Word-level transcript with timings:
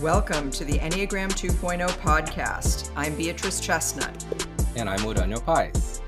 Welcome 0.00 0.50
to 0.52 0.64
the 0.64 0.78
Enneagram 0.78 1.28
2.0 1.28 1.86
podcast. 1.98 2.90
I'm 2.96 3.14
Beatrice 3.16 3.60
Chestnut. 3.60 4.24
And 4.74 4.88
I'm 4.88 5.00
Uranio 5.00 5.44
Paes. 5.44 6.00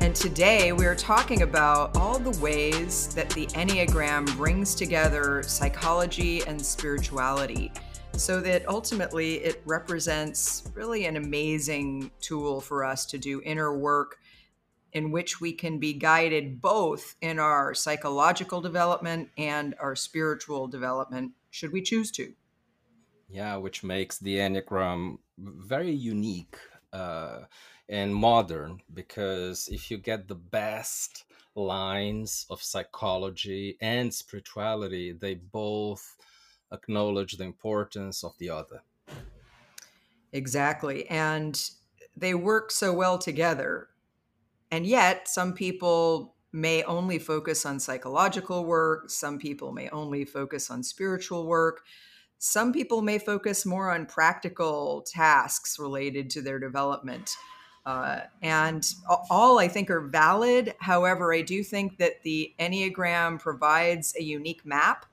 And 0.00 0.14
today 0.14 0.70
we 0.70 0.86
are 0.86 0.94
talking 0.94 1.42
about 1.42 1.96
all 1.96 2.20
the 2.20 2.38
ways 2.40 3.12
that 3.16 3.28
the 3.30 3.46
Enneagram 3.46 4.32
brings 4.36 4.76
together 4.76 5.42
psychology 5.42 6.44
and 6.44 6.64
spirituality 6.64 7.72
so 8.12 8.38
that 8.42 8.68
ultimately 8.68 9.38
it 9.38 9.60
represents 9.66 10.70
really 10.76 11.06
an 11.06 11.16
amazing 11.16 12.12
tool 12.20 12.60
for 12.60 12.84
us 12.84 13.06
to 13.06 13.18
do 13.18 13.42
inner 13.44 13.76
work 13.76 14.18
in 14.92 15.10
which 15.10 15.40
we 15.40 15.52
can 15.52 15.80
be 15.80 15.94
guided 15.94 16.60
both 16.60 17.16
in 17.20 17.40
our 17.40 17.74
psychological 17.74 18.60
development 18.60 19.30
and 19.36 19.74
our 19.80 19.96
spiritual 19.96 20.68
development, 20.68 21.32
should 21.50 21.72
we 21.72 21.82
choose 21.82 22.12
to. 22.12 22.32
Yeah, 23.30 23.56
which 23.56 23.84
makes 23.84 24.18
the 24.18 24.36
Enneagram 24.36 25.18
very 25.38 25.92
unique 25.92 26.56
uh, 26.92 27.42
and 27.88 28.14
modern 28.14 28.80
because 28.92 29.68
if 29.68 29.90
you 29.90 29.98
get 29.98 30.26
the 30.26 30.34
best 30.34 31.24
lines 31.54 32.46
of 32.50 32.62
psychology 32.62 33.76
and 33.80 34.12
spirituality, 34.12 35.12
they 35.12 35.34
both 35.34 36.16
acknowledge 36.72 37.36
the 37.36 37.44
importance 37.44 38.24
of 38.24 38.36
the 38.38 38.50
other. 38.50 38.82
Exactly. 40.32 41.08
And 41.08 41.70
they 42.16 42.34
work 42.34 42.70
so 42.70 42.92
well 42.92 43.18
together. 43.18 43.88
And 44.70 44.86
yet, 44.86 45.28
some 45.28 45.52
people 45.52 46.34
may 46.52 46.82
only 46.84 47.18
focus 47.18 47.64
on 47.66 47.80
psychological 47.80 48.64
work, 48.64 49.10
some 49.10 49.38
people 49.38 49.72
may 49.72 49.88
only 49.90 50.24
focus 50.24 50.70
on 50.70 50.82
spiritual 50.82 51.46
work. 51.46 51.82
Some 52.42 52.72
people 52.72 53.02
may 53.02 53.18
focus 53.18 53.66
more 53.66 53.90
on 53.90 54.06
practical 54.06 55.02
tasks 55.02 55.78
related 55.78 56.30
to 56.30 56.40
their 56.40 56.58
development. 56.58 57.36
Uh, 57.84 58.20
and 58.40 58.94
all 59.28 59.58
I 59.58 59.68
think 59.68 59.90
are 59.90 60.00
valid. 60.00 60.74
However, 60.80 61.34
I 61.34 61.42
do 61.42 61.62
think 61.62 61.98
that 61.98 62.22
the 62.22 62.54
Enneagram 62.58 63.38
provides 63.38 64.14
a 64.18 64.22
unique 64.22 64.64
map 64.64 65.04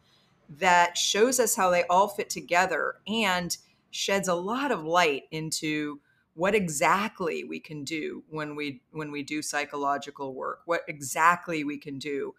that 0.58 0.97
shows 0.97 1.38
us 1.38 1.53
how 1.53 1.69
they 1.69 1.84
all 1.89 2.08
fit 2.08 2.30
together 2.30 2.95
and 3.06 3.58
sheds 3.91 4.30
a 4.30 4.34
lot 4.34 4.72
of 4.72 4.86
light 4.86 5.23
into 5.31 6.00
what 6.34 6.56
exactly 6.56 7.44
we 7.44 7.59
can 7.59 7.84
do 7.84 8.23
when 8.30 8.56
we 8.56 8.81
when 8.91 9.12
we 9.12 9.23
do 9.23 9.41
psychological 9.41 10.34
work 10.36 10.62
what 10.66 10.81
exactly 10.88 11.64
we 11.64 11.78
can 11.78 11.97
do 11.97 12.34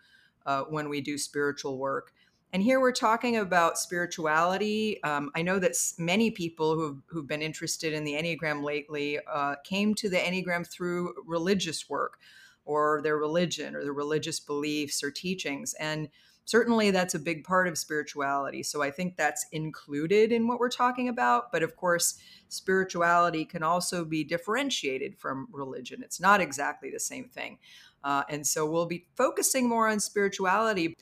uh, 0.47 0.63
when 0.63 0.89
we 0.89 1.01
do 1.01 1.19
spiritual 1.19 1.77
work 1.77 2.13
and 2.53 2.63
here 2.63 2.81
we're 2.81 2.93
talking 2.93 3.37
about 3.37 3.79
spirituality. 3.79 5.03
Um, 5.03 5.31
I 5.35 5.43
know 5.43 5.59
that 5.59 5.75
many 5.99 6.31
people 6.31 6.75
who've, 6.75 7.03
who've 7.07 7.27
been 7.27 7.43
interested 7.43 7.93
in 7.93 8.05
the 8.05 8.15
Enneagram 8.15 8.63
lately 8.63 9.19
uh, 9.31 9.57
came 9.65 9.95
to 9.97 10.09
the 10.09 10.17
Enneagram 10.17 10.67
through 10.67 11.15
religious 11.27 11.91
work 11.91 12.19
or 12.65 13.01
their 13.03 13.19
religion 13.19 13.77
or 13.77 13.83
their 13.83 13.93
religious 13.93 14.41
beliefs 14.41 15.03
or 15.03 15.11
teachings. 15.11 15.75
And 15.75 16.09
certainly 16.47 16.91
that's 16.91 17.15
a 17.15 17.19
big 17.19 17.45
part 17.45 17.69
of 17.69 17.77
spirituality. 17.77 18.63
So 18.63 18.81
I 18.81 18.91
think 18.91 19.17
that's 19.17 19.45
included 19.53 20.33
in 20.33 20.49
what 20.49 20.59
we're 20.59 20.71
talking 20.71 21.11
about. 21.11 21.53
But 21.53 21.63
of 21.63 21.77
course, 21.77 22.19
spirituality 22.49 23.45
can 23.45 23.63
also 23.63 24.07
be 24.07 24.25
differentiated 24.25 25.19
from 25.19 25.49
religion, 25.53 26.03
it's 26.03 26.21
not 26.21 26.41
exactly 26.41 26.91
the 26.91 27.01
same 27.01 27.29
thing. 27.29 27.59
Uh, 28.05 28.23
and 28.31 28.47
so 28.47 28.65
we'll 28.65 28.87
be 28.87 29.07
focusing 29.17 29.69
more 29.69 29.89
on 29.89 30.01
spirituality. 30.01 30.97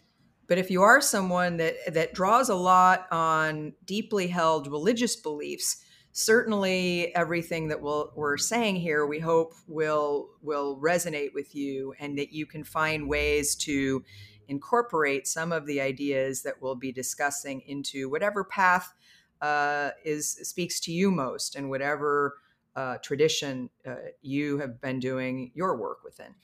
But 0.49 0.59
if 0.59 0.71
you 0.71 0.83
are 0.83 1.01
someone 1.01 1.57
that 1.57 1.77
that 1.93 2.15
draws 2.15 2.49
a 2.49 2.55
lot 2.55 3.07
on 3.11 3.73
deeply 3.85 4.29
held 4.29 4.69
religious 4.69 5.17
beliefs, 5.17 5.83
certainly 6.13 7.15
everything 7.15 7.69
that 7.69 7.81
we'll, 7.81 8.13
we're 8.17 8.39
saying 8.39 8.77
here, 8.77 9.07
we 9.07 9.19
hope 9.19 9.55
will 9.67 10.31
will 10.43 10.79
resonate 10.81 11.35
with 11.35 11.55
you, 11.55 11.95
and 11.99 12.17
that 12.19 12.33
you 12.33 12.47
can 12.47 12.65
find 12.65 13.09
ways 13.09 13.55
to 13.57 14.05
incorporate 14.49 15.27
some 15.27 15.53
of 15.53 15.67
the 15.67 15.81
ideas 15.81 16.43
that 16.43 16.63
we'll 16.63 16.77
be 16.77 16.93
discussing 16.93 17.61
into 17.67 18.09
whatever 18.09 18.45
path 18.45 18.95
uh, 19.41 19.91
is 20.05 20.31
speaks 20.49 20.81
to 20.81 20.93
you 20.93 21.11
most, 21.11 21.57
and 21.57 21.69
whatever 21.69 22.37
uh, 22.77 22.99
tradition 22.99 23.69
uh, 23.87 23.95
you 24.23 24.59
have 24.59 24.81
been 24.81 25.01
doing 25.01 25.51
your 25.55 25.77
work 25.77 26.05
within. 26.05 26.35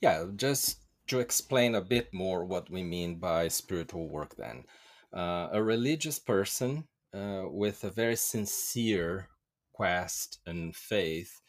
Yeah, 0.00 0.26
just 0.36 0.80
to 1.08 1.20
explain 1.20 1.74
a 1.74 1.80
bit 1.80 2.12
more 2.12 2.44
what 2.44 2.70
we 2.70 2.82
mean 2.82 3.16
by 3.16 3.48
spiritual 3.48 4.08
work, 4.08 4.36
then, 4.36 4.64
uh, 5.12 5.48
a 5.52 5.62
religious 5.62 6.18
person 6.18 6.88
uh, 7.14 7.44
with 7.46 7.84
a 7.84 7.90
very 7.90 8.16
sincere 8.16 9.28
quest 9.72 10.40
and 10.46 10.74
faith 10.74 11.40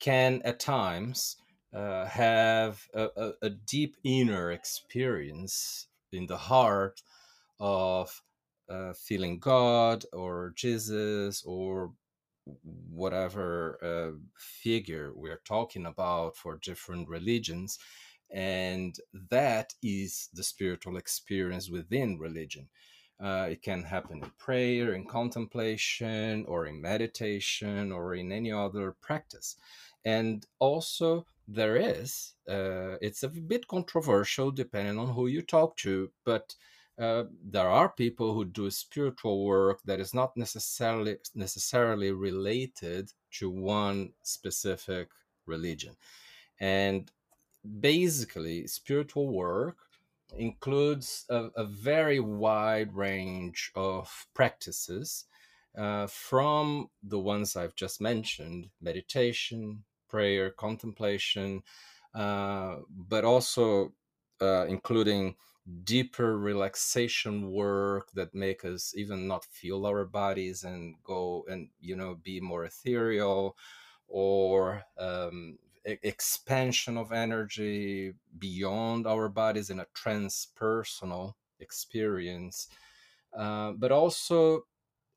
can 0.00 0.40
at 0.44 0.60
times 0.60 1.36
uh, 1.74 2.06
have 2.06 2.86
a, 2.94 3.08
a, 3.16 3.32
a, 3.42 3.50
deep 3.50 3.96
inner 4.04 4.52
experience 4.52 5.88
in 6.12 6.26
the 6.26 6.36
heart 6.36 7.02
of 7.58 8.22
uh, 8.68 8.92
feeling 8.92 9.40
God 9.40 10.04
or 10.12 10.52
Jesus 10.54 11.42
or 11.44 11.92
whatever 12.90 13.78
uh, 13.82 14.16
figure 14.36 15.12
we're 15.14 15.40
talking 15.44 15.86
about 15.86 16.36
for 16.36 16.58
different 16.62 17.08
religions 17.08 17.78
and 18.30 18.96
that 19.30 19.74
is 19.82 20.28
the 20.34 20.42
spiritual 20.42 20.96
experience 20.96 21.70
within 21.70 22.18
religion. 22.18 22.68
Uh, 23.22 23.46
it 23.50 23.62
can 23.62 23.82
happen 23.82 24.22
in 24.22 24.30
prayer, 24.38 24.94
in 24.94 25.06
contemplation, 25.06 26.44
or 26.46 26.66
in 26.66 26.80
meditation, 26.80 27.92
or 27.92 28.14
in 28.14 28.32
any 28.32 28.50
other 28.50 28.96
practice. 29.00 29.56
And 30.04 30.44
also, 30.58 31.26
there 31.46 31.76
is, 31.76 32.34
uh, 32.48 32.96
it's 33.00 33.22
a 33.22 33.28
bit 33.28 33.68
controversial 33.68 34.50
depending 34.50 34.98
on 34.98 35.14
who 35.14 35.26
you 35.26 35.42
talk 35.42 35.76
to, 35.78 36.10
but 36.24 36.54
uh, 36.98 37.24
there 37.42 37.68
are 37.68 37.88
people 37.88 38.34
who 38.34 38.44
do 38.44 38.70
spiritual 38.70 39.44
work 39.44 39.80
that 39.84 40.00
is 40.00 40.14
not 40.14 40.36
necessarily 40.36 41.16
necessarily 41.34 42.12
related 42.12 43.10
to 43.32 43.50
one 43.50 44.12
specific 44.22 45.08
religion. 45.46 45.96
And 46.60 47.10
basically, 47.80 48.66
spiritual 48.66 49.28
work 49.32 49.78
includes 50.36 51.24
a, 51.30 51.50
a 51.56 51.64
very 51.64 52.20
wide 52.20 52.94
range 52.94 53.70
of 53.74 54.26
practices 54.34 55.26
uh, 55.76 56.06
from 56.06 56.88
the 57.02 57.18
ones 57.18 57.56
I've 57.56 57.74
just 57.74 58.00
mentioned 58.00 58.70
meditation, 58.80 59.84
prayer, 60.08 60.50
contemplation, 60.50 61.62
uh, 62.14 62.76
but 62.90 63.24
also 63.24 63.92
uh, 64.40 64.66
including 64.66 65.36
deeper 65.84 66.38
relaxation 66.38 67.50
work 67.50 68.10
that 68.12 68.34
make 68.34 68.64
us 68.64 68.94
even 68.96 69.26
not 69.26 69.44
feel 69.46 69.86
our 69.86 70.04
bodies 70.04 70.62
and 70.62 70.94
go 71.02 71.44
and 71.48 71.70
you 71.80 71.96
know 71.96 72.14
be 72.22 72.38
more 72.38 72.64
ethereal 72.64 73.56
or 74.06 74.82
um, 74.98 75.58
expansion 75.84 76.96
of 76.96 77.12
energy 77.12 78.14
beyond 78.38 79.06
our 79.06 79.28
bodies 79.28 79.70
in 79.70 79.80
a 79.80 79.86
transpersonal 79.94 81.34
experience. 81.60 82.68
Uh, 83.36 83.72
but 83.72 83.92
also, 83.92 84.64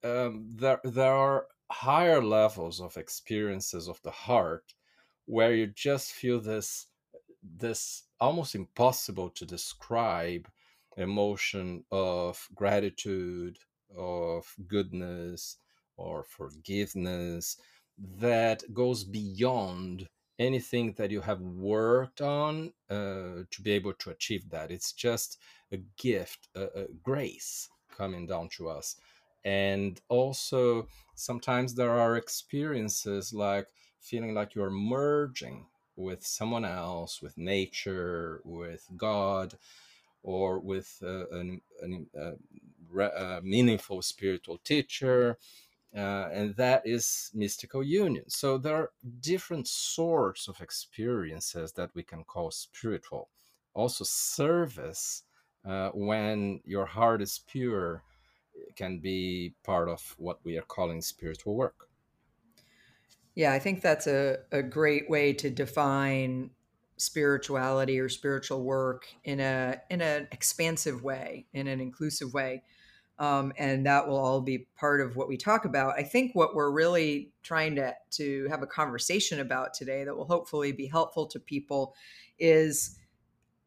um, 0.04 0.48
there, 0.56 0.80
there 0.84 1.14
are 1.14 1.48
higher 1.72 2.22
levels 2.22 2.80
of 2.80 2.98
experiences 2.98 3.88
of 3.88 4.02
the 4.04 4.12
heart 4.12 4.74
where 5.26 5.54
you 5.54 5.68
just 5.68 6.14
feel 6.14 6.40
this 6.40 6.88
this 7.44 8.04
almost 8.20 8.56
impossible 8.56 9.30
to 9.30 9.46
describe 9.46 10.50
emotion 10.98 11.84
of 11.92 12.48
gratitude 12.56 13.58
of 13.96 14.54
goodness 14.68 15.58
or 15.98 16.24
forgiveness 16.24 17.58
that 17.98 18.64
goes 18.74 19.04
beyond 19.04 20.08
anything 20.40 20.94
that 20.94 21.12
you 21.12 21.22
have 21.22 21.42
worked 21.42 22.22
on 22.22 22.74
uh, 22.90 23.44
to 23.50 23.62
be 23.62 23.72
able 23.72 23.94
to 23.94 24.10
achieve 24.12 24.50
that. 24.50 24.72
It's 24.72 24.92
just 24.94 25.40
a 25.72 25.78
gift, 25.98 26.48
a, 26.56 26.64
a, 26.64 26.86
grace 27.04 27.70
coming 27.96 28.28
down 28.28 28.50
to 28.58 28.70
us. 28.70 28.96
And 29.44 30.00
also, 30.10 30.88
sometimes 31.16 31.74
there 31.74 31.92
are 31.92 32.18
experiences 32.18 33.34
like 33.34 33.68
feeling 34.00 34.34
like 34.34 34.54
you're 34.54 34.70
merging 34.70 35.66
with 35.96 36.26
someone 36.26 36.66
else, 36.66 37.22
with 37.22 37.38
nature, 37.38 38.42
with 38.44 38.86
God, 38.96 39.56
or 40.22 40.60
with 40.60 41.02
uh, 41.04 41.28
an, 41.30 41.62
an, 41.82 42.08
uh, 42.20 43.02
a 43.02 43.42
meaningful 43.42 44.02
spiritual 44.02 44.60
teacher 44.64 45.38
uh, 45.96 46.30
and 46.32 46.56
that 46.56 46.86
is 46.86 47.32
mystical 47.34 47.84
union. 47.84 48.30
So 48.30 48.58
there 48.58 48.76
are 48.76 48.92
different 49.20 49.68
sorts 49.68 50.48
of 50.48 50.62
experiences 50.62 51.72
that 51.74 51.92
we 51.94 52.04
can 52.04 52.24
call 52.24 52.52
spiritual. 52.52 53.30
Also, 53.74 54.04
service, 54.04 55.24
uh, 55.66 55.90
when 55.94 56.62
your 56.66 56.86
heart 56.86 57.22
is 57.22 57.40
pure, 57.48 58.04
can 58.76 59.00
be 59.00 59.54
part 59.64 59.90
of 59.90 60.16
what 60.18 60.40
we 60.44 60.58
are 60.58 60.64
calling 60.64 61.02
spiritual 61.02 61.56
work. 61.56 61.90
Yeah, 63.36 63.54
I 63.54 63.60
think 63.60 63.82
that's 63.82 64.08
a, 64.08 64.40
a 64.52 64.64
great 64.64 65.10
way 65.10 65.34
to 65.34 65.50
define 65.50 66.52
spirituality 66.98 68.00
or 68.00 68.10
spiritual 68.10 68.64
work 68.64 69.08
in 69.24 69.40
a 69.40 69.80
in 69.92 70.02
an 70.02 70.28
expansive 70.32 71.04
way, 71.04 71.46
in 71.54 71.68
an 71.68 71.80
inclusive 71.80 72.34
way. 72.34 72.64
Um, 73.20 73.52
and 73.58 73.86
that 73.88 74.08
will 74.08 74.18
all 74.18 74.42
be 74.42 74.68
part 74.76 75.02
of 75.02 75.16
what 75.16 75.28
we 75.28 75.38
talk 75.38 75.66
about. 75.66 75.98
I 75.98 76.04
think 76.04 76.36
what 76.36 76.54
we're 76.54 76.72
really 76.72 77.32
trying 77.42 77.76
to 77.76 77.96
to 78.12 78.48
have 78.50 78.62
a 78.62 78.68
conversation 78.68 79.40
about 79.40 79.74
today 79.74 80.04
that 80.04 80.16
will 80.16 80.28
hopefully 80.28 80.72
be 80.72 80.86
helpful 80.86 81.26
to 81.28 81.40
people 81.40 81.96
is 82.38 83.00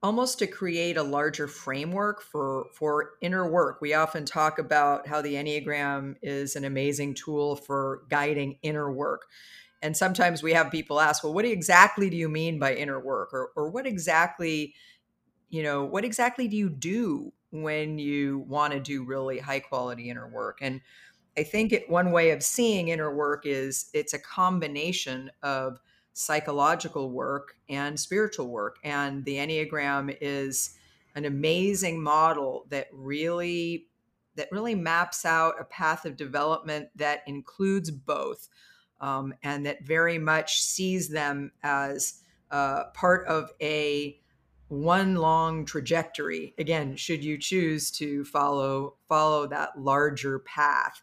almost 0.03 0.39
to 0.39 0.47
create 0.47 0.97
a 0.97 1.03
larger 1.03 1.47
framework 1.47 2.23
for 2.23 2.67
for 2.73 3.13
inner 3.21 3.51
work. 3.51 3.81
We 3.81 3.95
often 3.95 4.25
talk 4.25 4.59
about 4.59 5.07
how 5.07 5.21
the 5.21 5.35
Enneagram 5.35 6.15
is 6.23 6.57
an 6.57 6.65
amazing 6.65 7.15
tool 7.15 7.57
for 7.57 8.03
guiding 8.09 8.59
inner 8.63 8.91
work. 8.93 9.27
And 9.83 9.97
sometimes 9.97 10.43
we 10.43 10.53
have 10.53 10.71
people 10.71 11.01
ask, 11.01 11.25
well, 11.25 11.33
what 11.33 11.45
exactly 11.45 12.11
do 12.11 12.17
you 12.17 12.29
mean 12.29 12.59
by 12.59 12.75
inner 12.75 13.01
work? 13.01 13.33
Or, 13.33 13.51
or 13.57 13.71
what 13.71 13.87
exactly, 13.87 14.75
you 15.49 15.63
know, 15.63 15.85
what 15.85 16.05
exactly 16.05 16.49
do 16.49 16.57
you 16.57 16.69
do 16.69 17.33
when 17.51 17.99
you 17.99 18.41
want 18.49 18.73
to 18.73 18.81
do 18.81 19.05
really 19.05 19.39
high 19.39 19.61
quality 19.61 20.11
inner 20.11 20.29
work? 20.29 20.59
And 20.61 20.81
I 21.37 21.43
think 21.43 21.73
it, 21.73 21.89
one 21.89 22.13
way 22.13 22.31
of 22.31 22.43
seeing 22.43 22.89
inner 22.89 23.15
work 23.15 23.45
is 23.47 23.91
it's 23.95 24.15
a 24.15 24.19
combination 24.19 25.31
of 25.43 25.79
psychological 26.13 27.11
work 27.11 27.57
and 27.69 27.99
spiritual 27.99 28.49
work. 28.49 28.79
And 28.85 29.25
the 29.25 29.37
Enneagram 29.37 30.17
is 30.21 30.77
an 31.15 31.25
amazing 31.25 32.03
model 32.03 32.67
that 32.71 32.89
really 32.93 33.87
that 34.37 34.49
really 34.53 34.77
maps 34.77 35.27
out 35.27 35.55
a 35.61 35.65
path 35.65 36.05
of 36.05 36.17
development 36.17 36.89
that 36.95 37.23
includes 37.27 37.91
both 37.91 38.49
um, 39.01 39.35
and 39.43 39.67
that 39.67 39.85
very 39.85 40.19
much 40.19 40.63
sees 40.63 41.09
them 41.09 41.51
as 41.63 42.23
uh, 42.51 42.85
part 42.95 43.27
of 43.27 43.51
a 43.61 44.19
one 44.71 45.17
long 45.17 45.65
trajectory 45.65 46.55
again 46.59 46.97
should 46.97 47.25
you 47.25 47.37
choose 47.37 47.91
to 47.91 48.25
follow 48.25 48.95
follow 49.09 49.47
that 49.47 49.79
larger 49.79 50.39
path 50.41 51.03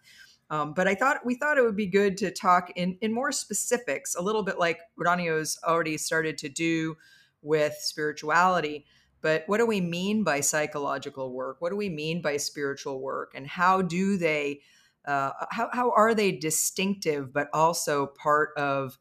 um, 0.50 0.74
but 0.74 0.88
I 0.88 0.96
thought 0.96 1.26
we 1.26 1.36
thought 1.36 1.58
it 1.58 1.64
would 1.64 1.76
be 1.76 1.88
good 1.88 2.18
to 2.18 2.32
talk 2.32 2.72
in 2.76 2.98
in 3.02 3.12
more 3.12 3.32
specifics, 3.32 4.16
a 4.16 4.22
little 4.22 4.44
bit 4.44 4.58
like 4.58 4.80
Ranio's 4.96 5.60
already 5.66 5.98
started 5.98 6.38
to 6.40 6.50
do 6.50 6.96
with 7.42 7.74
spirituality. 7.80 8.86
But 9.22 9.44
what 9.48 9.58
do 9.58 9.66
we 9.66 9.82
mean 9.82 10.24
by 10.24 10.42
psychological 10.42 11.34
work? 11.34 11.58
What 11.60 11.72
do 11.72 11.76
we 11.76 11.90
mean 11.90 12.22
by 12.22 12.38
spiritual 12.38 13.02
work? 13.02 13.34
And 13.36 13.48
how 13.48 13.82
do 13.82 14.16
they, 14.18 14.62
uh, 15.06 15.32
how, 15.50 15.70
how 15.74 15.92
are 15.92 16.14
they 16.14 16.32
distinctive, 16.32 17.34
but 17.34 17.50
also 17.52 18.08
part 18.08 18.52
of 18.58 18.98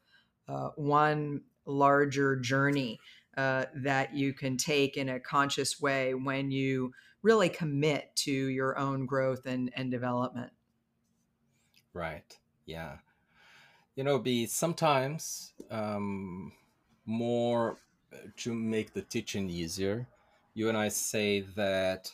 uh, 0.47 0.69
one 0.75 1.41
larger 1.65 2.35
journey 2.35 2.99
uh, 3.37 3.65
that 3.75 4.15
you 4.15 4.33
can 4.33 4.57
take 4.57 4.97
in 4.97 5.09
a 5.09 5.19
conscious 5.19 5.79
way 5.79 6.13
when 6.15 6.51
you 6.51 6.91
really 7.21 7.49
commit 7.49 8.15
to 8.15 8.31
your 8.31 8.77
own 8.77 9.05
growth 9.05 9.45
and, 9.45 9.71
and 9.75 9.91
development? 9.91 10.51
Right. 11.93 12.37
Yeah. 12.65 12.97
You 13.95 14.03
know, 14.03 14.19
be 14.19 14.45
sometimes 14.47 15.53
um, 15.71 16.51
more 17.05 17.77
uh, 18.13 18.17
to 18.37 18.53
make 18.53 18.93
the 18.93 19.01
teaching 19.01 19.49
easier. 19.49 20.07
You 20.53 20.69
and 20.69 20.77
I 20.77 20.89
say 20.89 21.41
that 21.55 22.11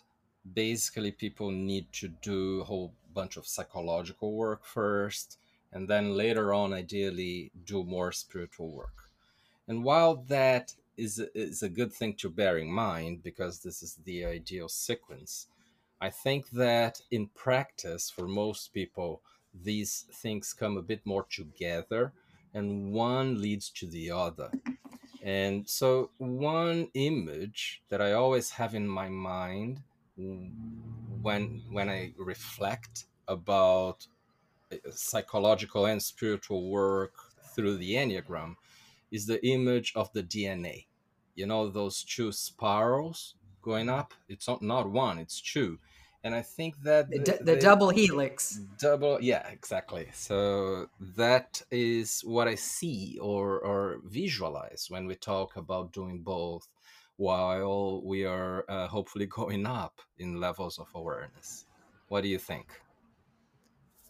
basically 0.53 1.11
people 1.11 1.51
need 1.51 1.91
to 1.93 2.09
do 2.21 2.61
a 2.61 2.63
whole 2.65 2.93
bunch 3.13 3.37
of 3.37 3.47
psychological 3.47 4.33
work 4.33 4.65
first, 4.65 5.37
and 5.71 5.87
then 5.87 6.15
later 6.15 6.53
on, 6.53 6.73
ideally, 6.73 7.51
do 7.65 7.83
more 7.83 8.11
spiritual 8.11 8.71
work. 8.71 9.09
And 9.67 9.83
while 9.83 10.15
that 10.27 10.75
is 10.97 11.19
is 11.33 11.63
a 11.63 11.69
good 11.69 11.93
thing 11.93 12.13
to 12.15 12.29
bear 12.29 12.57
in 12.57 12.71
mind 12.71 13.23
because 13.23 13.59
this 13.59 13.81
is 13.83 13.97
the 14.05 14.25
ideal 14.25 14.69
sequence, 14.69 15.47
I 16.01 16.09
think 16.09 16.49
that 16.51 17.01
in 17.11 17.27
practice, 17.27 18.09
for 18.09 18.27
most 18.27 18.73
people, 18.73 19.21
these 19.53 20.05
things 20.11 20.53
come 20.53 20.77
a 20.77 20.81
bit 20.81 21.05
more 21.05 21.25
together 21.29 22.13
and 22.53 22.91
one 22.91 23.41
leads 23.41 23.69
to 23.69 23.87
the 23.87 24.11
other. 24.11 24.51
And 25.23 25.67
so, 25.67 26.11
one 26.17 26.89
image 26.93 27.81
that 27.89 28.01
I 28.01 28.11
always 28.11 28.51
have 28.51 28.75
in 28.75 28.87
my 28.87 29.09
mind 29.09 29.81
when 30.15 31.61
when 31.71 31.89
I 31.89 32.13
reflect 32.17 33.05
about 33.27 34.05
uh, 34.71 34.75
psychological 34.91 35.85
and 35.85 36.03
spiritual 36.03 36.69
work 36.69 37.13
through 37.55 37.77
the 37.77 37.93
Enneagram 37.93 38.55
is 39.13 39.25
the 39.27 39.45
image 39.47 39.93
of 39.95 40.11
the 40.11 40.23
DNA. 40.23 40.87
You 41.35 41.45
know, 41.45 41.69
those 41.69 42.03
two 42.03 42.33
spirals 42.33 43.35
going 43.61 43.87
up. 43.87 44.13
It's 44.27 44.49
not, 44.49 44.61
not 44.61 44.91
one, 44.91 45.17
it's 45.19 45.39
two 45.39 45.79
and 46.23 46.33
I 46.33 46.41
think 46.41 46.81
that 46.83 47.09
the, 47.09 47.19
the, 47.19 47.43
the, 47.43 47.55
double 47.57 47.89
helix. 47.89 48.61
Double, 48.79 49.19
yeah, 49.21 49.45
exactly. 49.49 50.07
So 50.13 50.87
that 51.17 51.61
is 51.69 52.21
what 52.21 52.47
I 52.47 52.55
see 52.55 53.19
or 53.21 53.59
or 53.59 53.99
visualize 54.05 54.87
when 54.89 55.05
we 55.05 55.15
talk 55.15 55.57
about 55.57 55.91
doing 55.91 56.21
both, 56.21 56.67
while 57.17 58.01
we 58.05 58.23
are 58.23 58.63
uh, 58.69 58.87
hopefully 58.87 59.25
going 59.39 59.65
up 59.65 59.99
in 60.17 60.39
levels 60.39 60.79
of 60.79 60.87
awareness. 60.95 61.65
What 62.07 62.21
do 62.21 62.29
you 62.29 62.39
think? 62.39 62.67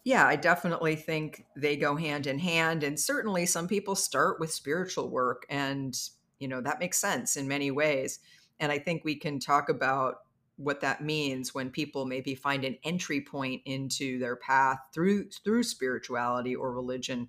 Yeah, 0.04 0.26
I 0.26 0.36
definitely 0.36 0.96
think 0.96 1.46
they 1.56 1.76
go 1.76 1.96
hand 1.96 2.26
in 2.26 2.38
hand, 2.38 2.82
and 2.84 3.00
certainly 3.00 3.46
some 3.46 3.66
people 3.66 3.94
start 3.94 4.38
with 4.38 4.52
spiritual 4.52 5.08
work, 5.08 5.46
and 5.48 5.98
you 6.38 6.46
know 6.48 6.60
that 6.60 6.78
makes 6.78 6.98
sense 6.98 7.36
in 7.36 7.48
many 7.48 7.70
ways. 7.70 8.20
And 8.60 8.70
I 8.70 8.78
think 8.78 9.02
we 9.04 9.16
can 9.16 9.40
talk 9.40 9.68
about 9.70 10.16
what 10.56 10.82
that 10.82 11.02
means 11.02 11.54
when 11.54 11.70
people 11.70 12.04
maybe 12.04 12.34
find 12.34 12.64
an 12.64 12.76
entry 12.84 13.20
point 13.22 13.62
into 13.64 14.18
their 14.18 14.36
path 14.36 14.78
through 14.92 15.30
through 15.30 15.62
spirituality 15.64 16.54
or 16.54 16.72
religion 16.72 17.28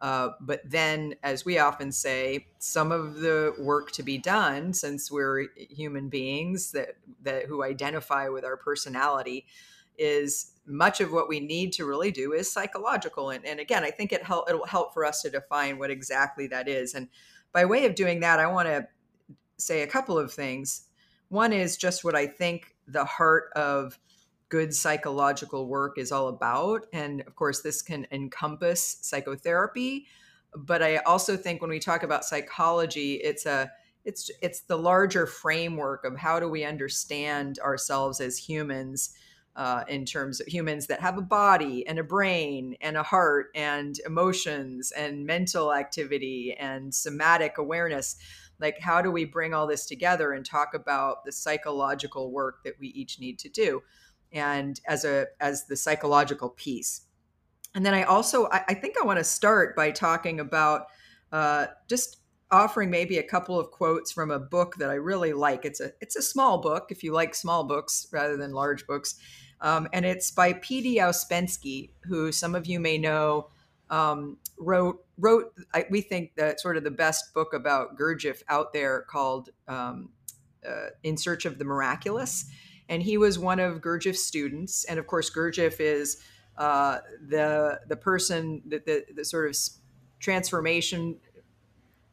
uh, 0.00 0.30
but 0.40 0.60
then 0.68 1.14
as 1.22 1.44
we 1.44 1.56
often 1.58 1.92
say 1.92 2.46
some 2.58 2.90
of 2.90 3.20
the 3.20 3.54
work 3.60 3.92
to 3.92 4.02
be 4.02 4.18
done 4.18 4.72
since 4.72 5.08
we're 5.08 5.46
human 5.56 6.08
beings 6.08 6.72
that 6.72 6.96
that 7.22 7.46
who 7.46 7.62
identify 7.62 8.28
with 8.28 8.44
our 8.44 8.56
personality 8.56 9.46
is 9.96 10.50
much 10.66 11.00
of 11.00 11.12
what 11.12 11.28
we 11.28 11.40
need 11.40 11.72
to 11.72 11.84
really 11.84 12.10
do 12.10 12.32
is 12.32 12.50
psychological 12.50 13.30
and, 13.30 13.44
and 13.44 13.60
again 13.60 13.84
i 13.84 13.90
think 13.90 14.12
it 14.12 14.22
help 14.22 14.48
it'll 14.48 14.66
help 14.66 14.94
for 14.94 15.04
us 15.04 15.20
to 15.20 15.30
define 15.30 15.78
what 15.78 15.90
exactly 15.90 16.46
that 16.46 16.68
is 16.68 16.94
and 16.94 17.08
by 17.52 17.64
way 17.64 17.84
of 17.84 17.94
doing 17.94 18.20
that 18.20 18.40
i 18.40 18.46
want 18.46 18.66
to 18.66 18.86
say 19.58 19.82
a 19.82 19.86
couple 19.86 20.18
of 20.18 20.32
things 20.32 20.88
one 21.28 21.52
is 21.52 21.76
just 21.76 22.04
what 22.04 22.14
I 22.14 22.26
think 22.26 22.76
the 22.86 23.04
heart 23.04 23.50
of 23.56 23.98
good 24.48 24.74
psychological 24.74 25.66
work 25.66 25.98
is 25.98 26.12
all 26.12 26.28
about. 26.28 26.86
And 26.92 27.22
of 27.22 27.34
course, 27.34 27.60
this 27.60 27.82
can 27.82 28.06
encompass 28.12 28.98
psychotherapy. 29.02 30.06
But 30.56 30.82
I 30.82 30.98
also 30.98 31.36
think 31.36 31.60
when 31.60 31.70
we 31.70 31.80
talk 31.80 32.04
about 32.04 32.24
psychology, 32.24 33.14
it's 33.14 33.46
a 33.46 33.70
it's 34.04 34.30
it's 34.42 34.60
the 34.60 34.76
larger 34.76 35.26
framework 35.26 36.04
of 36.04 36.16
how 36.16 36.38
do 36.38 36.48
we 36.48 36.62
understand 36.62 37.58
ourselves 37.58 38.20
as 38.20 38.36
humans 38.36 39.16
uh, 39.56 39.84
in 39.88 40.04
terms 40.04 40.40
of 40.40 40.46
humans 40.46 40.86
that 40.88 41.00
have 41.00 41.16
a 41.16 41.22
body 41.22 41.86
and 41.86 41.98
a 41.98 42.04
brain 42.04 42.76
and 42.80 42.96
a 42.96 43.02
heart 43.02 43.46
and 43.54 44.00
emotions 44.04 44.90
and 44.92 45.24
mental 45.24 45.72
activity 45.72 46.56
and 46.58 46.92
somatic 46.92 47.58
awareness. 47.58 48.16
Like 48.60 48.80
how 48.80 49.00
do 49.00 49.10
we 49.10 49.24
bring 49.24 49.54
all 49.54 49.66
this 49.66 49.86
together 49.86 50.32
and 50.32 50.44
talk 50.44 50.74
about 50.74 51.24
the 51.24 51.32
psychological 51.32 52.32
work 52.32 52.64
that 52.64 52.74
we 52.80 52.88
each 52.88 53.20
need 53.20 53.38
to 53.40 53.48
do 53.48 53.82
and 54.32 54.80
as 54.86 55.04
a 55.04 55.26
as 55.40 55.66
the 55.66 55.76
psychological 55.76 56.50
piece? 56.50 57.02
And 57.76 57.84
then 57.84 57.94
i 57.94 58.04
also 58.04 58.48
i, 58.50 58.64
I 58.68 58.74
think 58.74 58.96
i 59.00 59.04
want 59.04 59.18
to 59.18 59.24
start 59.24 59.74
by 59.74 59.90
talking 59.90 60.38
about 60.38 60.86
uh, 61.32 61.66
just 61.88 62.18
offering 62.52 62.90
maybe 62.90 63.18
a 63.18 63.22
couple 63.22 63.58
of 63.58 63.72
quotes 63.72 64.12
from 64.12 64.30
a 64.30 64.38
book 64.38 64.76
that 64.76 64.90
i 64.90 64.94
really 64.94 65.32
like. 65.32 65.64
It's 65.64 65.80
a 65.80 65.92
it's 66.00 66.16
a 66.16 66.22
small 66.22 66.58
book 66.58 66.86
if 66.90 67.02
you 67.02 67.12
like 67.12 67.34
small 67.34 67.64
books 67.64 68.06
rather 68.12 68.36
than 68.36 68.52
large 68.52 68.86
books 68.86 69.16
um, 69.64 69.88
and 69.94 70.04
it's 70.04 70.30
by 70.30 70.52
P.D. 70.52 70.98
Ouspensky, 70.98 71.88
who 72.04 72.30
some 72.30 72.54
of 72.54 72.66
you 72.66 72.78
may 72.78 72.98
know 72.98 73.48
um, 73.88 74.36
wrote 74.58 75.02
wrote 75.18 75.54
I, 75.72 75.86
we 75.90 76.02
think 76.02 76.34
that 76.36 76.60
sort 76.60 76.76
of 76.76 76.84
the 76.84 76.90
best 76.90 77.32
book 77.32 77.54
about 77.54 77.98
Gurdjieff 77.98 78.42
out 78.48 78.74
there 78.74 79.00
called 79.00 79.48
um, 79.66 80.10
uh, 80.68 80.88
In 81.02 81.16
Search 81.16 81.46
of 81.46 81.58
the 81.58 81.64
Miraculous, 81.64 82.44
and 82.90 83.02
he 83.02 83.16
was 83.16 83.38
one 83.38 83.58
of 83.58 83.80
Gurdjieff's 83.80 84.22
students, 84.22 84.84
and 84.84 84.98
of 84.98 85.06
course 85.06 85.30
Gurdjieff 85.30 85.80
is 85.80 86.18
uh, 86.58 86.98
the 87.26 87.80
the 87.88 87.96
person 87.96 88.62
that 88.66 88.84
the, 88.84 89.04
the 89.16 89.24
sort 89.24 89.48
of 89.48 89.56
transformation 90.20 91.16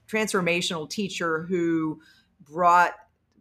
transformational 0.07 0.89
teacher 0.89 1.43
who 1.49 1.99
brought 2.39 2.93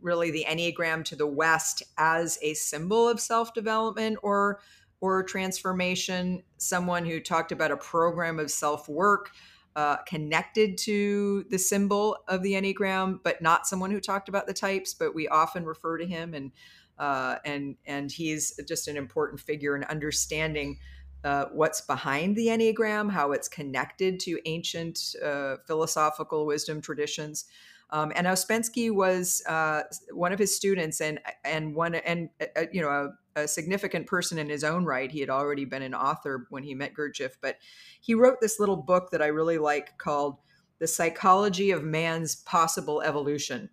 really 0.03 0.31
the 0.31 0.47
enneagram 0.49 1.05
to 1.07 1.17
the 1.17 1.27
west 1.27 1.83
as 1.99 2.39
a 2.43 2.55
symbol 2.55 3.09
of 3.09 3.21
self 3.21 3.55
development 3.55 4.19
or 4.23 4.61
or 5.01 5.23
transformation, 5.23 6.43
someone 6.59 7.07
who 7.07 7.21
talked 7.21 7.53
about 7.53 7.71
a 7.71 7.77
program 7.77 8.39
of 8.39 8.51
self 8.51 8.89
work 8.89 9.31
uh, 9.77 9.97
connected 9.99 10.77
to 10.77 11.45
the 11.49 11.59
symbol 11.59 12.19
of 12.29 12.43
the 12.43 12.53
Enneagram, 12.53 13.21
but 13.23 13.41
not 13.41 13.67
someone 13.67 13.91
who 13.91 14.01
talked 14.01 14.29
about 14.29 14.47
the 14.47 14.53
types. 14.53 14.95
But 14.95 15.15
we 15.15 15.29
often 15.29 15.65
refer 15.65 15.97
to 15.99 16.07
him, 16.07 16.35
and 16.35 16.53
uh, 16.99 17.37
and 17.45 17.77
and 17.87 18.11
he's 18.11 18.59
just 18.67 18.89
an 18.89 18.97
important 18.97 19.41
figure 19.41 19.77
in 19.77 19.85
understanding 19.85 20.79
uh, 21.25 21.47
what's 21.53 21.81
behind 21.81 22.37
the 22.37 22.49
Enneagram, 22.49 23.11
how 23.11 23.33
it's 23.33 23.49
connected 23.49 24.21
to 24.21 24.41
ancient 24.47 25.15
uh, 25.25 25.57
philosophical 25.67 26.47
wisdom 26.47 26.81
traditions. 26.81 27.47
Um, 27.93 28.13
and 28.15 28.27
Ouspensky 28.27 28.93
was 28.93 29.43
uh, 29.49 29.83
one 30.13 30.33
of 30.33 30.39
his 30.39 30.55
students, 30.55 31.01
and 31.01 31.21
and 31.45 31.75
one 31.75 31.97
and 31.97 32.29
uh, 32.41 32.63
you 32.73 32.81
know 32.81 33.13
a, 33.37 33.43
a, 33.43 33.49
significant 33.49 34.07
person 34.07 34.39
in 34.39 34.49
his 34.49 34.63
own 34.63 34.85
right. 34.85 35.11
He 35.11 35.21
had 35.21 35.31
already 35.31 35.65
been 35.65 35.83
an 35.83 35.95
author 35.95 36.47
when 36.51 36.63
he 36.63 36.75
met 36.75 36.95
Gurdjieff, 36.95 37.33
but 37.41 37.57
he 38.01 38.15
wrote 38.15 38.41
this 38.41 38.61
little 38.61 38.77
book 38.77 39.11
that 39.11 39.21
I 39.21 39.27
really 39.27 39.59
like 39.59 39.99
called 39.99 40.37
"The 40.79 40.87
Psychology 40.87 41.73
of 41.73 41.83
Man's 41.83 42.37
Possible 42.37 43.03
Evolution." 43.03 43.69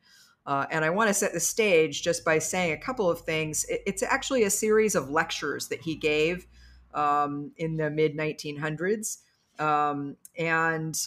Uh, 0.48 0.66
and 0.72 0.84
I 0.84 0.90
want 0.90 1.10
to 1.10 1.14
set 1.14 1.34
the 1.34 1.42
stage 1.42 2.02
just 2.02 2.24
by 2.24 2.40
saying 2.40 2.72
a 2.72 2.78
couple 2.78 3.10
of 3.10 3.22
things. 3.22 3.66
It, 3.66 3.82
it's 3.86 4.02
actually 4.02 4.44
a 4.44 4.50
series 4.50 4.96
of 4.96 5.10
lectures 5.10 5.68
that 5.68 5.82
he 5.82 5.94
gave 5.94 6.48
um, 6.94 7.52
in 7.58 7.78
the 7.78 7.92
mid 7.92 8.18
1900s, 8.18 9.18
um, 9.60 10.18
and 10.38 10.98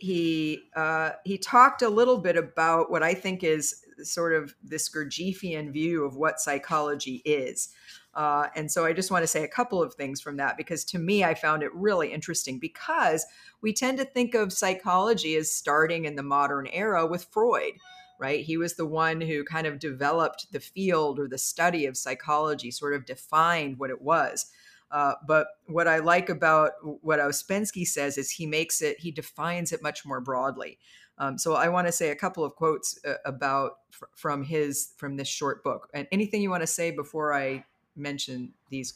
he 0.00 0.64
uh, 0.74 1.10
he 1.24 1.36
talked 1.36 1.82
a 1.82 1.88
little 1.88 2.18
bit 2.18 2.36
about 2.36 2.90
what 2.90 3.02
I 3.02 3.14
think 3.14 3.44
is 3.44 3.84
sort 4.02 4.32
of 4.32 4.54
this 4.62 4.88
Gurdjieffian 4.88 5.72
view 5.72 6.04
of 6.04 6.16
what 6.16 6.40
psychology 6.40 7.20
is. 7.24 7.68
Uh, 8.14 8.48
and 8.56 8.72
so 8.72 8.84
I 8.84 8.92
just 8.92 9.10
want 9.10 9.22
to 9.22 9.28
say 9.28 9.44
a 9.44 9.48
couple 9.48 9.82
of 9.82 9.94
things 9.94 10.20
from 10.20 10.38
that 10.38 10.56
because 10.56 10.84
to 10.86 10.98
me, 10.98 11.22
I 11.22 11.34
found 11.34 11.62
it 11.62 11.72
really 11.74 12.12
interesting 12.12 12.58
because 12.58 13.24
we 13.60 13.72
tend 13.72 13.98
to 13.98 14.04
think 14.04 14.34
of 14.34 14.52
psychology 14.52 15.36
as 15.36 15.52
starting 15.52 16.06
in 16.06 16.16
the 16.16 16.22
modern 16.22 16.66
era 16.68 17.06
with 17.06 17.28
Freud, 17.30 17.74
right? 18.18 18.42
He 18.42 18.56
was 18.56 18.74
the 18.74 18.86
one 18.86 19.20
who 19.20 19.44
kind 19.44 19.66
of 19.66 19.78
developed 19.78 20.50
the 20.50 20.60
field 20.60 21.20
or 21.20 21.28
the 21.28 21.38
study 21.38 21.86
of 21.86 21.96
psychology, 21.96 22.70
sort 22.70 22.94
of 22.94 23.04
defined 23.04 23.78
what 23.78 23.90
it 23.90 24.00
was. 24.00 24.46
Uh, 24.90 25.14
but 25.26 25.46
what 25.66 25.86
I 25.86 25.98
like 25.98 26.28
about 26.28 26.72
what 26.82 27.20
Ouspensky 27.20 27.86
says 27.86 28.18
is 28.18 28.30
he 28.30 28.46
makes 28.46 28.82
it, 28.82 28.98
he 28.98 29.10
defines 29.10 29.72
it 29.72 29.82
much 29.82 30.04
more 30.04 30.20
broadly. 30.20 30.78
Um, 31.18 31.36
so 31.38 31.54
I 31.54 31.68
want 31.68 31.86
to 31.86 31.92
say 31.92 32.10
a 32.10 32.16
couple 32.16 32.44
of 32.44 32.56
quotes 32.56 32.98
uh, 33.04 33.14
about 33.24 33.72
fr- 33.90 34.06
from 34.16 34.42
his 34.42 34.94
from 34.96 35.16
this 35.16 35.28
short 35.28 35.62
book. 35.62 35.88
And 35.92 36.08
anything 36.10 36.40
you 36.40 36.50
want 36.50 36.62
to 36.62 36.66
say 36.66 36.90
before 36.90 37.34
I 37.34 37.64
mention 37.94 38.54
these 38.70 38.94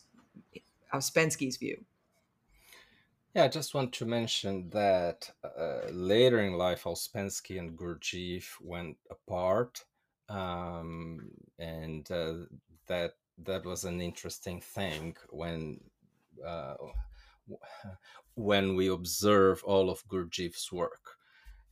Ouspensky's 0.92 1.58
view? 1.58 1.84
Yeah, 3.34 3.44
I 3.44 3.48
just 3.48 3.74
want 3.74 3.92
to 3.94 4.06
mention 4.06 4.70
that 4.70 5.30
uh, 5.44 5.90
later 5.90 6.40
in 6.40 6.54
life, 6.54 6.84
Ouspensky 6.84 7.58
and 7.58 7.76
Gurdjieff 7.76 8.60
went 8.60 8.96
apart, 9.10 9.84
um, 10.28 11.30
and 11.58 12.08
uh, 12.12 12.34
that 12.86 13.16
that 13.38 13.64
was 13.64 13.84
an 13.84 14.00
interesting 14.00 14.60
thing 14.60 15.16
when 15.30 15.80
uh, 16.46 16.74
when 18.34 18.74
we 18.74 18.88
observe 18.88 19.62
all 19.64 19.90
of 19.90 20.06
Gurdjieff's 20.08 20.72
work. 20.72 21.16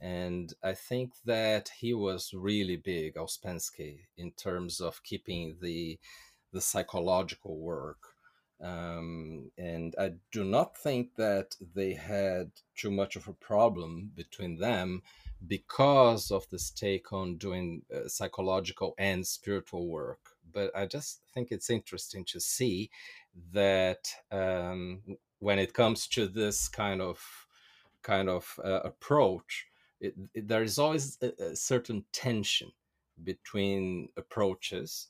And 0.01 0.53
I 0.63 0.75
think 0.75 1.13
that 1.25 1.71
he 1.79 1.95
was 1.95 2.35
really 2.35 2.77
big, 2.77 3.15
Ouspensky, 3.15 4.01
in 4.17 4.33
terms 4.33 4.81
of 4.81 5.03
keeping 5.05 5.57
the 5.61 5.99
the 6.53 6.61
psychological 6.61 7.59
work. 7.59 7.99
Um, 8.61 9.51
and 9.59 9.95
I 9.99 10.13
do 10.31 10.45
not 10.45 10.77
think 10.77 11.17
that 11.17 11.57
they 11.75 11.95
had 11.95 12.53
too 12.77 12.91
much 12.91 13.17
of 13.17 13.27
a 13.27 13.33
problem 13.33 14.13
between 14.15 14.59
them 14.59 15.03
because 15.45 16.31
of 16.31 16.49
this 16.51 16.71
take 16.71 17.13
on 17.13 17.39
doing 17.39 17.83
uh, 17.93 18.07
psychological 18.07 18.95
and 18.99 19.27
spiritual 19.27 19.89
work 19.89 20.32
but 20.53 20.71
I 20.77 20.87
just 20.87 21.21
think 21.35 21.49
it's 21.51 21.71
interesting 21.71 22.25
to 22.27 22.41
see 22.41 22.91
that 23.53 24.09
um, 24.31 25.03
when 25.39 25.59
it 25.59 25.75
comes 25.75 26.07
to 26.09 26.27
this 26.27 26.69
kind 26.69 27.01
of 27.01 27.47
kind 28.03 28.29
of 28.29 28.59
uh, 28.65 28.81
approach, 28.85 29.67
it, 30.01 30.15
it, 30.35 30.49
there 30.49 30.63
is 30.63 30.79
always 30.79 31.19
a, 31.23 31.33
a, 31.43 31.57
certain 31.57 32.05
tension 32.13 32.73
between 33.23 34.09
approaches 34.17 35.09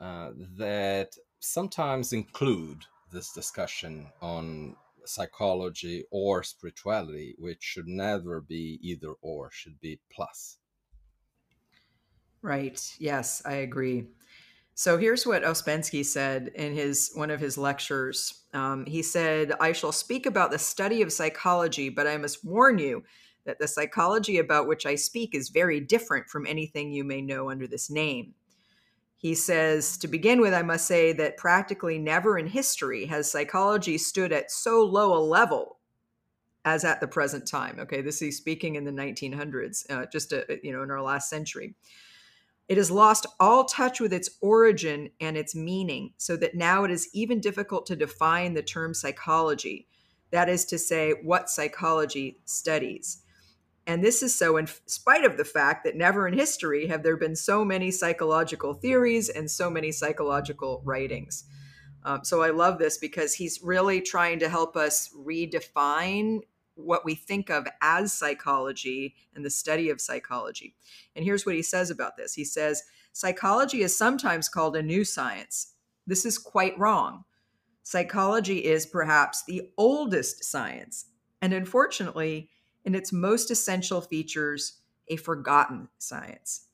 uh, 0.00 0.30
that 0.58 1.16
sometimes 1.38 2.12
include 2.12 2.84
this 3.12 3.32
discussion 3.32 4.08
on 4.20 4.74
psychology 5.04 6.04
or 6.10 6.42
spirituality, 6.42 7.34
which 7.38 7.62
should 7.62 7.86
never 7.86 8.40
be 8.40 8.78
either 8.82 9.12
or, 9.20 9.50
should 9.52 9.80
be 9.80 10.00
plus. 10.10 10.58
Right. 12.40 12.94
Yes, 12.98 13.42
I 13.44 13.54
agree. 13.54 14.06
So 14.74 14.96
here's 14.96 15.26
what 15.26 15.42
Ouspensky 15.42 16.04
said 16.04 16.50
in 16.54 16.72
his 16.74 17.12
one 17.14 17.30
of 17.30 17.40
his 17.40 17.58
lectures. 17.58 18.44
Um, 18.54 18.86
he 18.86 19.02
said, 19.02 19.52
"I 19.60 19.72
shall 19.72 19.92
speak 19.92 20.26
about 20.26 20.50
the 20.50 20.58
study 20.58 21.02
of 21.02 21.12
psychology, 21.12 21.88
but 21.88 22.06
I 22.06 22.16
must 22.16 22.44
warn 22.44 22.78
you 22.78 23.04
that 23.44 23.58
the 23.58 23.68
psychology 23.68 24.38
about 24.38 24.68
which 24.68 24.86
I 24.86 24.94
speak 24.94 25.34
is 25.34 25.50
very 25.50 25.80
different 25.80 26.28
from 26.28 26.46
anything 26.46 26.90
you 26.90 27.04
may 27.04 27.20
know 27.20 27.50
under 27.50 27.66
this 27.66 27.90
name." 27.90 28.34
He 29.16 29.34
says, 29.34 29.98
"To 29.98 30.08
begin 30.08 30.40
with, 30.40 30.54
I 30.54 30.62
must 30.62 30.86
say 30.86 31.12
that 31.12 31.36
practically 31.36 31.98
never 31.98 32.38
in 32.38 32.46
history 32.46 33.04
has 33.06 33.30
psychology 33.30 33.98
stood 33.98 34.32
at 34.32 34.50
so 34.50 34.82
low 34.82 35.16
a 35.16 35.20
level 35.20 35.78
as 36.64 36.84
at 36.84 37.00
the 37.00 37.08
present 37.08 37.46
time." 37.46 37.78
Okay, 37.78 38.00
this 38.00 38.22
is 38.22 38.36
speaking 38.38 38.76
in 38.76 38.84
the 38.84 38.90
1900s, 38.90 39.86
uh, 39.90 40.06
just 40.06 40.32
a, 40.32 40.58
you 40.62 40.72
know 40.72 40.82
in 40.82 40.90
our 40.90 41.02
last 41.02 41.28
century. 41.28 41.74
It 42.68 42.76
has 42.76 42.90
lost 42.90 43.26
all 43.38 43.64
touch 43.64 44.00
with 44.00 44.12
its 44.12 44.30
origin 44.40 45.10
and 45.20 45.36
its 45.36 45.54
meaning, 45.54 46.14
so 46.16 46.36
that 46.36 46.54
now 46.54 46.84
it 46.84 46.90
is 46.90 47.08
even 47.12 47.40
difficult 47.40 47.86
to 47.86 47.96
define 47.96 48.54
the 48.54 48.62
term 48.62 48.94
psychology. 48.94 49.88
That 50.30 50.48
is 50.48 50.64
to 50.66 50.78
say, 50.78 51.12
what 51.22 51.50
psychology 51.50 52.40
studies. 52.44 53.22
And 53.86 54.02
this 54.02 54.22
is 54.22 54.34
so 54.34 54.56
in 54.56 54.68
spite 54.86 55.24
of 55.24 55.36
the 55.36 55.44
fact 55.44 55.84
that 55.84 55.96
never 55.96 56.28
in 56.28 56.34
history 56.34 56.86
have 56.86 57.02
there 57.02 57.16
been 57.16 57.34
so 57.34 57.64
many 57.64 57.90
psychological 57.90 58.74
theories 58.74 59.28
and 59.28 59.50
so 59.50 59.68
many 59.68 59.90
psychological 59.90 60.82
writings. 60.84 61.44
Um, 62.04 62.24
so 62.24 62.42
I 62.42 62.50
love 62.50 62.78
this 62.78 62.98
because 62.98 63.34
he's 63.34 63.60
really 63.62 64.00
trying 64.00 64.38
to 64.38 64.48
help 64.48 64.76
us 64.76 65.10
redefine 65.16 66.40
what 66.74 67.04
we 67.04 67.14
think 67.14 67.50
of 67.50 67.66
as 67.80 68.12
psychology 68.12 69.14
and 69.34 69.44
the 69.44 69.50
study 69.50 69.90
of 69.90 70.00
psychology. 70.00 70.74
And 71.14 71.24
here's 71.24 71.44
what 71.44 71.54
he 71.54 71.62
says 71.62 71.90
about 71.90 72.16
this 72.16 72.34
he 72.34 72.44
says, 72.44 72.82
Psychology 73.12 73.82
is 73.82 73.96
sometimes 73.96 74.48
called 74.48 74.74
a 74.74 74.82
new 74.82 75.04
science. 75.04 75.74
This 76.06 76.24
is 76.24 76.38
quite 76.38 76.78
wrong. 76.78 77.24
Psychology 77.82 78.64
is 78.64 78.86
perhaps 78.86 79.44
the 79.44 79.70
oldest 79.76 80.44
science, 80.44 81.06
and 81.40 81.52
unfortunately, 81.52 82.48
in 82.84 82.94
its 82.94 83.12
most 83.12 83.50
essential 83.50 84.00
features, 84.00 84.80
a 85.08 85.16
forgotten 85.16 85.88
science. 85.98 86.68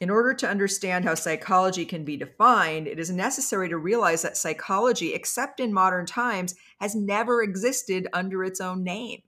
In 0.00 0.10
order 0.10 0.34
to 0.34 0.48
understand 0.48 1.04
how 1.04 1.14
psychology 1.14 1.86
can 1.86 2.04
be 2.04 2.18
defined, 2.18 2.86
it 2.86 2.98
is 2.98 3.10
necessary 3.10 3.68
to 3.70 3.78
realize 3.78 4.22
that 4.22 4.36
psychology, 4.36 5.14
except 5.14 5.58
in 5.58 5.72
modern 5.72 6.04
times, 6.04 6.54
has 6.80 6.94
never 6.94 7.42
existed 7.42 8.06
under 8.12 8.44
its 8.44 8.60
own 8.60 8.84
name. 8.84 9.22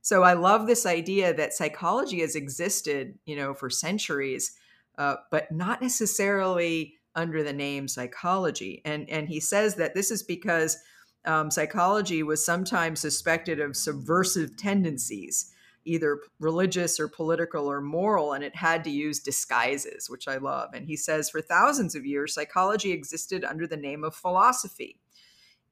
So 0.00 0.22
I 0.22 0.32
love 0.32 0.66
this 0.66 0.86
idea 0.86 1.34
that 1.34 1.52
psychology 1.52 2.20
has 2.20 2.34
existed, 2.34 3.18
you 3.26 3.36
know, 3.36 3.52
for 3.52 3.68
centuries, 3.68 4.52
uh, 4.96 5.16
but 5.30 5.52
not 5.52 5.82
necessarily 5.82 6.94
under 7.14 7.42
the 7.42 7.52
name 7.52 7.88
psychology. 7.88 8.80
And 8.86 9.10
and 9.10 9.28
he 9.28 9.40
says 9.40 9.74
that 9.74 9.94
this 9.94 10.10
is 10.10 10.22
because 10.22 10.78
um, 11.26 11.50
psychology 11.50 12.22
was 12.22 12.44
sometimes 12.44 13.00
suspected 13.00 13.60
of 13.60 13.76
subversive 13.76 14.56
tendencies 14.56 15.52
either 15.88 16.20
religious 16.38 17.00
or 17.00 17.08
political 17.08 17.66
or 17.66 17.80
moral, 17.80 18.32
and 18.34 18.44
it 18.44 18.54
had 18.54 18.84
to 18.84 18.90
use 18.90 19.20
disguises, 19.20 20.08
which 20.10 20.28
I 20.28 20.36
love. 20.36 20.70
And 20.74 20.86
he 20.86 20.96
says 20.96 21.30
for 21.30 21.40
thousands 21.40 21.94
of 21.94 22.06
years, 22.06 22.34
psychology 22.34 22.92
existed 22.92 23.44
under 23.44 23.66
the 23.66 23.76
name 23.76 24.04
of 24.04 24.14
philosophy. 24.14 25.00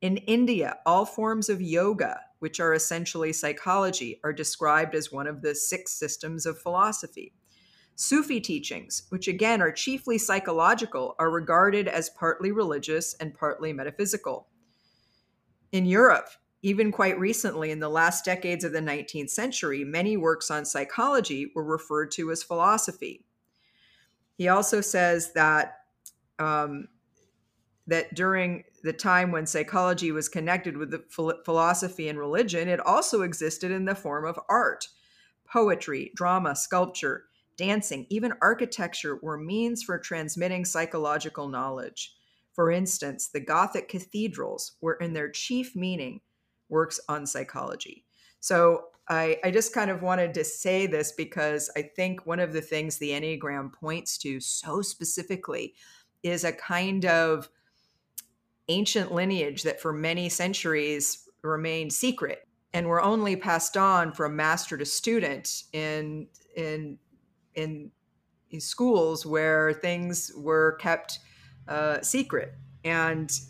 In 0.00 0.18
India, 0.18 0.78
all 0.84 1.06
forms 1.06 1.48
of 1.48 1.62
yoga, 1.62 2.20
which 2.38 2.60
are 2.60 2.74
essentially 2.74 3.32
psychology, 3.32 4.20
are 4.24 4.32
described 4.32 4.94
as 4.94 5.12
one 5.12 5.26
of 5.26 5.42
the 5.42 5.54
six 5.54 5.92
systems 5.92 6.46
of 6.46 6.58
philosophy. 6.58 7.32
Sufi 7.94 8.40
teachings, 8.40 9.04
which 9.08 9.26
again 9.26 9.62
are 9.62 9.72
chiefly 9.72 10.18
psychological, 10.18 11.14
are 11.18 11.30
regarded 11.30 11.88
as 11.88 12.10
partly 12.10 12.52
religious 12.52 13.14
and 13.14 13.34
partly 13.34 13.72
metaphysical. 13.72 14.48
In 15.72 15.86
Europe, 15.86 16.28
even 16.62 16.90
quite 16.90 17.18
recently, 17.18 17.70
in 17.70 17.80
the 17.80 17.88
last 17.88 18.24
decades 18.24 18.64
of 18.64 18.72
the 18.72 18.80
19th 18.80 19.30
century, 19.30 19.84
many 19.84 20.16
works 20.16 20.50
on 20.50 20.64
psychology 20.64 21.52
were 21.54 21.64
referred 21.64 22.10
to 22.12 22.30
as 22.30 22.42
philosophy. 22.42 23.24
He 24.36 24.48
also 24.48 24.80
says 24.80 25.32
that 25.34 25.80
um, 26.38 26.88
that 27.86 28.14
during 28.14 28.64
the 28.82 28.92
time 28.92 29.30
when 29.30 29.46
psychology 29.46 30.10
was 30.10 30.28
connected 30.28 30.76
with 30.76 30.90
the 30.90 31.04
philosophy 31.44 32.08
and 32.08 32.18
religion, 32.18 32.68
it 32.68 32.80
also 32.80 33.22
existed 33.22 33.70
in 33.70 33.84
the 33.84 33.94
form 33.94 34.26
of 34.26 34.38
art. 34.48 34.88
Poetry, 35.46 36.12
drama, 36.16 36.56
sculpture, 36.56 37.24
dancing, 37.56 38.06
even 38.10 38.32
architecture 38.42 39.18
were 39.22 39.38
means 39.38 39.82
for 39.82 39.98
transmitting 39.98 40.64
psychological 40.64 41.48
knowledge. 41.48 42.14
For 42.52 42.70
instance, 42.70 43.28
the 43.28 43.40
Gothic 43.40 43.88
cathedrals 43.88 44.72
were, 44.80 44.94
in 44.94 45.12
their 45.12 45.30
chief 45.30 45.76
meaning, 45.76 46.20
works 46.68 47.00
on 47.08 47.26
psychology. 47.26 48.04
So 48.40 48.86
I, 49.08 49.38
I 49.44 49.50
just 49.50 49.72
kind 49.72 49.90
of 49.90 50.02
wanted 50.02 50.34
to 50.34 50.44
say 50.44 50.86
this 50.86 51.12
because 51.12 51.70
I 51.76 51.82
think 51.82 52.26
one 52.26 52.40
of 52.40 52.52
the 52.52 52.60
things 52.60 52.98
the 52.98 53.10
Enneagram 53.10 53.72
points 53.72 54.18
to 54.18 54.40
so 54.40 54.82
specifically 54.82 55.74
is 56.22 56.44
a 56.44 56.52
kind 56.52 57.06
of 57.06 57.48
ancient 58.68 59.12
lineage 59.12 59.62
that 59.62 59.80
for 59.80 59.92
many 59.92 60.28
centuries 60.28 61.28
remained 61.42 61.92
secret 61.92 62.48
and 62.72 62.86
were 62.86 63.00
only 63.00 63.36
passed 63.36 63.76
on 63.76 64.12
from 64.12 64.34
master 64.34 64.76
to 64.76 64.84
student 64.84 65.64
in 65.72 66.26
in 66.56 66.98
in, 67.54 67.90
in 68.50 68.60
schools 68.60 69.24
where 69.24 69.72
things 69.72 70.32
were 70.36 70.72
kept 70.80 71.20
uh, 71.68 72.00
secret 72.02 72.54
and 72.84 73.40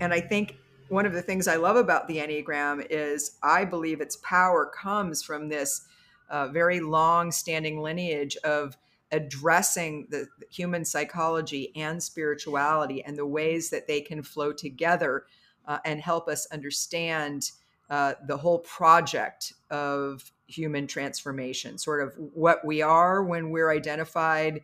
and 0.00 0.12
I 0.12 0.20
think 0.20 0.56
one 0.92 1.06
of 1.06 1.14
the 1.14 1.22
things 1.22 1.48
I 1.48 1.56
love 1.56 1.76
about 1.76 2.06
the 2.06 2.18
Enneagram 2.18 2.86
is 2.90 3.38
I 3.42 3.64
believe 3.64 4.02
its 4.02 4.16
power 4.16 4.66
comes 4.66 5.22
from 5.22 5.48
this 5.48 5.86
uh, 6.28 6.48
very 6.48 6.80
long 6.80 7.32
standing 7.32 7.80
lineage 7.80 8.36
of 8.44 8.76
addressing 9.10 10.06
the, 10.10 10.28
human 10.50 10.84
psychology 10.84 11.72
and 11.76 12.02
spirituality 12.02 13.02
and 13.02 13.16
the 13.16 13.26
ways 13.26 13.70
that 13.70 13.88
they 13.88 14.02
can 14.02 14.22
flow 14.22 14.52
together 14.52 15.24
uh, 15.66 15.78
and 15.86 15.98
help 15.98 16.28
us 16.28 16.46
understand 16.52 17.52
uh, 17.88 18.12
the 18.26 18.36
whole 18.36 18.58
project 18.58 19.54
of 19.70 20.30
human 20.46 20.86
transformation, 20.86 21.78
sort 21.78 22.02
of 22.02 22.14
what 22.34 22.66
we 22.66 22.82
are 22.82 23.24
when 23.24 23.50
we're 23.50 23.70
identified 23.70 24.60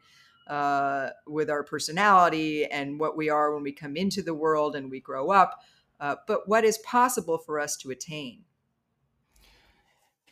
uh, 0.46 1.08
with 1.26 1.48
our 1.48 1.62
personality 1.62 2.66
and 2.66 3.00
what 3.00 3.16
we 3.16 3.30
are 3.30 3.54
when 3.54 3.62
we 3.62 3.72
come 3.72 3.96
into 3.96 4.20
the 4.22 4.34
world 4.34 4.76
and 4.76 4.90
we 4.90 5.00
grow 5.00 5.30
up, 5.30 5.62
uh, 6.00 6.16
but 6.26 6.48
what 6.48 6.64
is 6.64 6.78
possible 6.78 7.38
for 7.38 7.58
us 7.60 7.76
to 7.78 7.90
attain. 7.90 8.44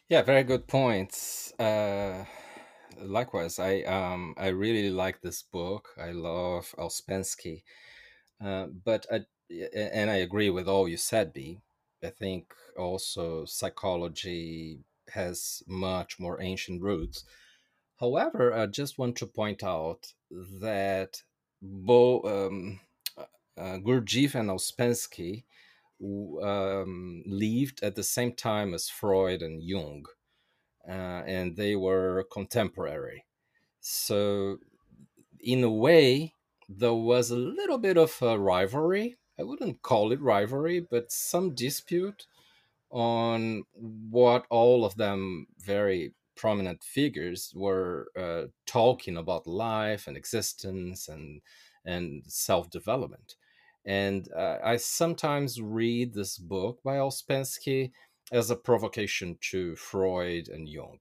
Yeah, 0.09 0.23
very 0.23 0.45
good 0.45 0.69
points. 0.69 1.53
Uh, 1.59 2.25
likewise, 2.99 3.59
I 3.59 3.83
um, 3.83 4.35
I 4.37 4.49
really 4.49 4.91
like 4.91 5.21
this 5.21 5.43
book. 5.43 5.95
I 5.99 6.13
love 6.13 6.75
Ouspensky, 6.79 7.63
uh, 8.41 8.67
but 8.69 9.07
I, 9.13 9.27
and 9.75 10.11
I 10.11 10.17
agree 10.17 10.51
with 10.51 10.69
all 10.69 10.89
you 10.89 10.97
said, 10.97 11.33
B. 11.33 11.61
I 12.03 12.11
think 12.11 12.55
also 12.79 13.45
psychology 13.47 14.85
has 15.11 15.63
much 15.67 16.19
more 16.21 16.41
ancient 16.43 16.83
roots. 16.83 17.25
However, 18.01 18.53
I 18.55 18.67
just 18.67 18.99
want 18.99 19.17
to 19.19 19.27
point 19.27 19.65
out 19.65 20.15
that 20.31 21.23
both 21.63 22.25
um, 22.27 22.81
uh, 23.57 23.79
Gurdjieff 23.79 24.35
and 24.35 24.51
Ouspensky 24.51 25.45
um, 26.03 27.23
lived 27.27 27.83
at 27.83 27.95
the 27.97 28.03
same 28.03 28.33
time 28.35 28.75
as 28.75 28.89
Freud 28.89 29.43
and 29.43 29.63
Jung, 29.63 30.05
uh, 30.89 30.93
and 31.27 31.57
they 31.57 31.77
were 31.77 32.25
contemporary. 32.33 33.25
So, 33.81 34.59
in 35.41 35.65
a 35.65 35.71
way, 35.71 36.35
there 36.69 36.95
was 36.95 37.31
a 37.31 37.37
little 37.37 37.79
bit 37.79 37.97
of 37.97 38.21
a 38.23 38.39
rivalry. 38.39 39.17
I 39.39 39.45
wouldn't 39.45 39.83
call 39.83 40.13
it 40.13 40.21
rivalry, 40.21 40.81
but 40.81 41.13
some 41.13 41.55
dispute 41.55 42.27
on 42.91 43.65
what 43.75 44.47
all 44.51 44.85
of 44.85 44.97
them 44.97 45.47
very 45.59 46.15
prominent 46.37 46.83
figures 46.85 47.53
were 47.57 48.09
uh, 48.17 48.45
talking 48.67 49.17
about 49.17 49.47
life 49.47 50.07
and 50.07 50.17
existence 50.17 51.09
and 51.09 51.41
and 51.85 52.25
self 52.27 52.71
development. 52.71 53.37
And 53.87 54.29
uh, 54.37 54.59
I 54.65 54.77
sometimes 54.77 55.61
read 55.61 56.13
this 56.13 56.39
book 56.39 56.81
by 56.83 56.97
Ouspensky 56.97 57.93
as 58.33 58.51
a 58.51 58.57
provocation 58.57 59.39
to 59.53 59.77
Freud 59.77 60.49
and 60.49 60.69
Jung. 60.69 60.99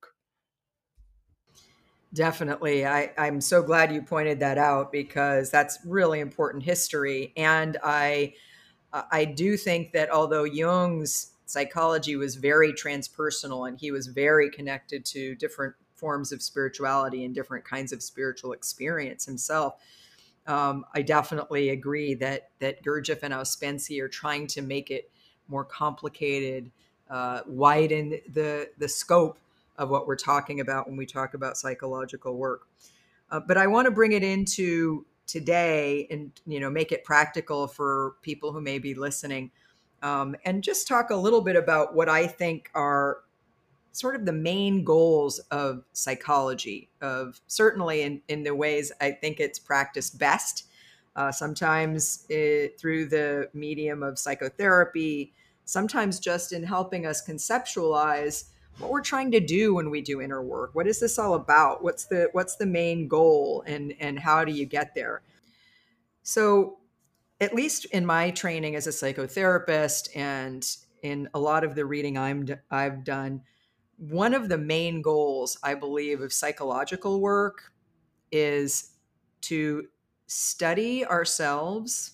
Definitely. 2.14 2.86
I, 2.86 3.12
I'm 3.18 3.40
so 3.40 3.62
glad 3.62 3.92
you 3.92 4.00
pointed 4.00 4.40
that 4.40 4.56
out 4.56 4.92
because 4.92 5.50
that's 5.50 5.78
really 5.84 6.20
important 6.20 6.62
history. 6.62 7.32
And 7.36 7.76
I 7.82 8.34
I 9.10 9.26
do 9.26 9.56
think 9.56 9.92
that 9.92 10.10
although 10.10 10.44
Jung's 10.44 11.32
psychology 11.44 12.16
was 12.16 12.36
very 12.36 12.72
transpersonal 12.72 13.68
and 13.68 13.78
he 13.78 13.90
was 13.90 14.06
very 14.06 14.48
connected 14.50 15.04
to 15.06 15.34
different 15.34 15.74
forms 15.94 16.32
of 16.32 16.42
spirituality 16.42 17.24
and 17.24 17.34
different 17.34 17.64
kinds 17.64 17.92
of 17.92 18.02
spiritual 18.02 18.52
experience 18.52 19.24
himself. 19.24 19.74
Um, 20.46 20.84
I 20.94 21.02
definitely 21.02 21.70
agree 21.70 22.14
that 22.14 22.50
that 22.60 22.84
Gurdjieff 22.84 23.22
and 23.22 23.34
Ouspensky 23.34 24.00
are 24.00 24.08
trying 24.08 24.46
to 24.48 24.62
make 24.62 24.90
it 24.90 25.10
more 25.48 25.64
complicated, 25.64 26.70
uh, 27.10 27.40
widen 27.46 28.20
the 28.32 28.70
the 28.78 28.88
scope 28.88 29.38
of 29.78 29.90
what 29.90 30.06
we're 30.06 30.16
talking 30.16 30.60
about 30.60 30.88
when 30.88 30.96
we 30.96 31.06
talk 31.06 31.34
about 31.34 31.56
psychological 31.56 32.36
work. 32.36 32.66
Uh, 33.30 33.40
but 33.40 33.58
I 33.58 33.66
want 33.66 33.86
to 33.86 33.90
bring 33.90 34.12
it 34.12 34.22
into 34.22 35.04
today 35.26 36.06
and 36.10 36.30
you 36.46 36.60
know 36.60 36.70
make 36.70 36.92
it 36.92 37.04
practical 37.04 37.66
for 37.66 38.14
people 38.22 38.52
who 38.52 38.60
may 38.60 38.78
be 38.78 38.94
listening 38.94 39.50
um, 40.02 40.36
and 40.44 40.62
just 40.62 40.86
talk 40.86 41.10
a 41.10 41.16
little 41.16 41.40
bit 41.40 41.56
about 41.56 41.94
what 41.94 42.08
I 42.08 42.26
think 42.26 42.70
are 42.74 43.18
sort 43.96 44.14
of 44.14 44.26
the 44.26 44.32
main 44.32 44.84
goals 44.84 45.38
of 45.50 45.84
psychology, 45.92 46.90
of 47.00 47.40
certainly 47.46 48.02
in, 48.02 48.20
in 48.28 48.42
the 48.42 48.54
ways 48.54 48.92
I 49.00 49.12
think 49.12 49.40
it's 49.40 49.58
practiced 49.58 50.18
best. 50.18 50.64
Uh, 51.14 51.32
sometimes 51.32 52.26
it, 52.28 52.78
through 52.78 53.06
the 53.06 53.48
medium 53.54 54.02
of 54.02 54.18
psychotherapy, 54.18 55.32
sometimes 55.64 56.20
just 56.20 56.52
in 56.52 56.62
helping 56.62 57.06
us 57.06 57.26
conceptualize 57.26 58.50
what 58.78 58.90
we're 58.90 59.00
trying 59.00 59.30
to 59.30 59.40
do 59.40 59.74
when 59.74 59.88
we 59.88 60.02
do 60.02 60.20
inner 60.20 60.42
work. 60.42 60.74
What 60.74 60.86
is 60.86 61.00
this 61.00 61.18
all 61.18 61.32
about? 61.32 61.82
What's 61.82 62.04
the 62.04 62.28
what's 62.32 62.56
the 62.56 62.66
main 62.66 63.08
goal, 63.08 63.64
and 63.66 63.94
and 63.98 64.18
how 64.18 64.44
do 64.44 64.52
you 64.52 64.66
get 64.66 64.94
there? 64.94 65.22
So 66.22 66.78
at 67.40 67.54
least 67.54 67.86
in 67.86 68.04
my 68.04 68.30
training 68.30 68.76
as 68.76 68.86
a 68.86 68.90
psychotherapist 68.90 70.14
and 70.14 70.66
in 71.02 71.28
a 71.32 71.38
lot 71.38 71.64
of 71.64 71.74
the 71.74 71.86
reading 71.86 72.18
I'm 72.18 72.46
I've 72.70 73.04
done, 73.04 73.42
one 73.96 74.34
of 74.34 74.48
the 74.48 74.58
main 74.58 75.02
goals 75.02 75.58
I 75.62 75.74
believe 75.74 76.20
of 76.20 76.32
psychological 76.32 77.20
work 77.20 77.72
is 78.30 78.92
to 79.42 79.86
study 80.26 81.04
ourselves 81.06 82.12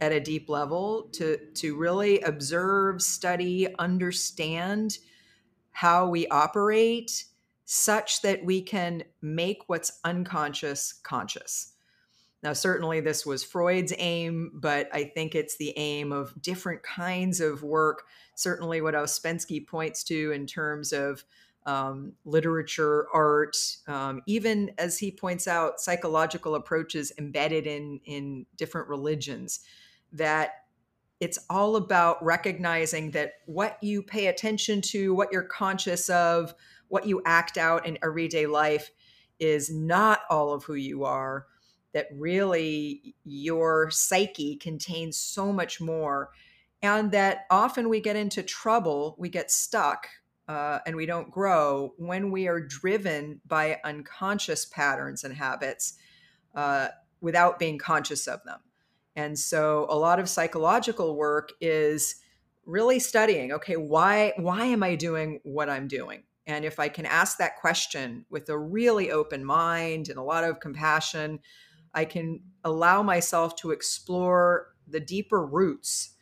at 0.00 0.12
a 0.12 0.20
deep 0.20 0.48
level 0.48 1.08
to 1.12 1.38
to 1.54 1.76
really 1.76 2.20
observe, 2.20 3.02
study, 3.02 3.68
understand 3.78 4.98
how 5.70 6.08
we 6.08 6.26
operate 6.28 7.24
such 7.64 8.22
that 8.22 8.44
we 8.44 8.60
can 8.60 9.02
make 9.22 9.62
what's 9.66 10.00
unconscious 10.04 10.92
conscious. 10.92 11.72
Now, 12.42 12.52
certainly 12.52 13.00
this 13.00 13.24
was 13.24 13.42
Freud's 13.42 13.94
aim, 13.96 14.52
but 14.54 14.88
I 14.92 15.04
think 15.04 15.34
it's 15.34 15.56
the 15.56 15.72
aim 15.78 16.12
of 16.12 16.40
different 16.42 16.82
kinds 16.82 17.40
of 17.40 17.62
work. 17.62 18.02
Certainly, 18.34 18.80
what 18.80 18.94
Ouspensky 18.94 19.66
points 19.66 20.02
to 20.04 20.32
in 20.32 20.46
terms 20.46 20.92
of 20.92 21.24
um, 21.66 22.12
literature, 22.24 23.06
art, 23.12 23.56
um, 23.86 24.22
even 24.26 24.72
as 24.76 24.98
he 24.98 25.10
points 25.10 25.48
out, 25.48 25.80
psychological 25.80 26.54
approaches 26.54 27.12
embedded 27.18 27.66
in 27.66 28.00
in 28.04 28.46
different 28.56 28.88
religions. 28.88 29.60
That 30.12 30.64
it's 31.20 31.38
all 31.48 31.76
about 31.76 32.22
recognizing 32.22 33.12
that 33.12 33.34
what 33.46 33.78
you 33.82 34.02
pay 34.02 34.26
attention 34.26 34.82
to, 34.82 35.14
what 35.14 35.32
you're 35.32 35.42
conscious 35.42 36.10
of, 36.10 36.54
what 36.88 37.06
you 37.06 37.22
act 37.24 37.56
out 37.56 37.86
in 37.86 37.98
everyday 38.02 38.46
life 38.46 38.90
is 39.38 39.72
not 39.72 40.20
all 40.28 40.52
of 40.52 40.64
who 40.64 40.74
you 40.74 41.04
are 41.04 41.46
that 41.94 42.08
really 42.12 43.14
your 43.24 43.90
psyche 43.90 44.56
contains 44.56 45.16
so 45.16 45.52
much 45.52 45.80
more 45.80 46.30
and 46.84 47.12
that 47.12 47.46
often 47.50 47.88
we 47.88 48.00
get 48.00 48.16
into 48.16 48.42
trouble 48.42 49.16
we 49.18 49.28
get 49.28 49.50
stuck 49.50 50.08
uh, 50.48 50.78
and 50.86 50.94
we 50.94 51.06
don't 51.06 51.30
grow 51.30 51.94
when 51.96 52.30
we 52.30 52.48
are 52.48 52.60
driven 52.60 53.40
by 53.46 53.78
unconscious 53.84 54.66
patterns 54.66 55.24
and 55.24 55.34
habits 55.34 55.94
uh, 56.54 56.88
without 57.22 57.58
being 57.58 57.78
conscious 57.78 58.26
of 58.26 58.44
them. 58.44 58.60
And 59.16 59.38
so 59.38 59.86
a 59.88 59.96
lot 59.96 60.18
of 60.18 60.28
psychological 60.28 61.16
work 61.16 61.50
is 61.60 62.16
really 62.66 62.98
studying 62.98 63.52
okay 63.52 63.76
why 63.76 64.32
why 64.38 64.64
am 64.64 64.82
i 64.82 64.94
doing 64.94 65.38
what 65.42 65.68
i'm 65.68 65.86
doing? 65.86 66.22
And 66.46 66.64
if 66.64 66.78
i 66.78 66.88
can 66.88 67.06
ask 67.06 67.38
that 67.38 67.56
question 67.56 68.24
with 68.30 68.48
a 68.48 68.58
really 68.58 69.10
open 69.10 69.44
mind 69.44 70.08
and 70.08 70.18
a 70.18 70.22
lot 70.22 70.44
of 70.44 70.60
compassion 70.60 71.40
I 71.94 72.04
can 72.04 72.40
allow 72.64 73.02
myself 73.02 73.54
to 73.56 73.70
explore 73.70 74.74
the 74.86 75.00
deeper 75.00 75.46
roots 75.46 76.13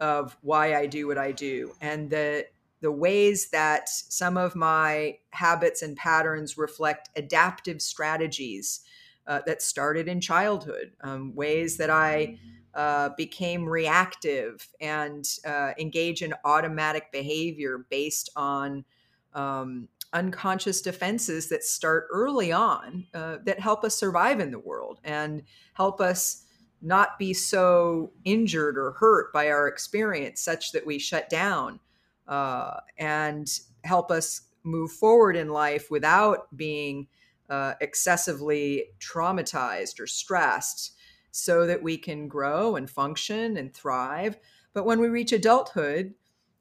of 0.00 0.36
why 0.42 0.74
I 0.74 0.86
do 0.86 1.06
what 1.06 1.18
I 1.18 1.32
do. 1.32 1.72
And 1.80 2.10
the 2.10 2.46
the 2.82 2.92
ways 2.92 3.48
that 3.50 3.88
some 3.88 4.36
of 4.36 4.54
my 4.54 5.16
habits 5.30 5.80
and 5.82 5.96
patterns 5.96 6.58
reflect 6.58 7.08
adaptive 7.16 7.80
strategies 7.80 8.82
uh, 9.26 9.40
that 9.46 9.62
started 9.62 10.08
in 10.08 10.20
childhood, 10.20 10.92
um, 11.00 11.34
ways 11.34 11.78
that 11.78 11.90
I 11.90 12.38
uh, 12.74 13.08
became 13.16 13.66
reactive 13.66 14.68
and 14.80 15.26
uh, 15.46 15.72
engage 15.78 16.22
in 16.22 16.34
automatic 16.44 17.10
behavior 17.10 17.86
based 17.90 18.28
on 18.36 18.84
um, 19.32 19.88
unconscious 20.12 20.80
defenses 20.82 21.48
that 21.48 21.64
start 21.64 22.06
early 22.12 22.52
on 22.52 23.06
uh, 23.14 23.38
that 23.44 23.58
help 23.58 23.84
us 23.84 23.96
survive 23.96 24.40
in 24.40 24.50
the 24.50 24.58
world 24.58 25.00
and 25.04 25.42
help 25.72 26.00
us 26.00 26.44
not 26.82 27.18
be 27.18 27.32
so 27.32 28.12
injured 28.24 28.76
or 28.78 28.92
hurt 28.92 29.32
by 29.32 29.48
our 29.48 29.66
experience 29.66 30.40
such 30.40 30.72
that 30.72 30.86
we 30.86 30.98
shut 30.98 31.28
down 31.28 31.80
uh, 32.28 32.78
and 32.98 33.60
help 33.84 34.10
us 34.10 34.42
move 34.62 34.90
forward 34.90 35.36
in 35.36 35.48
life 35.48 35.90
without 35.90 36.54
being 36.56 37.06
uh, 37.48 37.74
excessively 37.80 38.84
traumatized 39.00 40.00
or 40.00 40.06
stressed 40.06 40.92
so 41.30 41.66
that 41.66 41.82
we 41.82 41.96
can 41.96 42.28
grow 42.28 42.76
and 42.76 42.90
function 42.90 43.56
and 43.56 43.72
thrive. 43.72 44.38
But 44.72 44.84
when 44.84 45.00
we 45.00 45.08
reach 45.08 45.32
adulthood, 45.32 46.14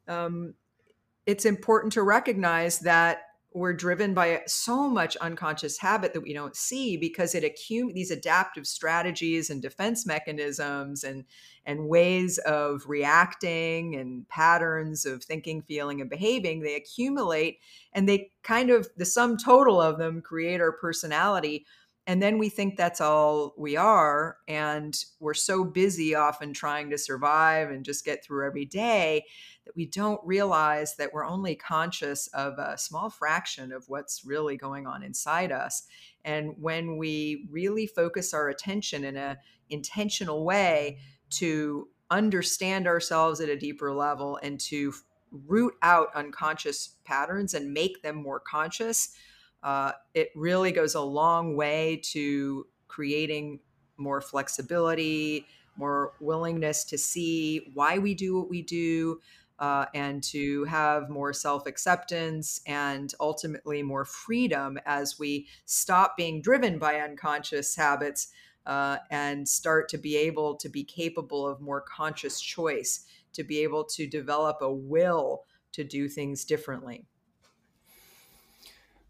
um, 0.07 0.53
it's 1.25 1.45
important 1.45 1.93
to 1.93 2.03
recognize 2.03 2.79
that 2.79 3.24
we're 3.55 3.73
driven 3.73 4.13
by 4.13 4.41
so 4.47 4.89
much 4.89 5.15
unconscious 5.17 5.77
habit 5.77 6.13
that 6.13 6.19
we 6.19 6.33
don't 6.33 6.57
see 6.57 6.97
because 6.97 7.33
it 7.33 7.43
accumulates 7.45 7.95
these 7.95 8.11
adaptive 8.11 8.67
strategies 8.67 9.49
and 9.49 9.61
defense 9.61 10.05
mechanisms 10.05 11.05
and 11.05 11.23
and 11.65 11.87
ways 11.87 12.37
of 12.39 12.83
reacting 12.85 13.95
and 13.95 14.27
patterns 14.27 15.05
of 15.05 15.23
thinking 15.23 15.61
feeling 15.61 16.01
and 16.01 16.09
behaving 16.09 16.59
they 16.59 16.75
accumulate 16.75 17.59
and 17.93 18.09
they 18.09 18.29
kind 18.43 18.69
of 18.69 18.89
the 18.97 19.05
sum 19.05 19.37
total 19.37 19.81
of 19.81 19.97
them 19.97 20.21
create 20.21 20.59
our 20.59 20.73
personality 20.73 21.65
and 22.07 22.21
then 22.21 22.37
we 22.37 22.49
think 22.49 22.77
that's 22.77 23.01
all 23.01 23.53
we 23.57 23.75
are 23.75 24.37
and 24.47 25.05
we're 25.19 25.33
so 25.33 25.63
busy 25.63 26.13
often 26.13 26.53
trying 26.53 26.89
to 26.91 26.97
survive 26.97 27.69
and 27.71 27.83
just 27.83 28.05
get 28.05 28.23
through 28.23 28.45
every 28.45 28.65
day 28.65 29.25
that 29.65 29.75
we 29.75 29.87
don't 29.87 30.21
realize 30.23 30.95
that 30.97 31.11
we're 31.13 31.25
only 31.25 31.55
conscious 31.55 32.27
of 32.27 32.59
a 32.59 32.77
small 32.77 33.09
fraction 33.09 33.71
of 33.71 33.85
what's 33.87 34.23
really 34.23 34.55
going 34.55 34.85
on 34.85 35.01
inside 35.01 35.51
us. 35.51 35.83
And 36.23 36.53
when 36.59 36.97
we 36.97 37.47
really 37.49 37.87
focus 37.87 38.33
our 38.33 38.49
attention 38.49 39.03
in 39.03 39.17
a 39.17 39.37
intentional 39.69 40.45
way 40.45 40.99
to 41.31 41.87
understand 42.11 42.85
ourselves 42.85 43.41
at 43.41 43.49
a 43.49 43.57
deeper 43.57 43.91
level 43.91 44.39
and 44.43 44.59
to 44.59 44.93
root 45.31 45.73
out 45.81 46.09
unconscious 46.13 46.97
patterns 47.03 47.55
and 47.55 47.73
make 47.73 48.03
them 48.03 48.15
more 48.15 48.39
conscious 48.39 49.15
uh, 49.63 49.91
it 50.13 50.29
really 50.35 50.71
goes 50.71 50.95
a 50.95 51.01
long 51.01 51.55
way 51.55 51.99
to 52.03 52.67
creating 52.87 53.59
more 53.97 54.21
flexibility 54.21 55.45
more 55.77 56.13
willingness 56.19 56.83
to 56.85 56.97
see 56.97 57.71
why 57.73 57.97
we 57.97 58.13
do 58.13 58.37
what 58.37 58.49
we 58.49 58.61
do 58.61 59.19
uh, 59.59 59.85
and 59.93 60.21
to 60.21 60.65
have 60.65 61.09
more 61.09 61.31
self 61.31 61.65
acceptance 61.65 62.61
and 62.65 63.13
ultimately 63.19 63.81
more 63.81 64.05
freedom 64.05 64.77
as 64.85 65.17
we 65.17 65.47
stop 65.65 66.17
being 66.17 66.41
driven 66.41 66.77
by 66.77 66.99
unconscious 66.99 67.75
habits 67.75 68.29
uh, 68.65 68.97
and 69.11 69.47
start 69.47 69.87
to 69.89 69.97
be 69.97 70.17
able 70.17 70.55
to 70.55 70.67
be 70.67 70.83
capable 70.83 71.47
of 71.47 71.61
more 71.61 71.81
conscious 71.81 72.41
choice, 72.41 73.05
to 73.31 73.43
be 73.43 73.59
able 73.59 73.83
to 73.83 74.07
develop 74.07 74.57
a 74.61 74.73
will 74.73 75.43
to 75.71 75.83
do 75.83 76.09
things 76.09 76.43
differently. 76.43 77.05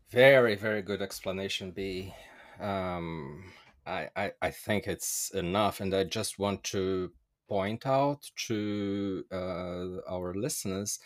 Very, 0.09 0.55
very 0.55 0.81
good 0.81 1.01
explanation, 1.01 1.71
B. 1.71 2.13
Um, 2.59 3.43
I, 3.85 4.09
I, 4.15 4.31
I 4.41 4.51
think 4.51 4.87
it's 4.87 5.31
enough, 5.31 5.79
and 5.79 5.93
I 5.93 6.03
just 6.03 6.39
want 6.39 6.63
to 6.65 7.11
point 7.47 7.85
out 7.85 8.29
to 8.47 9.25
uh, 9.31 10.01
our 10.09 10.33
listeners 10.33 10.99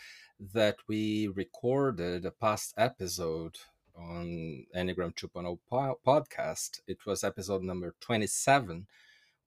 that 0.53 0.77
we 0.87 1.27
recorded 1.27 2.25
a 2.25 2.31
past 2.31 2.73
episode 2.77 3.57
on 3.95 4.65
Enneagram 4.75 5.13
2.0 5.15 5.59
po- 5.69 5.99
podcast. 6.05 6.81
It 6.87 7.05
was 7.05 7.23
episode 7.23 7.63
number 7.63 7.95
27 7.99 8.87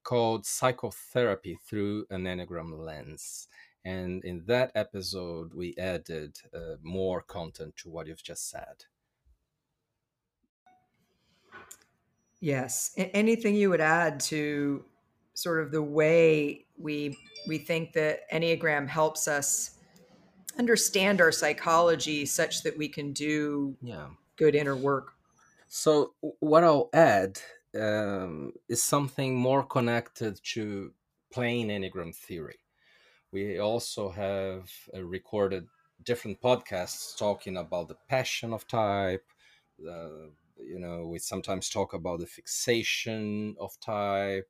called 0.02 0.44
Psychotherapy 0.46 1.58
Through 1.66 2.06
an 2.10 2.24
Enneagram 2.24 2.78
Lens. 2.78 3.48
And 3.84 4.24
in 4.24 4.44
that 4.46 4.72
episode, 4.74 5.54
we 5.54 5.74
added 5.78 6.38
uh, 6.54 6.76
more 6.82 7.22
content 7.22 7.76
to 7.78 7.90
what 7.90 8.06
you've 8.06 8.22
just 8.22 8.50
said. 8.50 8.84
Yes. 12.42 12.90
Anything 12.96 13.54
you 13.54 13.70
would 13.70 13.80
add 13.80 14.18
to 14.20 14.84
sort 15.34 15.60
of 15.60 15.70
the 15.70 15.82
way 15.82 16.66
we 16.76 17.16
we 17.46 17.56
think 17.58 17.92
that 17.92 18.30
enneagram 18.32 18.88
helps 18.88 19.28
us 19.28 19.78
understand 20.58 21.20
our 21.20 21.32
psychology 21.32 22.26
such 22.26 22.62
that 22.62 22.76
we 22.76 22.88
can 22.88 23.12
do 23.12 23.74
yeah 23.80 24.08
good 24.36 24.54
inner 24.54 24.76
work 24.76 25.12
so 25.68 26.12
what 26.40 26.62
i'll 26.62 26.90
add 26.92 27.40
um, 27.80 28.52
is 28.68 28.82
something 28.82 29.34
more 29.34 29.62
connected 29.62 30.38
to 30.44 30.92
plain 31.32 31.68
enneagram 31.68 32.14
theory 32.14 32.58
we 33.30 33.58
also 33.58 34.10
have 34.10 34.70
uh, 34.94 35.02
recorded 35.02 35.66
different 36.04 36.38
podcasts 36.42 37.16
talking 37.16 37.56
about 37.56 37.88
the 37.88 37.96
passion 38.08 38.52
of 38.52 38.68
type 38.68 39.24
uh, 39.88 40.28
you 40.66 40.78
know 40.78 41.06
we 41.06 41.18
sometimes 41.18 41.68
talk 41.68 41.94
about 41.94 42.20
the 42.20 42.26
fixation 42.26 43.56
of 43.60 43.78
type 43.80 44.48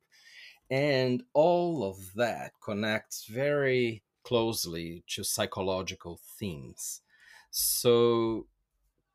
and 0.70 1.22
all 1.34 1.84
of 1.84 2.14
that 2.14 2.52
connects 2.62 3.26
very 3.26 4.02
closely 4.22 5.04
to 5.08 5.22
psychological 5.22 6.18
themes. 6.38 7.02
So, 7.50 8.46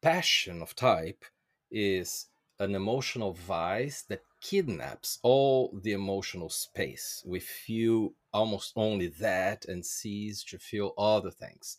passion 0.02 0.62
of 0.62 0.76
type 0.76 1.26
is 1.72 2.28
an 2.60 2.76
emotional 2.76 3.34
vice 3.34 4.04
that 4.04 4.22
kidnaps 4.42 5.20
all 5.24 5.80
the 5.84 5.94
emotional 5.94 6.50
space. 6.50 7.24
We 7.26 7.40
feel 7.40 8.14
almost 8.34 8.74
only 8.76 9.08
that 9.20 9.66
and 9.66 9.86
cease 9.86 10.44
to 10.46 10.60
feel 10.60 10.94
other 10.98 11.32
things. 11.32 11.78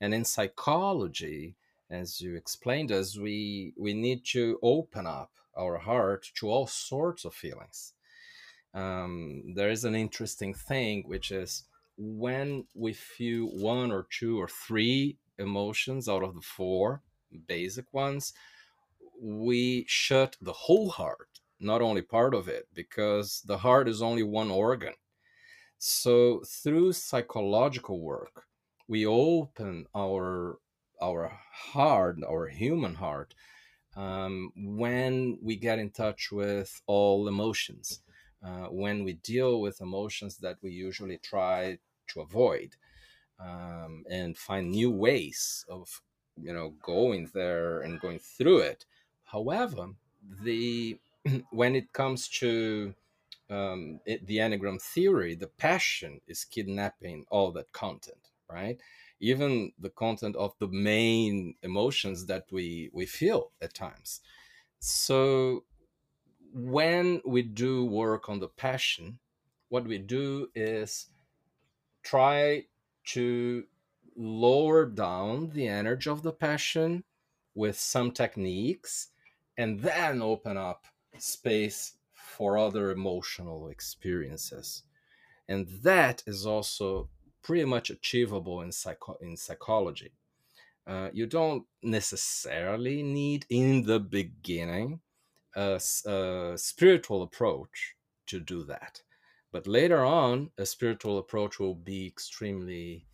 And 0.00 0.14
in 0.14 0.24
psychology, 0.24 1.56
as 1.90 2.20
you 2.20 2.36
explained 2.36 2.92
us, 2.92 3.18
we, 3.18 3.74
we 3.78 3.94
need 3.94 4.24
to 4.26 4.58
open 4.62 5.06
up 5.06 5.32
our 5.58 5.78
heart 5.78 6.28
to 6.36 6.48
all 6.48 6.66
sorts 6.66 7.24
of 7.24 7.34
feelings 7.34 7.92
um, 8.74 9.54
there 9.54 9.70
is 9.70 9.84
an 9.84 9.94
interesting 9.94 10.54
thing, 10.54 11.04
which 11.06 11.30
is 11.30 11.64
when 11.96 12.64
we 12.74 12.92
feel 12.92 13.46
one 13.46 13.90
or 13.90 14.06
two 14.10 14.40
or 14.40 14.48
three 14.48 15.18
emotions 15.38 16.08
out 16.08 16.22
of 16.22 16.34
the 16.34 16.40
four 16.40 17.02
basic 17.48 17.92
ones, 17.92 18.32
we 19.20 19.84
shut 19.88 20.36
the 20.40 20.52
whole 20.52 20.90
heart, 20.90 21.40
not 21.58 21.82
only 21.82 22.02
part 22.02 22.34
of 22.34 22.48
it, 22.48 22.68
because 22.74 23.42
the 23.46 23.58
heart 23.58 23.88
is 23.88 24.02
only 24.02 24.22
one 24.22 24.50
organ. 24.50 24.94
So 25.78 26.42
through 26.46 26.92
psychological 26.92 28.00
work, 28.00 28.44
we 28.88 29.06
open 29.06 29.86
our 29.96 30.58
our 31.02 31.32
heart, 31.52 32.18
our 32.28 32.48
human 32.48 32.94
heart, 32.94 33.34
um, 33.96 34.52
when 34.56 35.38
we 35.42 35.56
get 35.56 35.78
in 35.78 35.90
touch 35.90 36.30
with 36.32 36.80
all 36.86 37.28
emotions 37.28 38.00
uh, 38.42 38.66
when 38.68 39.04
we 39.04 39.14
deal 39.14 39.60
with 39.60 39.80
emotions 39.80 40.38
that 40.38 40.56
we 40.62 40.70
usually 40.70 41.18
try 41.18 41.78
to 42.08 42.20
avoid 42.20 42.76
um, 43.38 44.04
and 44.10 44.36
find 44.36 44.70
new 44.70 44.90
ways 44.90 45.64
of 45.68 46.00
you 46.36 46.52
know 46.52 46.70
going 46.82 47.30
there 47.34 47.80
and 47.80 48.00
going 48.00 48.18
through 48.18 48.58
it. 48.58 48.86
However 49.24 49.88
the 50.42 50.98
when 51.50 51.76
it 51.76 51.92
comes 51.92 52.28
to 52.28 52.94
um, 53.50 54.00
it, 54.06 54.26
the 54.26 54.38
enneagram 54.38 54.80
theory 54.80 55.34
the 55.34 55.48
passion 55.58 56.20
is 56.26 56.44
kidnapping 56.44 57.26
all 57.30 57.50
that 57.52 57.72
content 57.72 58.28
right 58.50 58.80
even 59.20 59.72
the 59.78 59.90
content 59.90 60.34
of 60.36 60.54
the 60.58 60.68
main 60.68 61.54
emotions 61.62 62.26
that 62.26 62.44
we 62.50 62.90
we 62.92 63.06
feel 63.06 63.52
at 63.60 63.74
times 63.74 64.20
so 64.80 65.64
when 66.52 67.20
we 67.24 67.42
do 67.42 67.84
work 67.84 68.28
on 68.28 68.40
the 68.40 68.48
passion, 68.48 69.18
what 69.68 69.86
we 69.86 69.98
do 69.98 70.48
is 70.54 71.06
try 72.02 72.64
to 73.04 73.64
lower 74.16 74.86
down 74.86 75.50
the 75.50 75.68
energy 75.68 76.10
of 76.10 76.22
the 76.22 76.32
passion 76.32 77.04
with 77.54 77.78
some 77.78 78.10
techniques 78.10 79.08
and 79.56 79.80
then 79.80 80.22
open 80.22 80.56
up 80.56 80.86
space 81.18 81.94
for 82.12 82.58
other 82.58 82.90
emotional 82.90 83.68
experiences. 83.68 84.82
and 85.48 85.66
that 85.82 86.22
is 86.26 86.46
also 86.46 87.08
pretty 87.42 87.64
much 87.64 87.90
achievable 87.90 88.62
in 88.62 88.72
psycho- 88.72 89.18
in 89.20 89.36
psychology. 89.36 90.12
Uh, 90.86 91.10
you 91.12 91.26
don't 91.26 91.64
necessarily 91.82 93.02
need 93.02 93.46
in 93.50 93.82
the 93.82 94.00
beginning 94.00 95.00
a, 95.54 95.80
a 96.06 96.52
spiritual 96.56 97.22
approach 97.22 97.94
to 98.26 98.40
do 98.40 98.64
that, 98.64 99.02
but 99.52 99.66
later 99.66 100.04
on, 100.04 100.50
a 100.58 100.66
spiritual 100.66 101.18
approach 101.18 101.58
will 101.58 101.74
be 101.74 102.06
extremely 102.06 103.06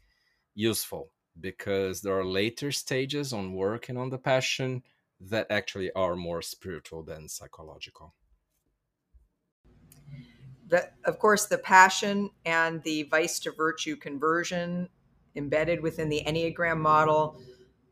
useful 0.54 1.10
because 1.40 2.00
there 2.00 2.18
are 2.18 2.24
later 2.24 2.72
stages 2.72 3.32
on 3.32 3.54
working 3.54 3.96
on 3.96 4.10
the 4.10 4.18
passion 4.18 4.82
that 5.20 5.46
actually 5.50 5.90
are 5.92 6.16
more 6.16 6.42
spiritual 6.42 7.02
than 7.02 7.28
psychological. 7.28 8.14
The, 10.68 10.90
of 11.04 11.18
course, 11.18 11.46
the 11.46 11.58
passion 11.58 12.30
and 12.44 12.82
the 12.82 13.04
vice 13.04 13.38
to 13.40 13.52
virtue 13.52 13.96
conversion 13.96 14.88
embedded 15.36 15.80
within 15.80 16.08
the 16.08 16.22
Enneagram 16.26 16.78
model. 16.78 17.40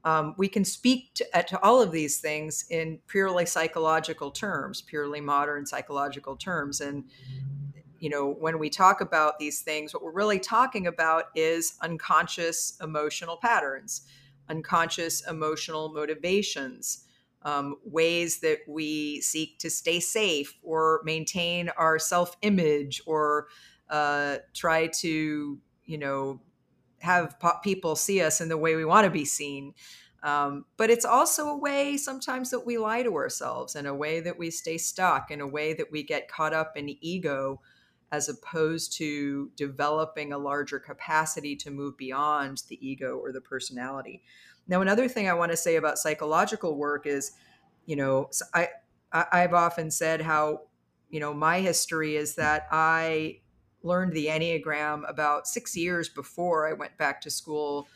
Um, 0.04 0.34
we 0.36 0.48
can 0.48 0.64
speak 0.64 1.14
to, 1.14 1.26
uh, 1.32 1.42
to, 1.42 1.62
all 1.62 1.80
of 1.80 1.92
these 1.92 2.18
things 2.18 2.64
in 2.70 2.98
purely 3.06 3.46
psychological 3.46 4.30
terms, 4.30 4.82
purely 4.82 5.20
modern 5.20 5.64
psychological 5.66 6.36
terms. 6.36 6.80
And, 6.80 7.04
you 8.00 8.10
know, 8.10 8.30
when 8.38 8.58
we 8.58 8.68
talk 8.68 9.00
about 9.00 9.38
these 9.38 9.62
things, 9.62 9.94
what 9.94 10.02
we're 10.02 10.12
really 10.12 10.40
talking 10.40 10.86
about 10.86 11.26
is 11.34 11.74
unconscious 11.80 12.76
emotional 12.82 13.36
patterns, 13.36 14.02
unconscious 14.48 15.26
emotional 15.26 15.90
motivations, 15.92 17.06
um, 17.44 17.76
ways 17.84 18.40
that 18.40 18.58
we 18.66 19.20
seek 19.20 19.58
to 19.58 19.70
stay 19.70 20.00
safe 20.00 20.56
or 20.62 21.00
maintain 21.04 21.68
our 21.76 21.98
self 21.98 22.36
image 22.42 23.02
or 23.06 23.48
uh, 23.90 24.38
try 24.54 24.86
to, 24.86 25.58
you 25.84 25.98
know, 25.98 26.40
have 27.00 27.36
people 27.62 27.96
see 27.96 28.22
us 28.22 28.40
in 28.40 28.48
the 28.48 28.56
way 28.56 28.76
we 28.76 28.84
want 28.84 29.04
to 29.04 29.10
be 29.10 29.24
seen. 29.24 29.74
Um, 30.22 30.64
but 30.78 30.88
it's 30.88 31.04
also 31.04 31.48
a 31.48 31.58
way 31.58 31.98
sometimes 31.98 32.50
that 32.50 32.64
we 32.64 32.78
lie 32.78 33.02
to 33.02 33.14
ourselves, 33.14 33.76
in 33.76 33.84
a 33.84 33.94
way 33.94 34.20
that 34.20 34.38
we 34.38 34.50
stay 34.50 34.78
stuck, 34.78 35.30
in 35.30 35.42
a 35.42 35.46
way 35.46 35.74
that 35.74 35.92
we 35.92 36.02
get 36.02 36.28
caught 36.28 36.54
up 36.54 36.78
in 36.78 36.96
ego, 37.04 37.60
as 38.10 38.30
opposed 38.30 38.96
to 38.96 39.50
developing 39.54 40.32
a 40.32 40.38
larger 40.38 40.78
capacity 40.78 41.54
to 41.56 41.70
move 41.70 41.98
beyond 41.98 42.62
the 42.68 42.86
ego 42.86 43.18
or 43.18 43.32
the 43.32 43.40
personality. 43.40 44.22
Now, 44.66 44.80
another 44.80 45.08
thing 45.08 45.28
I 45.28 45.34
want 45.34 45.52
to 45.52 45.56
say 45.56 45.76
about 45.76 45.98
psychological 45.98 46.76
work 46.76 47.06
is, 47.06 47.32
you 47.86 47.96
know, 47.96 48.30
I, 48.54 48.68
I 49.12 49.40
have 49.40 49.54
often 49.54 49.90
said 49.90 50.20
how, 50.20 50.62
you 51.10 51.20
know, 51.20 51.34
my 51.34 51.60
history 51.60 52.16
is 52.16 52.34
that 52.36 52.66
I 52.70 53.40
learned 53.82 54.12
the 54.12 54.26
Enneagram 54.26 55.08
about 55.08 55.46
six 55.46 55.76
years 55.76 56.08
before 56.08 56.66
I 56.66 56.72
went 56.72 56.96
back 56.96 57.20
to 57.22 57.30
school 57.30 57.86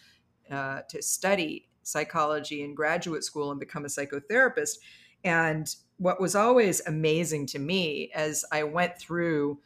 uh, 0.50 0.83
to 0.88 1.02
study 1.02 1.68
psychology 1.83 2.62
in 2.62 2.74
graduate 2.74 3.24
school 3.24 3.50
and 3.50 3.59
become 3.59 3.85
a 3.85 3.88
psychotherapist. 3.88 4.76
And 5.24 5.74
what 5.96 6.20
was 6.20 6.35
always 6.35 6.87
amazing 6.87 7.46
to 7.46 7.59
me 7.59 8.11
as 8.14 8.44
I 8.52 8.62
went 8.62 8.98
through 8.98 9.59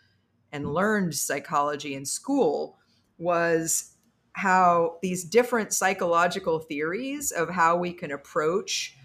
and 0.52 0.72
learned 0.72 1.14
psychology 1.14 1.94
in 1.94 2.04
school 2.06 2.78
was 3.18 3.91
how 4.34 4.96
these 5.02 5.24
different 5.24 5.72
psychological 5.72 6.58
theories 6.58 7.30
of 7.32 7.50
how 7.50 7.76
we 7.76 7.92
can 7.92 8.12
approach 8.12 8.96